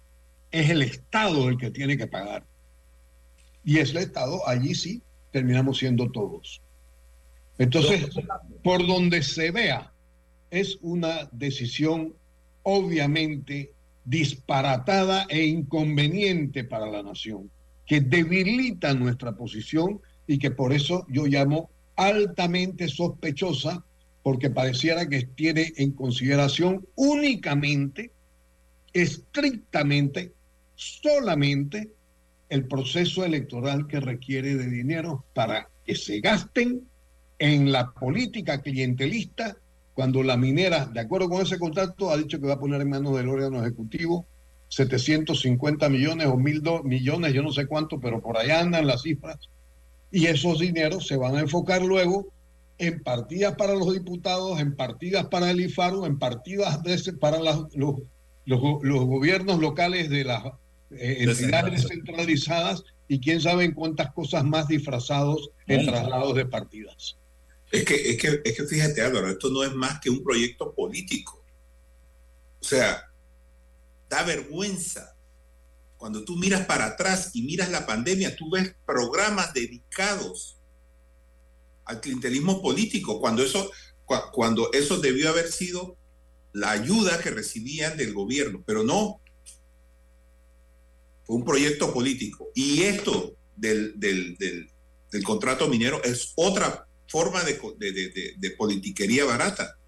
es 0.50 0.70
el 0.70 0.82
Estado 0.82 1.48
el 1.48 1.56
que 1.56 1.70
tiene 1.70 1.96
que 1.96 2.06
pagar. 2.06 2.44
Y 3.64 3.78
es 3.78 3.90
el 3.90 3.98
Estado, 3.98 4.46
allí 4.46 4.74
sí, 4.74 5.02
terminamos 5.30 5.78
siendo 5.78 6.10
todos. 6.10 6.60
Entonces, 7.58 8.08
por 8.62 8.86
donde 8.86 9.22
se 9.22 9.50
vea, 9.50 9.92
es 10.50 10.78
una 10.82 11.28
decisión 11.32 12.14
obviamente 12.62 13.72
disparatada 14.04 15.26
e 15.28 15.44
inconveniente 15.44 16.64
para 16.64 16.86
la 16.86 17.02
nación, 17.02 17.50
que 17.86 18.00
debilita 18.00 18.94
nuestra 18.94 19.32
posición 19.36 20.00
y 20.26 20.38
que 20.38 20.50
por 20.50 20.72
eso 20.72 21.06
yo 21.08 21.26
llamo 21.26 21.70
altamente 21.96 22.88
sospechosa, 22.88 23.84
porque 24.22 24.50
pareciera 24.50 25.08
que 25.08 25.22
tiene 25.22 25.72
en 25.76 25.92
consideración 25.92 26.86
únicamente, 26.94 28.10
estrictamente, 28.92 30.32
solamente 30.74 31.90
el 32.48 32.66
proceso 32.66 33.24
electoral 33.24 33.86
que 33.86 34.00
requiere 34.00 34.56
de 34.56 34.68
dinero 34.68 35.24
para 35.34 35.68
que 35.84 35.94
se 35.94 36.20
gasten 36.20 36.82
en 37.38 37.72
la 37.72 37.92
política 37.92 38.62
clientelista 38.62 39.56
cuando 39.94 40.22
la 40.22 40.36
minera, 40.36 40.86
de 40.86 41.00
acuerdo 41.00 41.28
con 41.28 41.42
ese 41.42 41.58
contrato, 41.58 42.10
ha 42.10 42.16
dicho 42.16 42.38
que 42.40 42.46
va 42.46 42.54
a 42.54 42.60
poner 42.60 42.82
en 42.82 42.90
manos 42.90 43.16
del 43.16 43.28
órgano 43.28 43.60
ejecutivo 43.60 44.26
750 44.68 45.88
millones 45.88 46.26
o 46.26 46.36
mil 46.36 46.62
millones, 46.84 47.32
yo 47.32 47.42
no 47.42 47.52
sé 47.52 47.66
cuánto, 47.66 48.00
pero 48.00 48.20
por 48.20 48.36
allá 48.36 48.60
andan 48.60 48.86
las 48.86 49.02
cifras. 49.02 49.38
Y 50.10 50.26
esos 50.26 50.58
dineros 50.58 51.06
se 51.06 51.16
van 51.16 51.36
a 51.36 51.40
enfocar 51.40 51.82
luego 51.82 52.32
en 52.78 53.02
partidas 53.02 53.54
para 53.56 53.74
los 53.74 53.92
diputados, 53.92 54.60
en 54.60 54.76
partidas 54.76 55.26
para 55.26 55.50
el 55.50 55.60
IFARU, 55.60 56.04
en 56.04 56.18
partidas 56.18 56.82
de 56.82 57.12
para 57.14 57.40
las, 57.40 57.58
los, 57.74 57.96
los, 58.44 58.60
los, 58.82 59.04
gobiernos 59.04 59.58
locales 59.58 60.10
de 60.10 60.24
las 60.24 60.44
eh, 60.90 61.18
entidades 61.20 61.82
descentralizadas 61.82 62.84
y 63.08 63.20
quién 63.20 63.40
sabe 63.40 63.64
en 63.64 63.72
cuántas 63.72 64.12
cosas 64.12 64.44
más 64.44 64.68
disfrazados 64.68 65.50
en 65.66 65.86
traslados 65.86 66.34
de 66.34 66.46
partidas. 66.46 67.16
Es 67.70 67.84
que, 67.84 67.94
es, 67.94 68.16
que, 68.18 68.40
es 68.44 68.56
que 68.56 68.64
fíjate, 68.64 69.02
Álvaro, 69.02 69.30
esto 69.30 69.50
no 69.50 69.64
es 69.64 69.72
más 69.72 69.98
que 70.00 70.10
un 70.10 70.22
proyecto 70.22 70.72
político. 70.72 71.42
O 72.60 72.64
sea, 72.64 73.10
da 74.08 74.22
vergüenza 74.22 75.15
cuando 75.96 76.24
tú 76.24 76.36
miras 76.36 76.66
para 76.66 76.86
atrás 76.86 77.30
y 77.34 77.42
miras 77.42 77.70
la 77.70 77.86
pandemia, 77.86 78.36
tú 78.36 78.50
ves 78.50 78.74
programas 78.84 79.52
dedicados 79.52 80.58
al 81.84 82.00
clientelismo 82.00 82.60
político, 82.60 83.20
cuando 83.20 83.42
eso, 83.42 83.70
cuando 84.32 84.72
eso 84.72 84.98
debió 84.98 85.28
haber 85.28 85.50
sido 85.50 85.96
la 86.52 86.72
ayuda 86.72 87.20
que 87.20 87.30
recibían 87.30 87.96
del 87.96 88.12
gobierno, 88.12 88.62
pero 88.66 88.82
no. 88.82 89.20
Fue 91.24 91.36
un 91.36 91.44
proyecto 91.44 91.92
político. 91.92 92.50
Y 92.54 92.82
esto 92.82 93.36
del, 93.56 93.98
del, 93.98 94.70
contrato 95.24 95.66
minero 95.68 96.02
es 96.04 96.32
otra 96.36 96.86
forma 97.08 97.42
de, 97.42 98.34
de 98.36 98.50
politiquería 98.52 99.24
barata. 99.24 99.78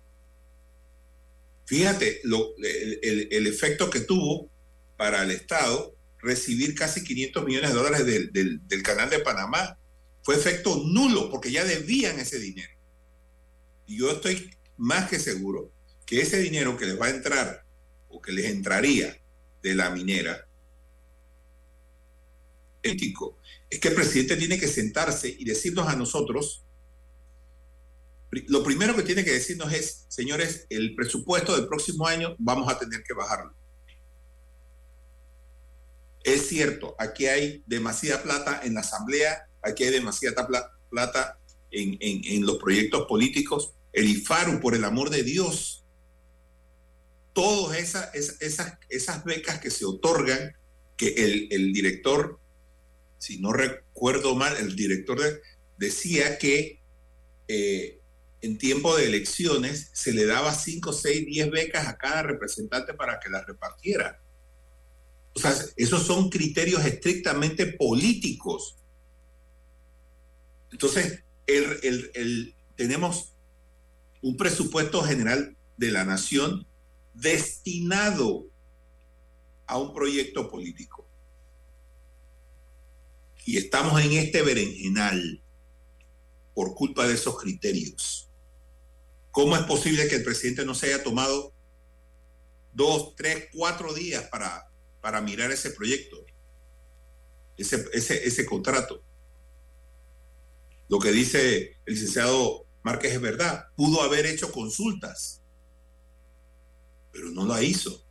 Fíjate 1.69 2.21
lo, 2.25 2.57
el, 2.57 3.29
el, 3.31 3.47
efecto 3.47 3.91
que 3.91 4.01
tuvo 4.01 4.49
para 4.97 5.23
el 5.23 5.31
Estado 5.31 5.95
recibir 6.21 6.75
casi 6.75 7.05
500 7.05 7.45
millones 7.45 7.71
de 7.71 7.77
dólares 7.77 8.07
del, 8.07 8.61
del, 8.67 8.83
canal 8.83 9.11
de 9.11 9.21
Panamá. 9.21 9.79
Fue 10.23 10.35
efecto 10.35 10.83
nulo 10.85 11.31
porque 11.31 11.51
ya 11.51 11.65
debían 11.65 12.19
ese 12.19 12.39
dinero. 12.39 12.73
Y 13.87 13.99
yo 13.99 14.11
estoy 14.11 14.51
más 14.77 15.09
que 15.09 15.19
seguro 15.19 15.73
que 16.05 16.21
ese 16.21 16.39
dinero 16.39 16.77
que 16.77 16.87
les 16.87 17.01
va 17.01 17.07
a 17.07 17.11
entrar 17.11 17.65
o 18.09 18.21
que 18.21 18.33
les 18.33 18.47
entraría 18.47 19.17
de 19.63 19.75
la 19.75 19.91
minera 19.91 20.47
ético 22.83 23.39
es 23.69 23.81
que 23.81 23.89
el 23.89 23.95
presidente 23.95 24.37
tiene 24.37 24.59
que 24.59 24.69
sentarse 24.69 25.35
y 25.37 25.45
decirnos 25.45 25.89
a 25.89 25.97
nosotros 25.97 26.65
lo 28.31 28.63
primero 28.63 28.95
que 28.95 29.03
tiene 29.03 29.25
que 29.25 29.33
decirnos 29.33 29.73
es, 29.73 30.05
señores, 30.09 30.67
el 30.69 30.95
presupuesto 30.95 31.57
del 31.57 31.67
próximo 31.67 32.07
año 32.07 32.37
vamos 32.39 32.71
a 32.71 32.79
tener 32.79 33.03
que 33.03 33.15
bajarlo. 33.15 33.55
Es 36.29 36.47
cierto, 36.47 36.95
aquí 36.99 37.25
hay 37.25 37.63
demasiada 37.67 38.23
plata 38.23 38.61
en 38.63 38.75
la 38.75 38.81
asamblea, 38.81 39.49
aquí 39.63 39.85
hay 39.85 39.91
demasiada 39.91 40.47
plata 40.91 41.39
en, 41.71 42.45
los 42.45 42.59
proyectos 42.59 43.07
políticos. 43.07 43.73
El 43.95 44.11
IFARU, 44.11 44.61
por 44.61 44.75
el 44.75 44.85
amor 44.85 45.09
de 45.09 45.23
Dios, 45.23 45.87
todas 47.33 47.79
esas, 47.79 48.15
esas, 48.15 48.75
esas 48.91 49.25
becas 49.25 49.59
que 49.59 49.71
se 49.71 49.87
otorgan, 49.87 50.55
que 50.99 51.49
el, 51.49 51.73
director, 51.73 52.39
si 53.17 53.39
no 53.39 53.55
recuerdo 53.55 54.35
mal, 54.35 54.55
el 54.59 54.77
director 54.77 55.19
decía 55.79 56.37
que 56.37 56.83
eh, 57.49 58.01
en 58.43 58.59
tiempo 58.59 58.95
de 58.95 59.07
elecciones 59.07 59.89
se 59.95 60.13
le 60.13 60.27
daba 60.27 60.53
5, 60.53 60.93
6, 60.93 61.25
10 61.25 61.51
becas 61.51 61.89
a 61.89 61.97
cada 61.97 62.23
representante 62.23 62.93
para 62.93 63.19
que 63.19 63.31
las 63.31 63.47
repartiera. 63.47 64.21
O 65.35 65.41
sea, 65.41 65.55
esos 65.77 66.03
son 66.03 66.31
criterios 66.31 66.85
estrictamente 66.85 67.67
políticos. 67.67 68.77
Entonces, 70.73 71.23
tenemos 72.77 73.33
un 74.21 74.37
presupuesto 74.37 75.03
general 75.03 75.57
de 75.77 75.91
la 75.91 76.05
nación 76.05 76.67
destinado 77.15 78.47
a 79.67 79.79
un 79.79 79.95
proyecto 79.95 80.51
político. 80.51 81.07
Y 83.45 83.57
estamos 83.57 84.01
en 84.03 84.13
este 84.13 84.43
berenjenal 84.43 85.43
por 86.55 86.75
culpa 86.75 87.07
de 87.07 87.15
esos 87.15 87.39
criterios. 87.39 88.29
¿Cómo 89.31 89.57
es 89.57 89.63
posible 89.63 90.09
que 90.09 90.17
el 90.17 90.25
presidente 90.25 90.65
no 90.65 90.75
se 90.75 90.87
haya 90.87 91.03
tomado 91.03 91.53
dos, 92.73 93.15
tres, 93.17 93.49
cuatro 93.53 93.95
días 93.95 94.25
para, 94.25 94.68
para 95.01 95.21
mirar 95.21 95.51
ese 95.51 95.71
proyecto, 95.71 96.25
ese, 97.57 97.87
ese, 97.93 98.27
ese 98.27 98.47
contrato? 98.47 99.03
Lo 100.89 100.99
que 100.99 101.13
dice 101.13 101.77
el 101.85 101.95
licenciado 101.95 102.67
Márquez 102.83 103.13
es 103.13 103.21
verdad. 103.21 103.67
Pudo 103.77 104.03
haber 104.03 104.27
hecho 104.27 104.51
consultas, 104.51 105.43
pero 107.13 107.31
no 107.31 107.47
la 107.47 107.63
hizo. 107.63 108.05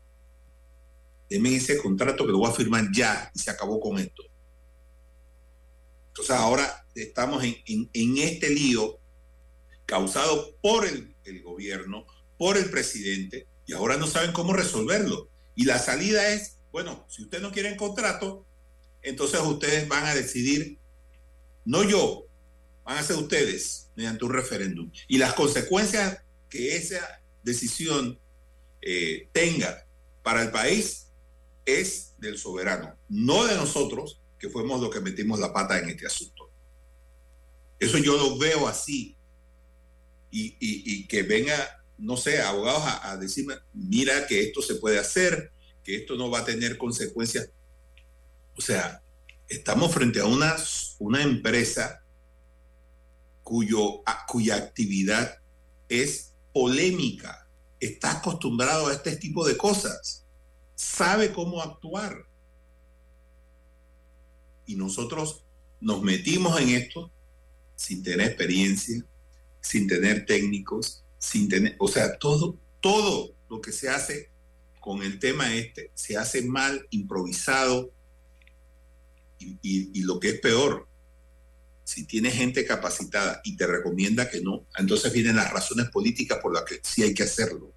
Deme 1.30 1.56
ese 1.56 1.78
contrato 1.78 2.26
que 2.26 2.32
lo 2.32 2.40
voy 2.40 2.50
a 2.50 2.54
firmar 2.54 2.88
ya 2.94 3.32
y 3.34 3.40
se 3.40 3.52
acabó 3.52 3.80
con 3.80 3.98
esto. 3.98 4.24
Entonces 6.10 6.36
ahora 6.36 6.86
estamos 6.96 7.44
en, 7.44 7.56
en, 7.66 7.90
en 7.94 8.18
este 8.18 8.50
lío 8.50 9.00
causado 9.88 10.56
por 10.62 10.86
el, 10.86 11.16
gobierno, 11.44 12.06
por 12.38 12.58
el 12.58 12.70
presidente, 12.70 13.48
y 13.66 13.74
ahora 13.74 13.98
no 13.98 14.06
saben 14.06 14.32
cómo 14.32 14.54
resolverlo. 14.54 15.30
Y 15.56 15.66
la 15.66 15.80
salida 15.80 16.30
es, 16.30 16.57
bueno, 16.78 17.04
si 17.10 17.24
ustedes 17.24 17.42
no 17.42 17.52
quieren 17.52 17.76
contrato, 17.76 18.46
entonces 19.02 19.40
ustedes 19.42 19.88
van 19.88 20.06
a 20.06 20.14
decidir, 20.14 20.78
no 21.66 21.82
yo, 21.82 22.28
van 22.84 23.00
a 23.00 23.04
ser 23.04 23.16
ustedes 23.16 23.90
mediante 23.96 24.24
un 24.24 24.32
referéndum. 24.32 24.92
Y 25.08 25.18
las 25.18 25.34
consecuencias 25.34 26.22
que 26.48 26.76
esa 26.76 27.20
decisión 27.42 28.20
eh, 28.84 29.28
tenga 29.32 29.88
para 30.22 30.44
el 30.44 30.52
país 30.52 31.08
es 31.66 32.14
del 32.20 32.38
soberano, 32.38 32.96
no 33.10 33.46
de 33.46 33.56
nosotros, 33.56 34.22
que 34.38 34.50
fuimos 34.50 34.80
los 34.80 34.92
que 34.92 35.00
metimos 35.00 35.40
la 35.40 35.52
pata 35.52 35.80
en 35.80 35.90
este 35.90 36.06
asunto. 36.06 36.52
Eso 37.80 37.98
yo 37.98 38.18
lo 38.18 38.38
veo 38.38 38.68
así 38.68 39.18
y, 40.30 41.08
que 41.08 41.24
venga, 41.24 41.84
no 41.98 42.18
sé, 42.18 42.40
abogados 42.40 42.84
a, 43.02 43.18
decirme, 43.18 43.56
mira 43.74 44.28
que 44.28 44.42
esto 44.42 44.62
se 44.62 44.76
puede 44.76 45.00
hacer, 45.00 45.52
que 45.88 45.96
esto 45.96 46.18
no 46.18 46.30
va 46.30 46.40
a 46.40 46.46
tener 46.46 46.78
consecuencias. 46.78 47.50
O 48.58 48.62
sea, 48.62 49.02
estamos 49.48 49.94
frente 49.94 50.20
a 50.20 50.26
una, 50.26 50.54
una 51.00 51.24
empresa 51.24 52.04
cuyo, 53.42 54.02
cuya 54.28 54.58
actividad 54.58 55.40
es 55.88 56.34
polémica, 56.52 57.48
está 57.80 58.18
acostumbrado 58.18 58.88
a 58.88 58.94
este 58.94 59.16
tipo 59.16 59.48
de 59.48 59.56
cosas, 59.56 60.26
sabe 60.76 61.32
cómo 61.32 61.62
actuar. 61.62 62.28
Y 64.66 64.76
nosotros 64.76 65.46
nos 65.80 66.02
metimos 66.02 66.60
en 66.60 66.72
esto 66.72 67.10
sin 67.78 68.04
tener 68.04 68.28
experiencia, 68.28 69.06
sin 69.62 69.88
tener 69.88 70.26
técnicos, 70.26 71.06
sin 71.18 71.48
tener, 71.48 71.78
o 71.80 71.88
sea, 71.88 72.18
todo, 72.18 72.58
todo 72.82 73.34
lo 73.50 73.62
que 73.62 73.72
se 73.72 73.88
hace 73.88 74.36
con 74.88 75.04
el 75.04 75.20
tema 75.20 75.54
este 75.54 75.92
se 75.96 76.16
hace 76.16 76.44
mal, 76.44 76.88
improvisado, 76.92 77.92
y, 79.38 80.02
lo 80.04 80.18
que 80.18 80.30
es 80.30 80.40
peor, 80.40 80.88
si 81.84 82.06
tienes 82.06 82.36
gente 82.36 82.66
capacitada 82.66 83.42
y 83.44 83.58
te 83.58 83.68
recomienda 83.68 84.30
que 84.30 84.40
no, 84.40 84.66
entonces 84.78 85.12
vienen 85.12 85.36
las 85.36 85.52
razones 85.52 85.90
políticas 85.90 86.40
por 86.42 86.54
las 86.54 86.64
que 86.64 86.80
sí 86.82 87.04
hay 87.04 87.14
que 87.14 87.24
hacerlo. 87.24 87.74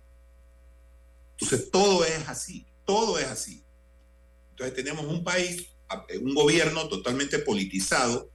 Entonces 1.33 1.69
todo 1.73 2.05
es 2.05 2.29
así, 2.29 2.65
todo 2.85 3.19
es 3.19 3.27
así. 3.27 3.65
Entonces 4.51 4.77
tenemos 4.77 5.05
un 5.07 5.25
país, 5.25 5.67
un 6.21 6.33
gobierno 6.33 6.89
totalmente 6.89 7.41
politizado, 7.41 8.31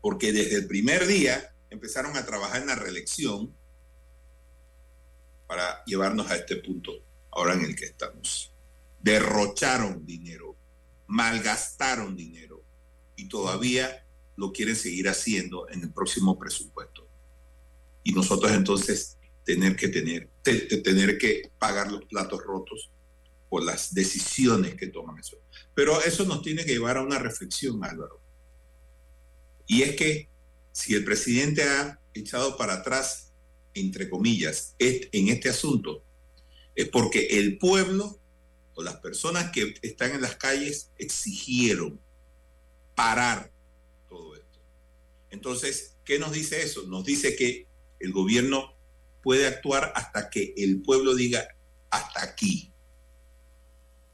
porque 0.00 0.32
desde 0.32 0.56
el 0.56 0.66
primer 0.66 1.06
día 1.06 1.54
empezaron 1.68 2.16
a 2.16 2.24
trabajar 2.24 2.62
en 2.62 2.68
la 2.68 2.74
reelección 2.74 3.54
para 5.46 5.84
llevarnos 5.84 6.30
a 6.30 6.36
este 6.36 6.56
punto 6.56 7.05
ahora 7.36 7.54
en 7.54 7.64
el 7.64 7.76
que 7.76 7.84
estamos. 7.84 8.52
Derrocharon 9.00 10.04
dinero, 10.06 10.56
malgastaron 11.06 12.16
dinero 12.16 12.64
y 13.14 13.28
todavía 13.28 14.04
lo 14.36 14.52
quieren 14.52 14.74
seguir 14.74 15.08
haciendo 15.08 15.68
en 15.68 15.82
el 15.82 15.92
próximo 15.92 16.38
presupuesto. 16.38 17.06
Y 18.02 18.12
nosotros 18.12 18.52
entonces 18.52 19.18
tener 19.44 19.76
que 19.76 19.88
tener, 19.88 20.28
tener 20.42 21.18
que 21.18 21.50
pagar 21.58 21.92
los 21.92 22.04
platos 22.06 22.42
rotos 22.42 22.90
por 23.48 23.62
las 23.62 23.94
decisiones 23.94 24.74
que 24.74 24.88
toman 24.88 25.18
eso. 25.18 25.36
Pero 25.74 26.02
eso 26.02 26.24
nos 26.24 26.42
tiene 26.42 26.64
que 26.64 26.72
llevar 26.72 26.96
a 26.96 27.02
una 27.02 27.18
reflexión, 27.18 27.84
Álvaro. 27.84 28.20
Y 29.66 29.82
es 29.82 29.94
que 29.94 30.28
si 30.72 30.94
el 30.94 31.04
presidente 31.04 31.62
ha 31.62 32.00
echado 32.14 32.56
para 32.56 32.74
atrás, 32.74 33.32
entre 33.74 34.08
comillas, 34.08 34.74
en 34.78 35.28
este 35.28 35.48
asunto, 35.48 36.02
es 36.76 36.88
porque 36.88 37.38
el 37.38 37.58
pueblo 37.58 38.20
o 38.74 38.82
las 38.82 38.96
personas 38.96 39.50
que 39.50 39.74
están 39.82 40.12
en 40.12 40.20
las 40.20 40.36
calles 40.36 40.90
exigieron 40.98 41.98
parar 42.94 43.50
todo 44.08 44.36
esto. 44.36 44.60
Entonces, 45.30 45.94
¿qué 46.04 46.18
nos 46.18 46.32
dice 46.32 46.62
eso? 46.62 46.82
Nos 46.86 47.04
dice 47.04 47.34
que 47.34 47.66
el 47.98 48.12
gobierno 48.12 48.74
puede 49.22 49.46
actuar 49.46 49.92
hasta 49.96 50.30
que 50.30 50.54
el 50.56 50.82
pueblo 50.82 51.14
diga 51.14 51.48
hasta 51.90 52.22
aquí. 52.22 52.70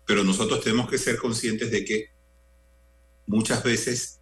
Pero 0.06 0.24
nosotros 0.24 0.62
tenemos 0.62 0.88
que 0.88 0.98
ser 0.98 1.18
conscientes 1.18 1.70
de 1.70 1.84
que 1.84 2.10
muchas 3.26 3.62
veces 3.62 4.20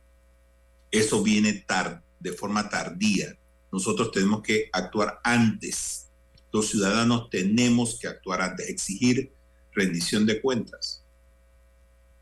eso 0.90 1.22
viene 1.22 1.52
tarde 1.52 2.02
de 2.18 2.32
forma 2.32 2.68
tardía. 2.68 3.36
Nosotros 3.72 4.10
tenemos 4.10 4.42
que 4.42 4.68
actuar 4.72 5.20
antes. 5.22 6.09
Los 6.52 6.68
ciudadanos 6.68 7.30
tenemos 7.30 7.98
que 7.98 8.08
actuar 8.08 8.42
antes, 8.42 8.68
exigir 8.68 9.32
rendición 9.72 10.26
de 10.26 10.40
cuentas. 10.40 11.02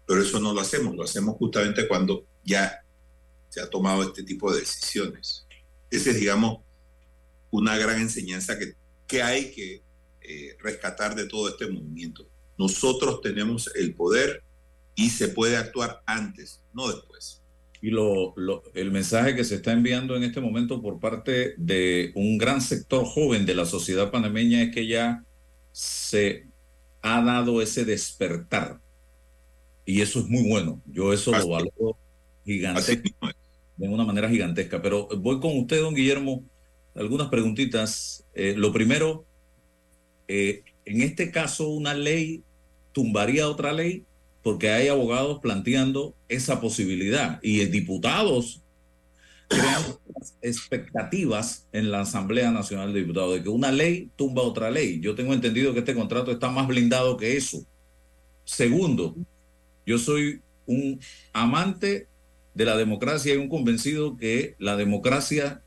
Pero 0.06 0.22
eso 0.22 0.40
no 0.40 0.52
lo 0.52 0.60
hacemos, 0.60 0.94
lo 0.94 1.02
hacemos 1.02 1.36
justamente 1.36 1.86
cuando 1.86 2.24
ya 2.44 2.82
se 3.48 3.60
ha 3.60 3.68
tomado 3.68 4.02
este 4.02 4.22
tipo 4.22 4.52
de 4.52 4.60
decisiones. 4.60 5.46
Esa 5.90 6.10
es, 6.10 6.20
digamos, 6.20 6.60
una 7.50 7.76
gran 7.78 8.00
enseñanza 8.00 8.58
que, 8.58 8.74
que 9.06 9.22
hay 9.22 9.52
que 9.52 9.82
eh, 10.20 10.56
rescatar 10.60 11.14
de 11.14 11.26
todo 11.26 11.48
este 11.48 11.66
movimiento. 11.66 12.28
Nosotros 12.58 13.20
tenemos 13.22 13.70
el 13.74 13.94
poder 13.94 14.42
y 14.94 15.10
se 15.10 15.28
puede 15.28 15.56
actuar 15.56 16.02
antes, 16.06 16.60
no 16.74 16.88
después. 16.88 17.37
Y 17.80 17.90
lo, 17.90 18.34
lo- 18.36 18.62
el 18.74 18.90
mensaje 18.90 19.36
que 19.36 19.44
se 19.44 19.56
está 19.56 19.72
enviando 19.72 20.16
en 20.16 20.24
este 20.24 20.40
momento 20.40 20.82
por 20.82 20.98
parte 20.98 21.54
de 21.56 22.10
un 22.14 22.36
gran 22.38 22.60
sector 22.60 23.04
joven 23.04 23.46
de 23.46 23.54
la 23.54 23.66
sociedad 23.66 24.10
panameña 24.10 24.62
es 24.62 24.74
que 24.74 24.86
ya 24.86 25.24
se 25.72 26.46
ha 27.02 27.22
dado 27.22 27.62
ese 27.62 27.84
despertar. 27.84 28.80
Y 29.86 30.00
eso 30.02 30.18
es 30.20 30.26
muy 30.26 30.48
bueno. 30.48 30.82
Yo 30.86 31.12
eso 31.12 31.30
lo 31.32 31.48
valoro 31.48 31.96
gigantesco, 32.44 33.10
de 33.76 33.88
una 33.88 34.04
manera 34.04 34.28
gigantesca. 34.28 34.82
Pero 34.82 35.08
voy 35.08 35.40
con 35.40 35.56
usted, 35.58 35.80
don 35.80 35.94
Guillermo, 35.94 36.44
algunas 36.94 37.28
preguntitas. 37.28 38.24
Eh, 38.34 38.54
lo 38.56 38.72
primero, 38.72 39.24
eh, 40.26 40.62
en 40.84 41.02
este 41.02 41.30
caso, 41.30 41.68
una 41.68 41.94
ley 41.94 42.42
tumbaría 42.92 43.48
otra 43.48 43.72
ley 43.72 44.07
porque 44.48 44.70
hay 44.70 44.88
abogados 44.88 45.40
planteando 45.40 46.14
esa 46.26 46.58
posibilidad 46.58 47.38
y 47.42 47.66
diputados 47.66 48.62
crean 49.46 49.82
expectativas 50.40 51.66
en 51.70 51.90
la 51.90 52.00
Asamblea 52.00 52.50
Nacional 52.50 52.94
de 52.94 53.00
Diputados 53.00 53.34
de 53.34 53.42
que 53.42 53.50
una 53.50 53.70
ley 53.70 54.08
tumba 54.16 54.40
otra 54.40 54.70
ley. 54.70 55.00
Yo 55.00 55.14
tengo 55.14 55.34
entendido 55.34 55.74
que 55.74 55.80
este 55.80 55.94
contrato 55.94 56.30
está 56.30 56.48
más 56.48 56.66
blindado 56.66 57.18
que 57.18 57.36
eso. 57.36 57.62
Segundo, 58.46 59.14
yo 59.84 59.98
soy 59.98 60.40
un 60.64 60.98
amante 61.34 62.06
de 62.54 62.64
la 62.64 62.78
democracia 62.78 63.34
y 63.34 63.36
un 63.36 63.50
convencido 63.50 64.16
que 64.16 64.54
la 64.58 64.76
democracia 64.78 65.60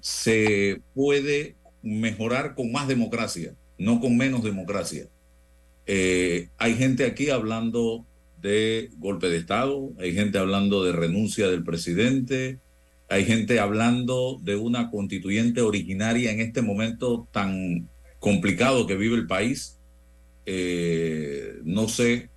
se 0.00 0.80
puede 0.94 1.54
mejorar 1.82 2.54
con 2.54 2.72
más 2.72 2.88
democracia, 2.88 3.54
no 3.76 4.00
con 4.00 4.16
menos 4.16 4.42
democracia. 4.42 5.06
Eh, 5.86 6.48
hay 6.58 6.74
gente 6.74 7.04
aquí 7.04 7.30
hablando 7.30 8.06
de 8.40 8.90
golpe 8.98 9.28
de 9.28 9.38
Estado, 9.38 9.92
hay 9.98 10.12
gente 10.12 10.38
hablando 10.38 10.84
de 10.84 10.92
renuncia 10.92 11.48
del 11.48 11.64
presidente, 11.64 12.58
hay 13.08 13.24
gente 13.24 13.60
hablando 13.60 14.38
de 14.42 14.56
una 14.56 14.90
constituyente 14.90 15.60
originaria 15.60 16.32
en 16.32 16.40
este 16.40 16.60
momento 16.60 17.28
tan 17.32 17.88
complicado 18.18 18.86
que 18.86 18.96
vive 18.96 19.16
el 19.16 19.26
país. 19.26 19.78
Eh, 20.44 21.60
no 21.64 21.88
sé, 21.88 22.30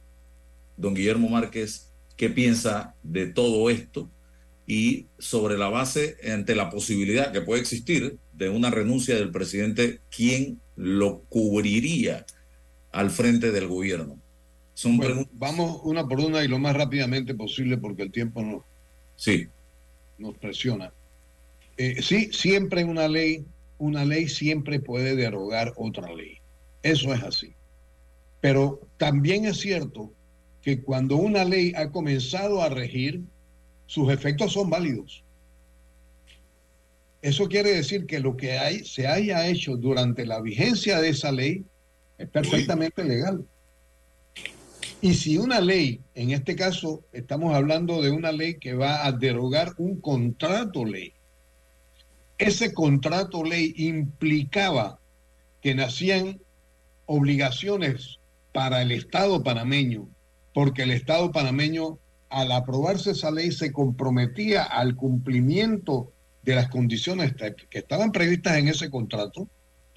don 0.78 0.94
Guillermo 0.94 1.30
Márquez, 1.30 1.92
qué 2.18 2.30
piensa 2.30 2.96
de 3.04 3.28
todo 3.28 3.70
esto 3.70 4.10
y 4.70 5.08
sobre 5.18 5.58
la 5.58 5.68
base, 5.70 6.18
ante 6.32 6.56
la 6.56 6.70
posibilidad 6.70 7.32
que 7.32 7.42
puede 7.42 7.62
existir 7.62 8.20
de 8.34 8.50
una 8.50 8.70
renuncia 8.70 9.16
del 9.16 9.32
presidente, 9.32 10.02
¿quién 10.16 10.62
lo 10.76 11.24
cubriría 11.28 12.24
al 12.92 13.10
frente 13.10 13.52
del 13.52 13.68
gobierno? 13.68 14.18
Son 14.74 14.98
Bueno, 14.98 15.16
preguntas. 15.16 15.38
vamos 15.40 15.82
una 15.84 16.08
por 16.08 16.20
una 16.20 16.44
y 16.44 16.48
lo 16.48 16.60
más 16.60 16.76
rápidamente 16.76 17.36
posible 17.36 17.78
porque 17.78 18.04
el 18.04 18.12
tiempo 18.12 18.42
no, 18.42 18.64
Sí, 19.16 19.48
nos 20.18 20.38
presiona. 20.38 20.92
Eh, 21.78 22.02
sí, 22.02 22.30
siempre 22.32 22.84
una 22.84 23.08
ley, 23.08 23.46
una 23.78 24.06
ley 24.06 24.28
siempre 24.30 24.80
puede 24.80 25.16
derogar 25.16 25.74
otra 25.76 26.14
ley. 26.14 26.38
Eso 26.84 27.14
es 27.14 27.22
así. 27.24 27.54
Pero 28.42 28.80
también 28.98 29.46
es 29.46 29.60
cierto 29.60 30.12
que 30.62 30.82
cuando 30.82 31.18
una 31.18 31.44
ley 31.44 31.74
ha 31.76 31.90
comenzado 31.92 32.62
a 32.62 32.70
regir, 32.70 33.22
sus 33.86 34.12
efectos 34.12 34.54
son 34.54 34.70
válidos. 34.70 35.24
Eso 37.22 37.48
quiere 37.50 37.72
decir 37.72 38.06
que 38.06 38.20
lo 38.20 38.38
que 38.38 38.58
hay, 38.58 38.86
se 38.86 39.08
haya 39.08 39.46
hecho 39.48 39.76
durante 39.76 40.26
la 40.26 40.40
vigencia 40.42 41.02
de 41.02 41.10
esa 41.10 41.32
ley 41.34 41.66
es 42.20 42.30
perfectamente 42.30 43.04
legal. 43.04 43.46
Y 45.02 45.14
si 45.14 45.38
una 45.38 45.62
ley, 45.62 46.02
en 46.14 46.32
este 46.32 46.56
caso 46.56 47.06
estamos 47.14 47.56
hablando 47.56 48.02
de 48.02 48.12
una 48.12 48.34
ley 48.34 48.60
que 48.60 48.74
va 48.74 49.06
a 49.06 49.14
derogar 49.14 49.74
un 49.78 50.02
contrato 50.02 50.84
ley, 50.84 51.14
ese 52.38 52.74
contrato 52.74 53.44
ley 53.44 53.74
implicaba 53.78 55.00
que 55.62 55.74
nacían 55.74 56.40
obligaciones 57.06 58.20
para 58.54 58.82
el 58.82 58.92
Estado 58.92 59.42
panameño, 59.42 60.10
porque 60.54 60.84
el 60.84 60.92
Estado 60.92 61.32
panameño, 61.32 61.98
al 62.30 62.52
aprobarse 62.52 63.12
esa 63.12 63.32
ley, 63.32 63.52
se 63.52 63.72
comprometía 63.72 64.64
al 64.64 64.96
cumplimiento 64.96 66.12
de 66.44 66.56
las 66.56 66.70
condiciones 66.70 67.34
que 67.70 67.80
estaban 67.80 68.12
previstas 68.12 68.58
en 68.58 68.68
ese 68.68 68.90
contrato. 68.90 69.48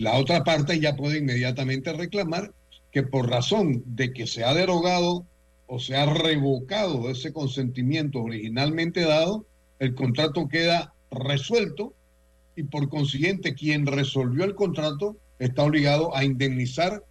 La 0.03 0.19
otra 0.19 0.43
parte 0.43 0.81
ya 0.81 0.97
puede 0.97 1.19
inmediatamente 1.19 1.93
reclamar 1.93 2.53
que 2.91 3.05
por 3.05 3.31
razón 3.31 3.85
de 3.87 4.13
que 4.13 4.27
se 4.27 4.43
ha 4.43 4.53
derogado 4.53 5.25
o 5.69 5.79
se 5.79 5.95
ha 5.95 6.07
revocado 6.07 7.09
ese 7.09 7.33
consentimiento 7.33 8.21
originalmente 8.21 9.03
dado, 9.03 9.47
el 9.79 9.95
contrato 9.95 10.49
queda 10.49 10.93
resuelto 11.13 11.95
y 12.57 12.65
por 12.65 12.89
consiguiente 12.89 13.55
quien 13.55 13.87
resolvió 13.87 14.43
el 14.43 14.57
contrato 14.57 15.17
está 15.39 15.63
obligado 15.63 16.17
a 16.17 16.25
indemnizar 16.25 17.05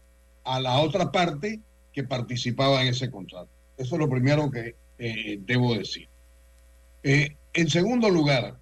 a 0.43 0.59
la 0.59 0.77
otra 0.79 1.13
parte 1.13 1.61
que 1.93 2.03
participaba 2.03 2.81
en 2.81 2.89
ese 2.89 3.09
contrato. 3.09 3.47
Eso 3.77 3.95
es 3.95 3.99
lo 3.99 4.09
primero 4.09 4.51
que 4.51 4.75
eh, 4.99 5.39
debo 5.39 5.75
decir. 5.75 6.09
Eh, 7.03 7.37
en 7.53 7.69
segundo 7.69 8.09
lugar, 8.09 8.57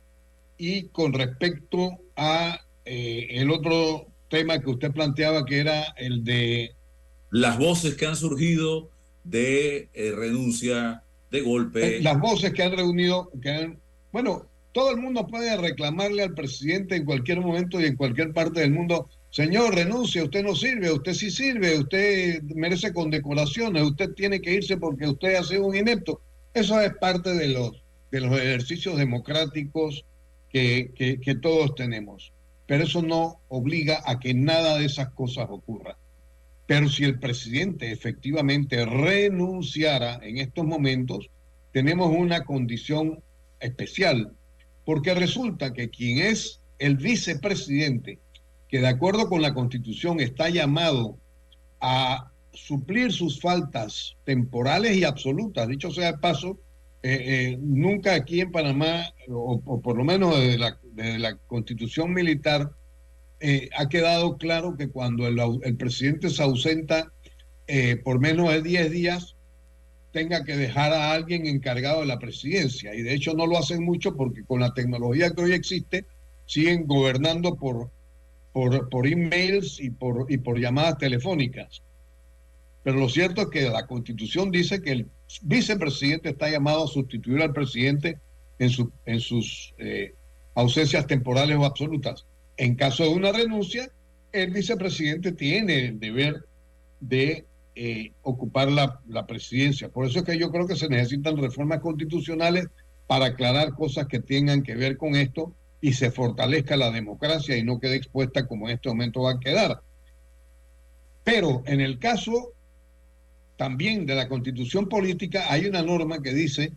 y 0.56 0.84
con 0.90 1.14
respecto 1.14 1.98
a 2.16 2.60
eh, 2.86 3.26
el 3.32 3.50
otro 3.50 4.09
tema 4.30 4.60
que 4.60 4.70
usted 4.70 4.92
planteaba, 4.92 5.46
que 5.46 5.60
era 5.60 5.84
el 5.98 6.24
de 6.24 6.74
las 7.32 7.58
voces 7.58 7.96
que 7.96 8.06
han 8.06 8.16
surgido 8.16 8.90
de 9.24 9.90
eh, 9.94 10.12
renuncia, 10.16 11.04
de 11.32 11.42
golpe. 11.42 11.98
Eh, 11.98 12.02
las 12.02 12.20
voces 12.20 12.54
que 12.54 12.64
han 12.64 12.72
reunido, 12.76 13.30
que 13.42 13.50
han- 13.50 13.78
bueno, 14.12 14.46
todo 14.72 14.92
el 14.92 14.98
mundo 14.98 15.28
puede 15.28 15.56
reclamarle 15.58 16.24
al 16.24 16.34
presidente 16.34 16.96
en 16.96 17.06
cualquier 17.06 17.42
momento 17.42 17.80
y 17.82 17.86
en 17.86 17.96
cualquier 17.96 18.34
parte 18.34 18.62
del 18.62 18.72
mundo, 18.72 19.10
señor, 19.32 19.76
renuncia, 19.76 20.24
usted 20.24 20.44
no 20.44 20.56
sirve, 20.56 20.92
usted 20.92 21.14
sí 21.14 21.30
sirve, 21.30 21.78
usted 21.78 22.42
merece 22.56 22.94
condecoraciones, 22.94 23.84
usted 23.84 24.14
tiene 24.14 24.42
que 24.42 24.54
irse 24.54 24.78
porque 24.78 25.08
usted 25.08 25.36
ha 25.36 25.44
sido 25.44 25.66
un 25.66 25.76
inepto. 25.76 26.22
Eso 26.54 26.80
es 26.82 26.94
parte 26.96 27.34
de 27.34 27.50
los, 27.50 27.84
de 28.12 28.22
los 28.22 28.32
ejercicios 28.40 28.98
democráticos 28.98 30.06
que, 30.52 30.92
que- 30.96 31.20
que 31.20 31.36
todos 31.36 31.76
tenemos. 31.76 32.32
Pero 32.70 32.84
eso 32.84 33.02
no 33.02 33.42
obliga 33.48 34.04
a 34.06 34.20
que 34.20 34.36
nada 34.36 34.78
de 34.78 34.86
esas 34.86 35.10
cosas 35.10 35.48
ocurra. 35.50 35.98
Pero 36.68 36.88
si 36.88 37.04
el 37.04 37.18
presidente 37.18 37.92
efectivamente 37.92 38.86
renunciara 38.86 40.20
en 40.22 40.38
estos 40.38 40.66
momentos, 40.66 41.32
tenemos 41.72 42.16
una 42.16 42.46
condición 42.46 43.24
especial, 43.60 44.34
porque 44.86 45.16
resulta 45.16 45.74
que 45.74 45.90
quien 45.90 46.20
es 46.20 46.62
el 46.78 46.98
vicepresidente, 46.98 48.20
que 48.68 48.82
de 48.82 48.88
acuerdo 48.88 49.30
con 49.30 49.42
la 49.42 49.56
constitución 49.56 50.20
está 50.20 50.50
llamado 50.50 51.18
a 51.82 52.32
suplir 52.54 53.12
sus 53.12 53.42
faltas 53.42 54.16
temporales 54.26 54.96
y 54.96 55.06
absolutas, 55.06 55.68
dicho 55.68 55.90
sea 55.90 56.12
de 56.12 56.18
paso, 56.20 56.60
eh, 57.02 57.52
eh, 57.54 57.58
nunca 57.62 58.14
aquí 58.14 58.42
en 58.42 58.52
Panamá, 58.52 59.14
o, 59.30 59.82
por 59.82 59.98
lo 59.98 60.04
menos 60.04 60.38
desde 60.38 61.20
la, 61.20 61.38
constitución 61.48 62.14
militar, 62.14 62.72
eh, 63.40 63.70
ha 63.78 63.88
quedado 63.88 64.38
claro 64.38 64.76
que 64.76 64.90
cuando 64.90 65.26
el, 65.28 65.78
presidente 65.78 66.30
se 66.30 66.44
ausenta 66.44 67.12
por 68.04 68.20
menos 68.20 68.50
de 68.50 68.64
10 68.64 68.92
días, 68.92 69.36
tenga 70.12 70.44
que 70.44 70.58
dejar 70.58 70.92
a 70.92 71.14
alguien 71.14 71.46
encargado 71.46 72.02
de 72.02 72.08
la 72.08 72.20
presidencia. 72.20 72.96
Y 72.96 73.04
de 73.04 73.14
hecho 73.14 73.34
no 73.36 73.46
lo 73.46 73.60
hacen 73.60 73.84
mucho 73.84 74.16
porque 74.16 74.44
con 74.44 74.60
la 74.60 74.74
tecnología 74.74 75.30
que 75.32 75.44
hoy 75.44 75.54
existe, 75.54 76.06
siguen 76.48 76.88
gobernando 76.88 77.56
por, 77.56 77.92
por, 78.52 78.90
por 78.90 79.08
emails 79.08 79.80
y 79.80 79.92
por, 79.92 80.26
y 80.30 80.40
por 80.40 80.60
llamadas 80.60 80.98
telefónicas. 80.98 81.84
Pero 82.84 82.98
lo 82.98 83.08
cierto 83.08 83.44
es 83.44 83.48
que 83.50 83.70
la 83.70 83.86
constitución 83.86 84.50
dice 84.50 84.82
que 84.82 84.92
el 84.94 85.08
vicepresidente 85.44 86.30
está 86.30 86.50
llamado 86.50 86.86
a 86.86 86.88
sustituir 86.88 87.42
al 87.42 87.54
presidente 87.54 88.18
en, 88.58 88.70
su- 88.70 88.92
en 89.06 89.20
sus 89.20 89.74
eh, 89.78 90.14
ausencias 90.56 91.06
temporales 91.08 91.58
o 91.58 91.66
absolutas. 91.66 92.26
En 92.58 92.76
caso 92.76 93.04
de 93.04 93.10
una 93.10 93.32
renuncia, 93.32 93.90
el 94.32 94.52
vicepresidente 94.52 95.32
tiene 95.32 95.86
el 95.88 96.00
deber 96.00 96.46
de 97.00 97.46
eh, 97.76 98.12
ocupar 98.24 98.70
la, 98.72 99.00
la 99.08 99.26
presidencia. 99.26 99.90
Por 99.90 100.06
eso 100.06 100.20
es 100.20 100.26
que 100.26 100.38
yo 100.38 100.52
creo 100.52 100.68
que 100.68 100.76
se 100.76 100.90
necesitan 100.90 101.38
reformas 101.38 101.80
constitucionales 101.80 102.68
para 103.08 103.28
aclarar 103.28 103.74
cosas 103.74 104.08
que 104.08 104.20
tengan 104.20 104.62
que 104.64 104.76
ver 104.76 104.98
con 104.98 105.16
esto 105.16 105.54
y 105.82 105.94
se 105.94 106.12
fortalezca 106.12 106.76
la 106.76 106.92
democracia 106.92 107.56
y 107.56 107.64
no 107.64 107.80
quede 107.80 107.96
expuesta 107.96 108.46
como 108.48 108.68
en 108.68 108.76
este 108.76 108.90
momento 108.90 109.22
va 109.22 109.32
a 109.32 109.40
quedar. 109.40 109.82
Pero 111.24 111.64
en 111.66 111.80
el 111.82 112.00
caso 112.00 112.52
también 113.60 114.06
de 114.06 114.16
la 114.16 114.30
constitución 114.30 114.88
política 114.88 115.48
hay 115.52 115.66
una 115.66 115.82
norma 115.82 116.22
que 116.22 116.34
dice 116.34 116.72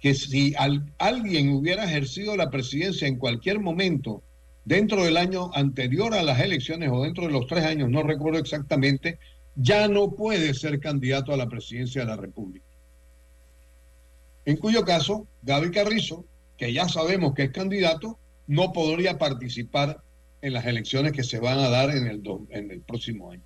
que 0.00 0.12
si 0.12 0.54
al- 0.58 0.92
alguien 0.98 1.50
hubiera 1.50 1.84
ejercido 1.84 2.36
la 2.36 2.50
presidencia 2.50 3.06
en 3.06 3.16
cualquier 3.16 3.60
momento 3.60 4.24
dentro 4.64 5.04
del 5.04 5.18
año 5.18 5.52
anterior 5.54 6.14
a 6.14 6.24
las 6.24 6.40
elecciones 6.40 6.90
o 6.92 7.04
dentro 7.04 7.26
de 7.26 7.32
los 7.32 7.46
tres 7.46 7.62
años, 7.64 7.88
no 7.90 8.02
recuerdo 8.02 8.40
exactamente, 8.40 9.20
ya 9.54 9.86
no 9.86 10.10
puede 10.16 10.52
ser 10.54 10.80
candidato 10.80 11.32
a 11.32 11.36
la 11.36 11.48
presidencia 11.48 12.00
de 12.00 12.08
la 12.08 12.16
República. 12.16 12.66
En 14.44 14.56
cuyo 14.56 14.84
caso, 14.84 15.28
Gaby 15.42 15.70
Carrizo, 15.70 16.24
que 16.58 16.72
ya 16.72 16.88
sabemos 16.88 17.34
que 17.34 17.44
es 17.44 17.50
candidato, 17.52 18.18
no 18.48 18.72
podría 18.72 19.16
participar 19.16 20.00
en 20.42 20.52
las 20.54 20.66
elecciones 20.66 21.12
que 21.12 21.22
se 21.22 21.38
van 21.38 21.60
a 21.60 21.68
dar 21.68 21.90
en 21.90 22.08
el, 22.08 22.20
en 22.50 22.72
el 22.72 22.80
próximo 22.80 23.30
año. 23.30 23.42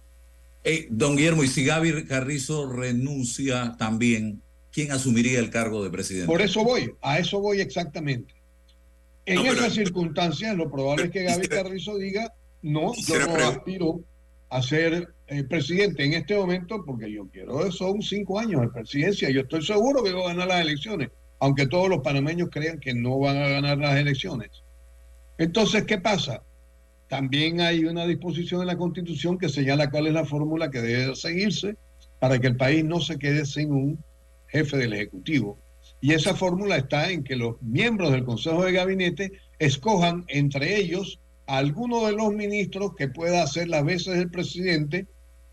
Eh, 0.63 0.87
don 0.91 1.17
Guillermo, 1.17 1.43
y 1.43 1.49
si 1.49 1.65
Gaby 1.65 2.05
Carrizo 2.05 2.71
renuncia 2.71 3.77
también, 3.79 4.43
¿quién 4.71 4.93
asumiría 4.93 5.39
el 5.39 5.51
cargo 5.51 5.83
de 5.83 5.91
presidente? 5.91 6.27
Por 6.27 6.43
eso 6.43 6.63
voy, 6.63 6.93
a 7.01 7.19
eso 7.19 7.41
voy 7.41 7.61
exactamente. 7.61 8.35
En 9.27 9.37
No, 9.37 9.43
pero- 9.43 9.55
esas 9.55 9.75
circunstancias, 9.75 10.57
lo 10.57 10.71
probable 10.71 11.05
es 11.05 11.11
que 11.11 11.23
Gaby 11.23 11.49
Carrizo 11.49 11.97
diga, 11.97 12.33
no, 12.63 12.93
yo 12.95 13.27
no 13.27 13.35
aspiro 13.49 14.01
a 14.51 14.61
ser 14.61 15.15
eh, 15.29 15.45
presidente 15.45 16.05
en 16.05 16.15
este 16.15 16.35
momento 16.37 16.85
porque 16.85 17.11
yo 17.11 17.27
quiero, 17.33 17.71
son 17.71 18.03
cinco 18.03 18.39
años 18.39 18.63
de 18.63 18.69
presidencia, 18.69 19.31
yo 19.31 19.43
estoy 19.43 19.65
seguro 19.65 20.03
que 20.03 20.13
voy 20.13 20.25
a 20.25 20.29
ganar 20.29 20.49
las 20.49 20.61
elecciones, 20.63 21.11
aunque 21.39 21.67
todos 21.69 21.89
los 21.89 22.01
panameños 22.01 22.49
crean 22.51 22.81
que 22.81 22.93
no 22.93 23.19
van 23.19 23.37
a 23.37 23.49
ganar 23.49 23.79
las 23.79 23.97
elecciones. 23.97 24.51
Entonces, 25.39 25.85
¿qué 25.85 25.99
pasa? 25.99 26.43
También 27.11 27.61
hay 27.61 27.85
una 27.87 28.07
disposición 28.07 28.61
en 28.61 28.69
la 28.69 28.77
Constitución 28.77 29.37
que 29.37 29.49
señala 29.49 29.91
cuál 29.91 30.07
es 30.07 30.13
la 30.13 30.25
fórmula 30.25 30.71
que 30.71 30.81
debe 30.81 31.17
seguirse 31.17 31.75
para 32.21 32.39
que 32.39 32.47
el 32.47 32.57
país 32.57 32.85
no 32.85 33.01
se 33.01 33.19
quede 33.19 33.45
sin 33.47 33.73
un 33.73 33.99
jefe 34.47 34.77
del 34.77 34.93
Ejecutivo. 34.93 35.59
Y 36.01 36.13
esa 36.13 36.37
fórmula 36.37 36.77
está 36.77 37.11
en 37.11 37.25
que 37.25 37.35
los 37.35 37.61
miembros 37.63 38.13
del 38.13 38.23
Consejo 38.23 38.65
de 38.65 38.71
Gabinete 38.71 39.33
escojan 39.59 40.25
entre 40.29 40.77
ellos 40.77 41.19
a 41.49 41.59
alguno 41.59 42.07
de 42.07 42.13
los 42.13 42.33
ministros 42.33 42.95
que 42.95 43.09
pueda 43.09 43.43
hacer 43.43 43.67
las 43.67 43.85
veces 43.85 44.17
del 44.17 44.31
presidente 44.31 45.09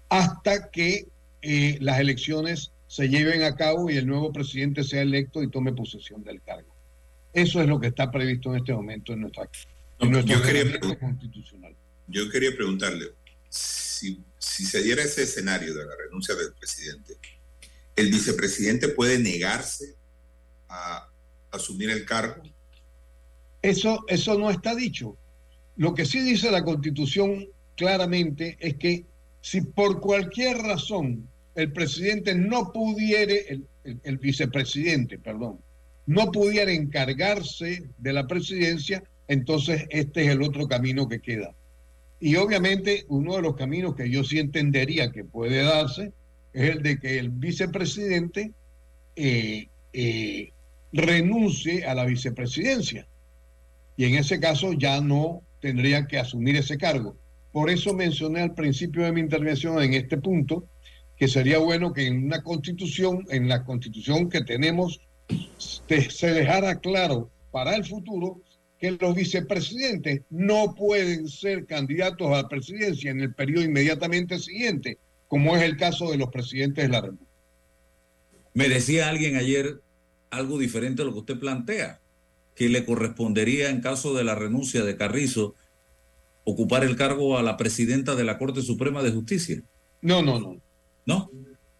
hasta 0.09 0.69
que 0.69 1.07
eh, 1.41 1.79
las 1.81 1.99
elecciones 1.99 2.71
se 2.85 3.09
lleven 3.09 3.41
a 3.41 3.55
cabo 3.55 3.89
y 3.89 3.97
el 3.97 4.05
nuevo 4.05 4.31
presidente 4.31 4.83
sea 4.83 5.01
electo 5.01 5.41
y 5.41 5.49
tome 5.49 5.73
posesión 5.73 6.23
del 6.23 6.39
cargo. 6.39 6.69
Eso 7.33 7.59
es 7.63 7.67
lo 7.67 7.79
que 7.79 7.87
está 7.87 8.11
previsto 8.11 8.51
en 8.51 8.57
este 8.57 8.73
momento 8.73 9.13
en 9.13 9.21
nuestra, 9.21 9.49
yo 9.99 10.41
quería 10.41 10.79
constitucional. 10.99 11.75
Yo 12.07 12.29
quería 12.29 12.55
preguntarle, 12.55 13.07
si, 13.49 14.23
si 14.37 14.65
se 14.65 14.81
diera 14.81 15.03
ese 15.03 15.23
escenario 15.23 15.73
de 15.73 15.85
la 15.85 15.95
renuncia 15.95 16.35
del 16.35 16.53
presidente, 16.53 17.15
¿el 17.95 18.09
vicepresidente 18.11 18.89
puede 18.89 19.19
negarse 19.19 19.95
a 20.69 21.09
asumir 21.51 21.89
el 21.89 22.05
cargo? 22.05 22.43
Eso, 23.61 24.03
eso 24.07 24.37
no 24.37 24.49
está 24.49 24.75
dicho. 24.75 25.17
Lo 25.75 25.93
que 25.93 26.05
sí 26.05 26.21
dice 26.21 26.51
la 26.51 26.63
Constitución 26.63 27.47
claramente 27.75 28.57
es 28.59 28.75
que 28.75 29.05
si 29.41 29.61
por 29.61 29.99
cualquier 29.99 30.57
razón 30.57 31.27
el 31.55 31.71
presidente 31.73 32.35
no 32.35 32.71
pudiere, 32.71 33.45
el, 33.49 33.67
el- 33.83 33.99
el 34.03 34.17
vicepresidente, 34.17 35.17
perdón, 35.17 35.59
no 36.05 36.31
pudiera 36.31 36.71
encargarse 36.71 37.89
de 37.97 38.13
la 38.13 38.27
presidencia, 38.27 39.03
entonces 39.27 39.85
este 39.89 40.23
es 40.23 40.29
el 40.29 40.41
otro 40.41 40.67
camino 40.67 41.07
que 41.07 41.19
queda. 41.19 41.53
Y 42.19 42.35
obviamente 42.35 43.05
uno 43.09 43.35
de 43.35 43.41
los 43.41 43.55
caminos 43.55 43.95
que 43.95 44.09
yo 44.09 44.23
sí 44.23 44.39
entendería 44.39 45.11
que 45.11 45.23
puede 45.23 45.63
darse 45.63 46.11
es 46.53 46.75
el 46.75 46.81
de 46.81 46.99
que 46.99 47.19
el 47.19 47.29
vicepresidente 47.29 48.51
eh, 49.15 49.67
eh, 49.93 50.49
renuncie 50.91 51.85
a 51.85 51.93
la 51.93 52.05
vicepresidencia 52.05 53.07
y 53.95 54.05
en 54.05 54.15
ese 54.15 54.39
caso 54.39 54.73
ya 54.73 55.01
no 55.01 55.41
tendría 55.59 56.05
que 56.05 56.19
asumir 56.19 56.55
ese 56.55 56.77
cargo. 56.77 57.17
Por 57.51 57.69
eso 57.69 57.93
mencioné 57.93 58.41
al 58.41 58.53
principio 58.53 59.03
de 59.03 59.11
mi 59.11 59.21
intervención 59.21 59.81
en 59.81 59.93
este 59.93 60.17
punto 60.17 60.65
que 61.17 61.27
sería 61.27 61.57
bueno 61.57 61.93
que 61.93 62.05
en 62.05 62.25
una 62.25 62.43
constitución, 62.43 63.25
en 63.29 63.47
la 63.47 63.65
constitución 63.65 64.29
que 64.29 64.43
tenemos, 64.43 65.01
se, 65.57 66.11
se 66.11 66.31
dejara 66.31 66.79
claro 66.79 67.31
para 67.51 67.75
el 67.75 67.83
futuro 67.85 68.39
que 68.79 68.91
los 68.91 69.15
vicepresidentes 69.15 70.21
no 70.29 70.75
pueden 70.75 71.27
ser 71.27 71.65
candidatos 71.65 72.27
a 72.27 72.43
la 72.43 72.47
presidencia 72.49 73.09
en 73.11 73.21
el 73.21 73.33
periodo 73.33 73.63
inmediatamente 73.63 74.37
siguiente, 74.39 74.97
como 75.27 75.55
es 75.55 75.63
el 75.63 75.77
caso 75.77 76.11
de 76.11 76.17
los 76.17 76.29
presidentes 76.29 76.85
de 76.85 76.89
la 76.89 77.01
República. 77.01 77.25
Me 78.53 78.69
decía 78.69 79.09
alguien 79.09 79.35
ayer 79.35 79.81
algo 80.29 80.57
diferente 80.57 81.01
a 81.01 81.05
lo 81.05 81.13
que 81.13 81.19
usted 81.19 81.39
plantea, 81.39 81.99
que 82.55 82.69
le 82.69 82.85
correspondería 82.85 83.69
en 83.69 83.81
caso 83.81 84.13
de 84.13 84.23
la 84.23 84.35
renuncia 84.35 84.83
de 84.83 84.95
Carrizo 84.97 85.55
ocupar 86.43 86.83
el 86.83 86.95
cargo 86.95 87.37
a 87.37 87.43
la 87.43 87.57
presidenta 87.57 88.15
de 88.15 88.23
la 88.23 88.37
Corte 88.37 88.61
Suprema 88.61 89.03
de 89.03 89.11
Justicia. 89.11 89.61
No, 90.01 90.21
no, 90.21 90.39
no. 90.39 90.57
¿No? 91.05 91.31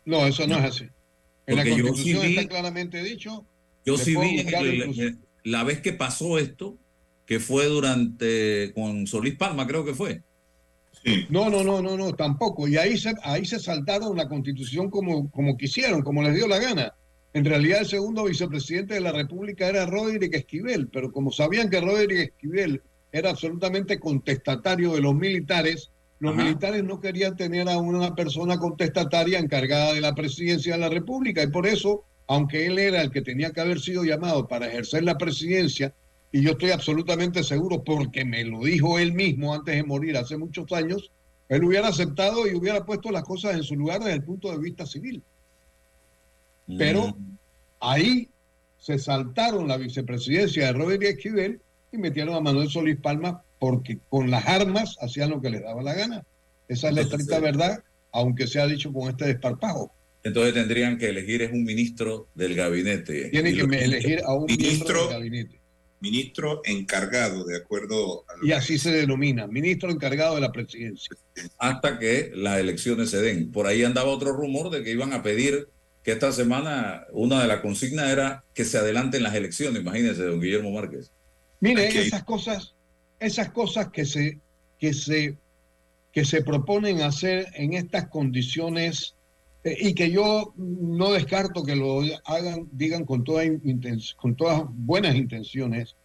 No, 0.06 0.26
eso 0.28 0.46
no 0.48 0.58
es 0.58 0.64
así. 0.66 0.86
En 1.46 1.56
la 1.56 1.64
Porque 1.64 1.70
yo 1.70 1.76
sí 1.78 1.84
constitución 1.84 2.22
vi- 2.28 2.38
está 2.38 2.50
claramente 2.50 3.04
dicho. 3.04 3.46
Yo 3.86 3.98
sí 3.98 4.16
vi 4.16 4.46
la 5.44 5.64
vez 5.64 5.80
que 5.80 5.94
pasó 5.94 6.38
esto, 6.38 6.78
que 7.28 7.40
fue 7.40 7.66
durante 7.66 8.72
con 8.74 9.06
Solís 9.06 9.36
Palma, 9.36 9.68
creo 9.68 9.86
que 9.86 9.94
fue. 9.94 10.22
No, 11.30 11.50
no, 11.50 11.64
no, 11.64 11.82
no, 11.82 11.96
no, 11.98 12.14
tampoco. 12.14 12.68
Y 12.68 12.78
ahí 12.78 12.98
se, 12.98 13.14
ahí 13.24 13.46
se 13.46 13.60
saltaron 13.60 14.18
la 14.18 14.28
constitución 14.28 14.90
como, 14.90 15.30
como 15.30 15.58
quisieron, 15.58 16.02
como 16.02 16.24
les 16.24 16.34
dio 16.36 16.48
la 16.48 16.58
gana. 16.58 16.94
En 17.34 17.46
realidad 17.46 17.82
el 17.82 17.86
segundo 17.86 18.24
vicepresidente 18.24 18.96
de 18.96 19.02
la 19.02 19.12
República 19.12 19.68
era 19.68 19.86
Rodríguez 19.86 20.32
Esquivel, 20.34 20.88
pero 20.88 21.12
como 21.12 21.32
sabían 21.32 21.70
que 21.70 21.82
Rodríguez 21.82 22.30
Esquivel 22.30 22.82
era 23.12 23.30
absolutamente 23.30 24.00
contestatario 24.00 24.94
de 24.94 25.02
los 25.02 25.14
militares, 25.14 25.92
los 26.20 26.34
Ajá. 26.34 26.44
militares 26.44 26.84
no 26.84 27.00
querían 27.00 27.36
tener 27.36 27.70
a 27.70 27.78
una 27.78 28.16
persona 28.16 28.58
contestataria 28.58 29.38
encargada 29.38 29.94
de 29.94 30.02
la 30.02 30.16
presidencia 30.16 30.74
de 30.74 30.80
la 30.80 30.90
República 30.90 31.44
y 31.44 31.48
por 31.48 31.68
eso, 31.68 32.06
aunque 32.28 32.66
él 32.66 32.80
era 32.80 33.02
el 33.02 33.12
que 33.12 33.22
tenía 33.22 33.52
que 33.52 33.62
haber 33.62 33.80
sido 33.80 34.04
llamado 34.04 34.48
para 34.48 34.68
ejercer 34.68 35.04
la 35.04 35.18
presidencia, 35.18 35.94
y 36.38 36.44
yo 36.44 36.52
estoy 36.52 36.70
absolutamente 36.70 37.44
seguro 37.44 37.84
porque 37.84 38.24
me 38.24 38.44
lo 38.44 38.64
dijo 38.64 39.00
él 39.00 39.14
mismo 39.14 39.56
antes 39.56 39.76
de 39.76 39.84
morir 39.84 40.16
hace 40.18 40.38
muchos 40.38 40.72
años, 40.72 41.10
él 41.50 41.64
hubiera 41.64 41.88
aceptado 41.88 42.48
y 42.48 42.54
hubiera 42.54 42.86
puesto 42.86 43.10
las 43.10 43.24
cosas 43.24 43.56
en 43.56 43.64
su 43.64 43.76
lugar 43.76 44.02
desde 44.02 44.14
el 44.14 44.24
punto 44.24 44.52
de 44.52 44.60
vista 44.60 44.86
civil. 44.86 45.24
Pero 46.78 47.18
ahí 47.80 48.30
se 48.78 49.00
saltaron 49.00 49.68
la 49.68 49.78
vicepresidencia 49.78 50.68
de 50.68 50.74
Robert 50.74 51.02
Esquivel 51.02 51.60
y 51.92 51.98
metieron 51.98 52.36
a 52.36 52.40
Manuel 52.42 52.70
Solís 52.70 52.98
Palma 52.98 53.42
porque 53.58 53.98
con 54.10 54.30
las 54.30 54.46
armas 54.46 54.96
hacían 55.02 55.32
lo 55.32 55.42
que 55.42 55.50
les 55.50 55.64
daba 55.64 55.82
la 55.82 55.96
gana. 55.96 56.24
Esa 56.68 56.90
es 56.90 56.94
la 56.94 57.02
estricta 57.02 57.40
verdad, 57.40 57.82
aunque 58.12 58.46
sea 58.46 58.68
dicho 58.68 58.94
con 58.94 59.10
este 59.10 59.26
desparpajo. 59.26 59.92
Entonces 60.24 60.54
tendrían 60.54 61.00
que 61.00 61.10
elegir 61.10 61.42
es 61.42 61.52
un 61.52 61.64
ministro 61.64 62.28
del 62.36 62.54
gabinete. 62.54 63.30
Tiene 63.30 63.50
Y 63.50 63.56
que 63.56 63.84
elegir 63.84 64.22
a 64.24 64.34
un 64.36 64.46
miembro 64.46 64.68
Ministro- 64.68 65.02
del 65.08 65.14
gabinete. 65.18 65.58
Ministro 66.00 66.62
encargado, 66.66 67.44
de 67.46 67.58
acuerdo 67.58 68.24
a 68.30 68.38
lo 68.38 68.46
Y 68.46 68.52
así 68.52 68.78
se 68.78 68.92
denomina, 68.92 69.48
ministro 69.48 69.90
encargado 69.90 70.36
de 70.36 70.42
la 70.42 70.52
presidencia. 70.52 71.16
hasta 71.58 71.98
que 71.98 72.32
las 72.36 72.60
elecciones 72.60 73.10
se 73.10 73.18
den. 73.22 73.52
Por 73.52 73.66
ahí 73.68 73.84
andaba 73.84 74.10
otro 74.10 74.32
rumor 74.32 74.70
de 74.70 74.84
que 74.84 74.92
iban 74.92 75.14
a 75.14 75.24
pedir 75.24 75.68
que 76.04 76.12
esta 76.14 76.32
semana 76.32 77.06
una 77.12 77.42
de 77.42 77.48
las 77.48 77.62
consignas 77.62 78.10
era 78.10 78.44
que 78.54 78.64
se 78.64 78.78
adelanten 78.78 79.24
las 79.24 79.34
elecciones. 79.36 79.82
Imagínense, 79.82 80.24
don 80.24 80.40
Guillermo 80.40 80.72
Márquez. 80.72 81.12
Mire, 81.60 81.88
Aquí- 81.88 81.98
esas 81.98 82.24
cosas, 82.24 82.74
esas 83.20 83.50
cosas 83.52 83.90
que 83.90 84.06
se, 84.06 84.40
que 84.80 84.94
se, 84.94 85.36
que 86.14 86.24
se 86.26 86.44
proponen 86.44 87.02
hacer 87.02 87.48
en 87.56 87.74
estas 87.74 88.08
condiciones 88.08 89.16
y 89.80 89.94
que 89.94 90.12
yo 90.12 90.54
no 90.58 91.12
descarto 91.14 91.64
que 91.64 91.76
lo 91.76 92.02
hagan, 92.26 92.68
digan 92.72 93.06
con, 93.06 93.24
toda 93.24 93.44
con 94.18 94.36
todas 94.36 94.64
buenas 94.70 95.16
intenciones, 95.16 95.96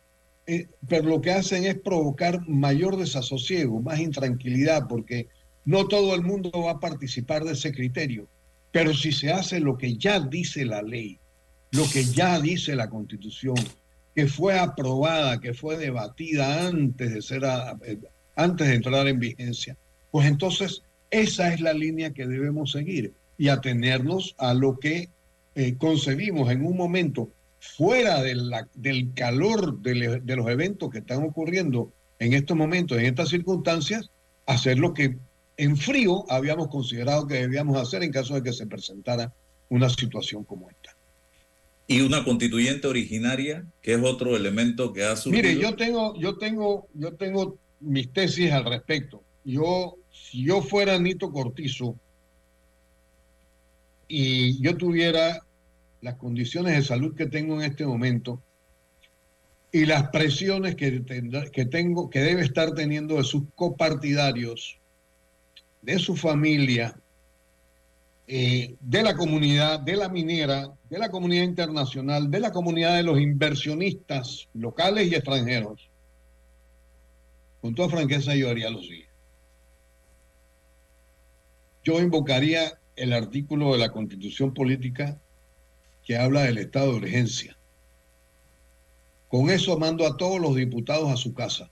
eh, 0.46 0.66
pero 0.88 1.08
lo 1.08 1.20
que 1.20 1.30
hacen 1.30 1.64
es 1.64 1.78
provocar 1.78 2.46
mayor 2.48 2.96
desasosiego, 2.96 3.80
más 3.80 4.00
intranquilidad, 4.00 4.88
porque 4.88 5.28
no 5.64 5.86
todo 5.86 6.14
el 6.14 6.22
mundo 6.22 6.50
va 6.52 6.72
a 6.72 6.80
participar 6.80 7.44
de 7.44 7.52
ese 7.52 7.72
criterio. 7.72 8.26
Pero 8.72 8.94
si 8.94 9.12
se 9.12 9.30
hace 9.30 9.60
lo 9.60 9.76
que 9.76 9.96
ya 9.96 10.18
dice 10.18 10.64
la 10.64 10.82
ley, 10.82 11.18
lo 11.70 11.84
que 11.92 12.04
ya 12.04 12.40
dice 12.40 12.74
la 12.74 12.88
Constitución, 12.88 13.54
que 14.14 14.26
fue 14.26 14.58
aprobada, 14.58 15.40
que 15.40 15.54
fue 15.54 15.76
debatida 15.76 16.66
antes 16.66 17.12
de 17.14 17.22
ser 17.22 17.44
a- 17.44 17.76
eh, 17.86 17.98
antes 18.34 18.66
de 18.66 18.74
entrar 18.74 19.06
en 19.06 19.18
vigencia, 19.20 19.76
pues 20.10 20.26
entonces 20.26 20.82
esa 21.10 21.52
es 21.52 21.60
la 21.60 21.74
línea 21.74 22.10
que 22.12 22.26
debemos 22.26 22.72
seguir 22.72 23.12
y 23.42 23.48
atenernos 23.48 24.36
a 24.38 24.54
lo 24.54 24.78
que 24.78 25.08
eh, 25.56 25.74
concebimos 25.76 26.48
en 26.52 26.64
un 26.64 26.76
momento 26.76 27.28
fuera 27.58 28.22
de 28.22 28.36
la- 28.36 28.68
del 28.74 29.12
calor 29.14 29.80
de, 29.82 29.94
le- 29.96 30.20
de 30.20 30.36
los 30.36 30.48
eventos 30.48 30.90
que 30.92 30.98
están 30.98 31.24
ocurriendo 31.24 31.92
en 32.20 32.34
estos 32.34 32.56
momentos, 32.56 32.98
en 32.98 33.06
estas 33.06 33.30
circunstancias, 33.30 34.08
hacer 34.46 34.78
lo 34.78 34.94
que 34.94 35.16
en 35.56 35.76
frío 35.76 36.24
habíamos 36.30 36.68
considerado 36.68 37.26
que 37.26 37.34
debíamos 37.34 37.76
hacer 37.82 38.04
en 38.04 38.12
caso 38.12 38.34
de 38.36 38.44
que 38.44 38.52
se 38.52 38.64
presentara 38.68 39.32
una 39.70 39.90
situación 39.90 40.44
como 40.44 40.70
esta. 40.70 40.90
Y 41.88 42.00
una 42.02 42.24
constituyente 42.24 42.86
originaria, 42.86 43.64
que 43.82 43.94
es 43.94 44.00
otro 44.04 44.36
elemento 44.36 44.92
que 44.92 45.02
ha 45.04 45.16
surgido. 45.16 45.42
Mire, 45.42 45.60
yo 45.60 45.74
tengo, 45.74 46.14
yo 46.16 46.38
tengo, 46.38 46.86
yo 46.94 47.12
tengo 47.14 47.56
mis 47.80 48.08
tesis 48.12 48.52
al 48.52 48.64
respecto. 48.66 49.20
Yo, 49.44 49.96
si 50.12 50.44
yo 50.44 50.62
fuera 50.62 50.96
Nito 51.00 51.32
Cortizo 51.32 51.96
y 54.14 54.60
yo 54.60 54.76
tuviera 54.76 55.42
las 56.02 56.16
condiciones 56.16 56.76
de 56.76 56.82
salud 56.82 57.16
que 57.16 57.24
tengo 57.24 57.54
en 57.54 57.70
este 57.70 57.86
momento 57.86 58.42
y 59.72 59.86
las 59.86 60.10
presiones 60.10 60.76
que, 60.76 61.02
que 61.50 61.64
tengo, 61.64 62.10
que 62.10 62.20
debe 62.20 62.42
estar 62.42 62.74
teniendo 62.74 63.16
de 63.16 63.24
sus 63.24 63.44
copartidarios, 63.54 64.76
de 65.80 65.98
su 65.98 66.14
familia, 66.14 66.94
eh, 68.26 68.74
de 68.80 69.02
la 69.02 69.16
comunidad, 69.16 69.80
de 69.80 69.96
la 69.96 70.10
minera, 70.10 70.70
de 70.90 70.98
la 70.98 71.10
comunidad 71.10 71.44
internacional, 71.44 72.30
de 72.30 72.40
la 72.40 72.52
comunidad 72.52 72.96
de 72.96 73.04
los 73.04 73.18
inversionistas 73.18 74.46
locales 74.52 75.10
y 75.10 75.14
extranjeros. 75.14 75.88
Con 77.62 77.74
toda 77.74 77.88
franqueza 77.88 78.34
yo 78.34 78.50
haría 78.50 78.68
lo 78.68 78.82
siguiente. 78.82 79.08
Yo 81.82 81.98
invocaría 81.98 82.78
el 82.96 83.12
artículo 83.12 83.72
de 83.72 83.78
la 83.78 83.92
Constitución 83.92 84.52
Política 84.52 85.18
que 86.04 86.16
habla 86.16 86.42
del 86.42 86.58
estado 86.58 86.92
de 86.92 86.98
urgencia. 86.98 87.56
Con 89.28 89.48
eso 89.50 89.78
mando 89.78 90.06
a 90.06 90.16
todos 90.16 90.40
los 90.40 90.54
diputados 90.54 91.10
a 91.10 91.16
su 91.16 91.32
casa, 91.32 91.70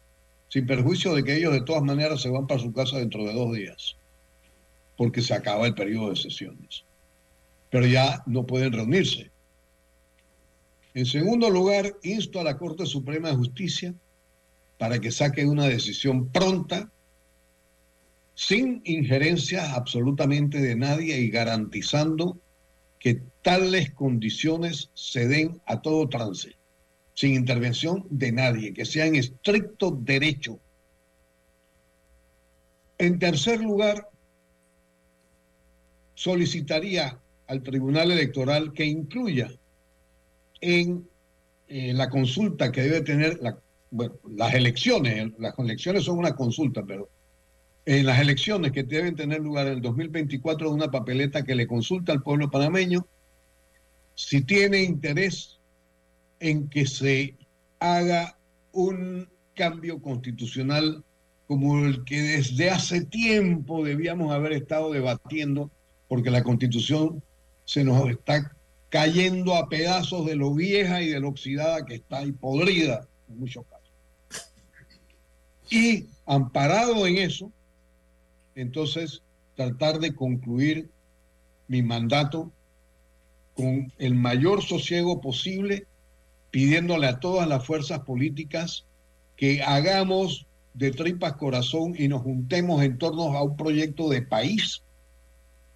sin 0.48 0.66
perjuicio 0.66 1.14
de 1.14 1.24
que 1.24 1.36
ellos 1.36 1.52
de 1.52 1.62
todas 1.62 1.82
maneras 1.82 2.22
se 2.22 2.30
van 2.30 2.46
para 2.46 2.60
su 2.60 2.72
casa 2.72 2.98
dentro 2.98 3.24
de 3.24 3.34
dos 3.34 3.52
días, 3.52 3.96
porque 4.96 5.20
se 5.20 5.34
acaba 5.34 5.66
el 5.66 5.74
periodo 5.74 6.10
de 6.10 6.16
sesiones. 6.16 6.84
Pero 7.70 7.86
ya 7.86 8.22
no 8.26 8.46
pueden 8.46 8.72
reunirse. 8.72 9.30
En 10.94 11.06
segundo 11.06 11.50
lugar, 11.50 11.94
insto 12.02 12.40
a 12.40 12.44
la 12.44 12.58
Corte 12.58 12.86
Suprema 12.86 13.28
de 13.28 13.36
Justicia 13.36 13.94
para 14.78 14.98
que 14.98 15.12
saque 15.12 15.44
una 15.44 15.66
decisión 15.66 16.28
pronta, 16.28 16.90
sin 18.34 18.80
injerencias 18.84 19.70
absolutamente 19.74 20.60
de 20.60 20.76
nadie 20.76 21.18
y 21.20 21.30
garantizando 21.30 22.38
que 22.98 23.20
tales 23.42 23.90
condiciones 23.92 24.90
se 24.94 25.26
den 25.28 25.60
a 25.66 25.80
todo 25.80 26.08
trance, 26.08 26.54
sin 27.14 27.34
intervención 27.34 28.06
de 28.10 28.32
nadie, 28.32 28.72
que 28.74 28.84
sea 28.84 29.06
en 29.06 29.16
estricto 29.16 29.90
derecho. 29.90 30.58
En 32.98 33.18
tercer 33.18 33.60
lugar, 33.60 34.06
solicitaría 36.14 37.18
al 37.46 37.62
Tribunal 37.62 38.10
Electoral 38.10 38.72
que 38.72 38.84
incluya 38.84 39.50
en 40.60 41.08
eh, 41.68 41.92
la 41.94 42.10
consulta 42.10 42.70
que 42.70 42.82
debe 42.82 43.00
tener 43.00 43.38
la- 43.40 43.58
las 44.36 44.54
elecciones, 44.54 45.32
las 45.38 45.58
elecciones 45.58 46.04
son 46.04 46.18
una 46.18 46.34
consulta, 46.36 46.84
pero 46.86 47.08
en 47.98 48.06
las 48.06 48.20
elecciones 48.20 48.70
que 48.70 48.84
deben 48.84 49.16
tener 49.16 49.40
lugar 49.40 49.66
en 49.66 49.72
el 49.72 49.82
2024 49.82 50.70
una 50.70 50.92
papeleta 50.92 51.42
que 51.42 51.56
le 51.56 51.66
consulta 51.66 52.12
al 52.12 52.22
pueblo 52.22 52.48
panameño 52.48 53.04
si 54.14 54.42
tiene 54.42 54.84
interés 54.84 55.58
en 56.38 56.68
que 56.68 56.86
se 56.86 57.34
haga 57.80 58.38
un 58.70 59.28
cambio 59.54 60.00
constitucional 60.00 61.02
como 61.48 61.84
el 61.84 62.04
que 62.04 62.22
desde 62.22 62.70
hace 62.70 63.00
tiempo 63.06 63.82
debíamos 63.82 64.30
haber 64.30 64.52
estado 64.52 64.92
debatiendo, 64.92 65.68
porque 66.06 66.30
la 66.30 66.44
constitución 66.44 67.20
se 67.64 67.82
nos 67.82 68.08
está 68.08 68.54
cayendo 68.88 69.56
a 69.56 69.68
pedazos 69.68 70.26
de 70.26 70.36
lo 70.36 70.54
vieja 70.54 71.02
y 71.02 71.08
de 71.08 71.18
lo 71.18 71.30
oxidada 71.30 71.84
que 71.84 71.96
está 71.96 72.22
y 72.22 72.30
podrida 72.30 73.08
en 73.28 73.40
muchos 73.40 73.64
casos. 73.66 74.46
Y 75.68 76.06
amparado 76.24 77.04
en 77.08 77.18
eso, 77.18 77.50
entonces 78.54 79.22
tratar 79.56 79.98
de 79.98 80.14
concluir 80.14 80.88
mi 81.68 81.82
mandato 81.82 82.50
con 83.54 83.92
el 83.98 84.14
mayor 84.14 84.62
sosiego 84.62 85.20
posible, 85.20 85.86
pidiéndole 86.50 87.06
a 87.06 87.20
todas 87.20 87.48
las 87.48 87.64
fuerzas 87.64 88.00
políticas 88.00 88.84
que 89.36 89.62
hagamos 89.62 90.46
de 90.74 90.90
tripas 90.92 91.34
corazón 91.34 91.94
y 91.96 92.08
nos 92.08 92.22
juntemos 92.22 92.82
en 92.82 92.98
torno 92.98 93.36
a 93.36 93.42
un 93.42 93.56
proyecto 93.56 94.08
de 94.08 94.22
país, 94.22 94.82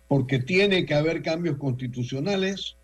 porque 0.08 0.38
tiene 0.38 0.86
que 0.86 0.94
haber 0.94 1.22
cambios 1.22 1.58
constitucionales, 1.58 2.76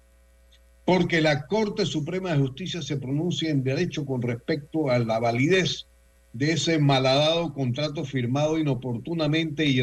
porque 0.85 1.21
la 1.21 1.47
Corte 1.47 1.87
Suprema 1.87 2.33
de 2.33 2.39
Justicia 2.39 2.83
se 2.83 2.97
pronuncia 2.97 3.51
en 3.51 3.63
derecho 3.63 4.05
con 4.05 4.23
respecto 4.23 4.91
a 4.91 4.99
la 4.99 5.19
validez 5.19 5.87
de 6.33 6.53
ese 6.53 6.79
malhadado 6.79 7.53
contrato 7.53 8.05
firmado 8.05 8.59
inoportunamente 8.59 9.67
y, 9.67 9.81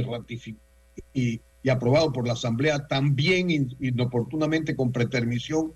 y, 1.14 1.42
y 1.64 1.70
aprobado 1.70 2.14
por 2.14 2.26
la 2.26 2.34
Asamblea, 2.34 2.88
también 2.88 3.50
in- 3.50 3.76
inoportunamente 3.80 4.76
con 4.76 4.92
pretermisión 4.92 5.74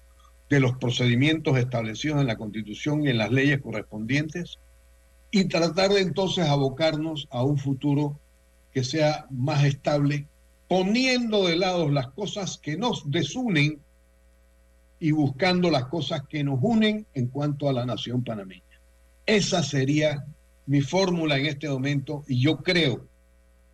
de 0.49 0.59
los 0.59 0.77
procedimientos 0.77 1.57
establecidos 1.57 2.21
en 2.21 2.27
la 2.27 2.37
Constitución 2.37 3.03
y 3.03 3.09
en 3.09 3.17
las 3.17 3.31
leyes 3.31 3.61
correspondientes, 3.61 4.59
y 5.29 5.45
tratar 5.45 5.91
de 5.91 6.01
entonces 6.01 6.45
abocarnos 6.45 7.27
a 7.31 7.43
un 7.43 7.57
futuro 7.57 8.19
que 8.73 8.83
sea 8.83 9.27
más 9.29 9.63
estable, 9.63 10.27
poniendo 10.67 11.47
de 11.47 11.55
lado 11.57 11.89
las 11.89 12.07
cosas 12.07 12.57
que 12.57 12.77
nos 12.77 13.09
desunen 13.09 13.79
y 14.99 15.11
buscando 15.11 15.71
las 15.71 15.85
cosas 15.85 16.21
que 16.29 16.43
nos 16.43 16.59
unen 16.61 17.05
en 17.13 17.27
cuanto 17.27 17.67
a 17.67 17.73
la 17.73 17.85
nación 17.85 18.23
panameña. 18.23 18.61
Esa 19.25 19.63
sería 19.63 20.25
mi 20.71 20.79
fórmula 20.79 21.37
en 21.37 21.47
este 21.47 21.67
momento 21.67 22.23
y 22.29 22.39
yo 22.39 22.59
creo, 22.59 23.05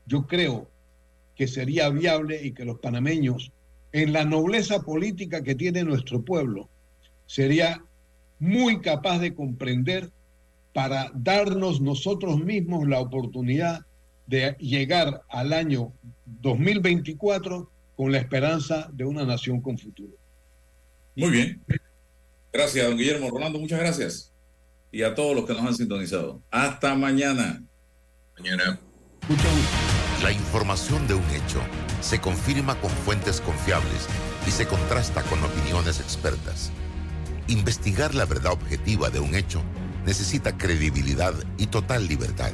yo 0.07 0.25
creo 0.25 0.67
que 1.35 1.47
sería 1.47 1.89
viable 1.89 2.43
y 2.43 2.53
que 2.53 2.65
los 2.65 2.79
panameños, 2.79 3.51
en 3.91 4.13
la 4.13 4.25
nobleza 4.25 4.81
política 4.81 5.43
que 5.43 5.53
tiene 5.53 5.83
nuestro 5.83 6.23
pueblo, 6.23 6.67
sería 7.27 7.83
muy 8.39 8.81
capaz 8.81 9.19
de 9.19 9.35
comprender 9.35 10.09
para 10.73 11.11
darnos 11.13 11.81
nosotros 11.81 12.43
mismos 12.43 12.87
la 12.87 12.99
oportunidad 12.99 13.85
de 14.25 14.55
llegar 14.57 15.21
al 15.29 15.53
año 15.53 15.93
2024 16.25 17.69
con 17.95 18.11
la 18.11 18.17
esperanza 18.17 18.89
de 18.91 19.05
una 19.05 19.23
nación 19.23 19.61
con 19.61 19.77
futuro. 19.77 20.13
Muy 21.15 21.29
bien. 21.29 21.61
Gracias, 22.51 22.87
don 22.87 22.97
Guillermo. 22.97 23.29
Rolando, 23.29 23.59
muchas 23.59 23.79
gracias. 23.79 24.33
Y 24.97 25.03
a 25.03 25.13
todos 25.13 25.35
los 25.35 25.45
que 25.45 25.53
nos 25.53 25.61
han 25.61 25.75
sintonizado. 25.75 26.41
Hasta 26.49 26.95
mañana. 26.95 27.61
Mañana. 28.35 28.79
La 30.23 30.31
información 30.31 31.07
de 31.07 31.13
un 31.13 31.23
hecho 31.29 31.61
se 32.01 32.19
confirma 32.19 32.73
con 32.81 32.89
fuentes 32.89 33.39
confiables 33.39 34.07
y 34.47 34.49
se 34.49 34.65
contrasta 34.65 35.21
con 35.21 35.37
opiniones 35.43 35.99
expertas. 35.99 36.71
Investigar 37.47 38.15
la 38.15 38.25
verdad 38.25 38.53
objetiva 38.53 39.11
de 39.11 39.19
un 39.19 39.35
hecho 39.35 39.61
necesita 40.03 40.57
credibilidad 40.57 41.35
y 41.59 41.67
total 41.67 42.07
libertad. 42.07 42.53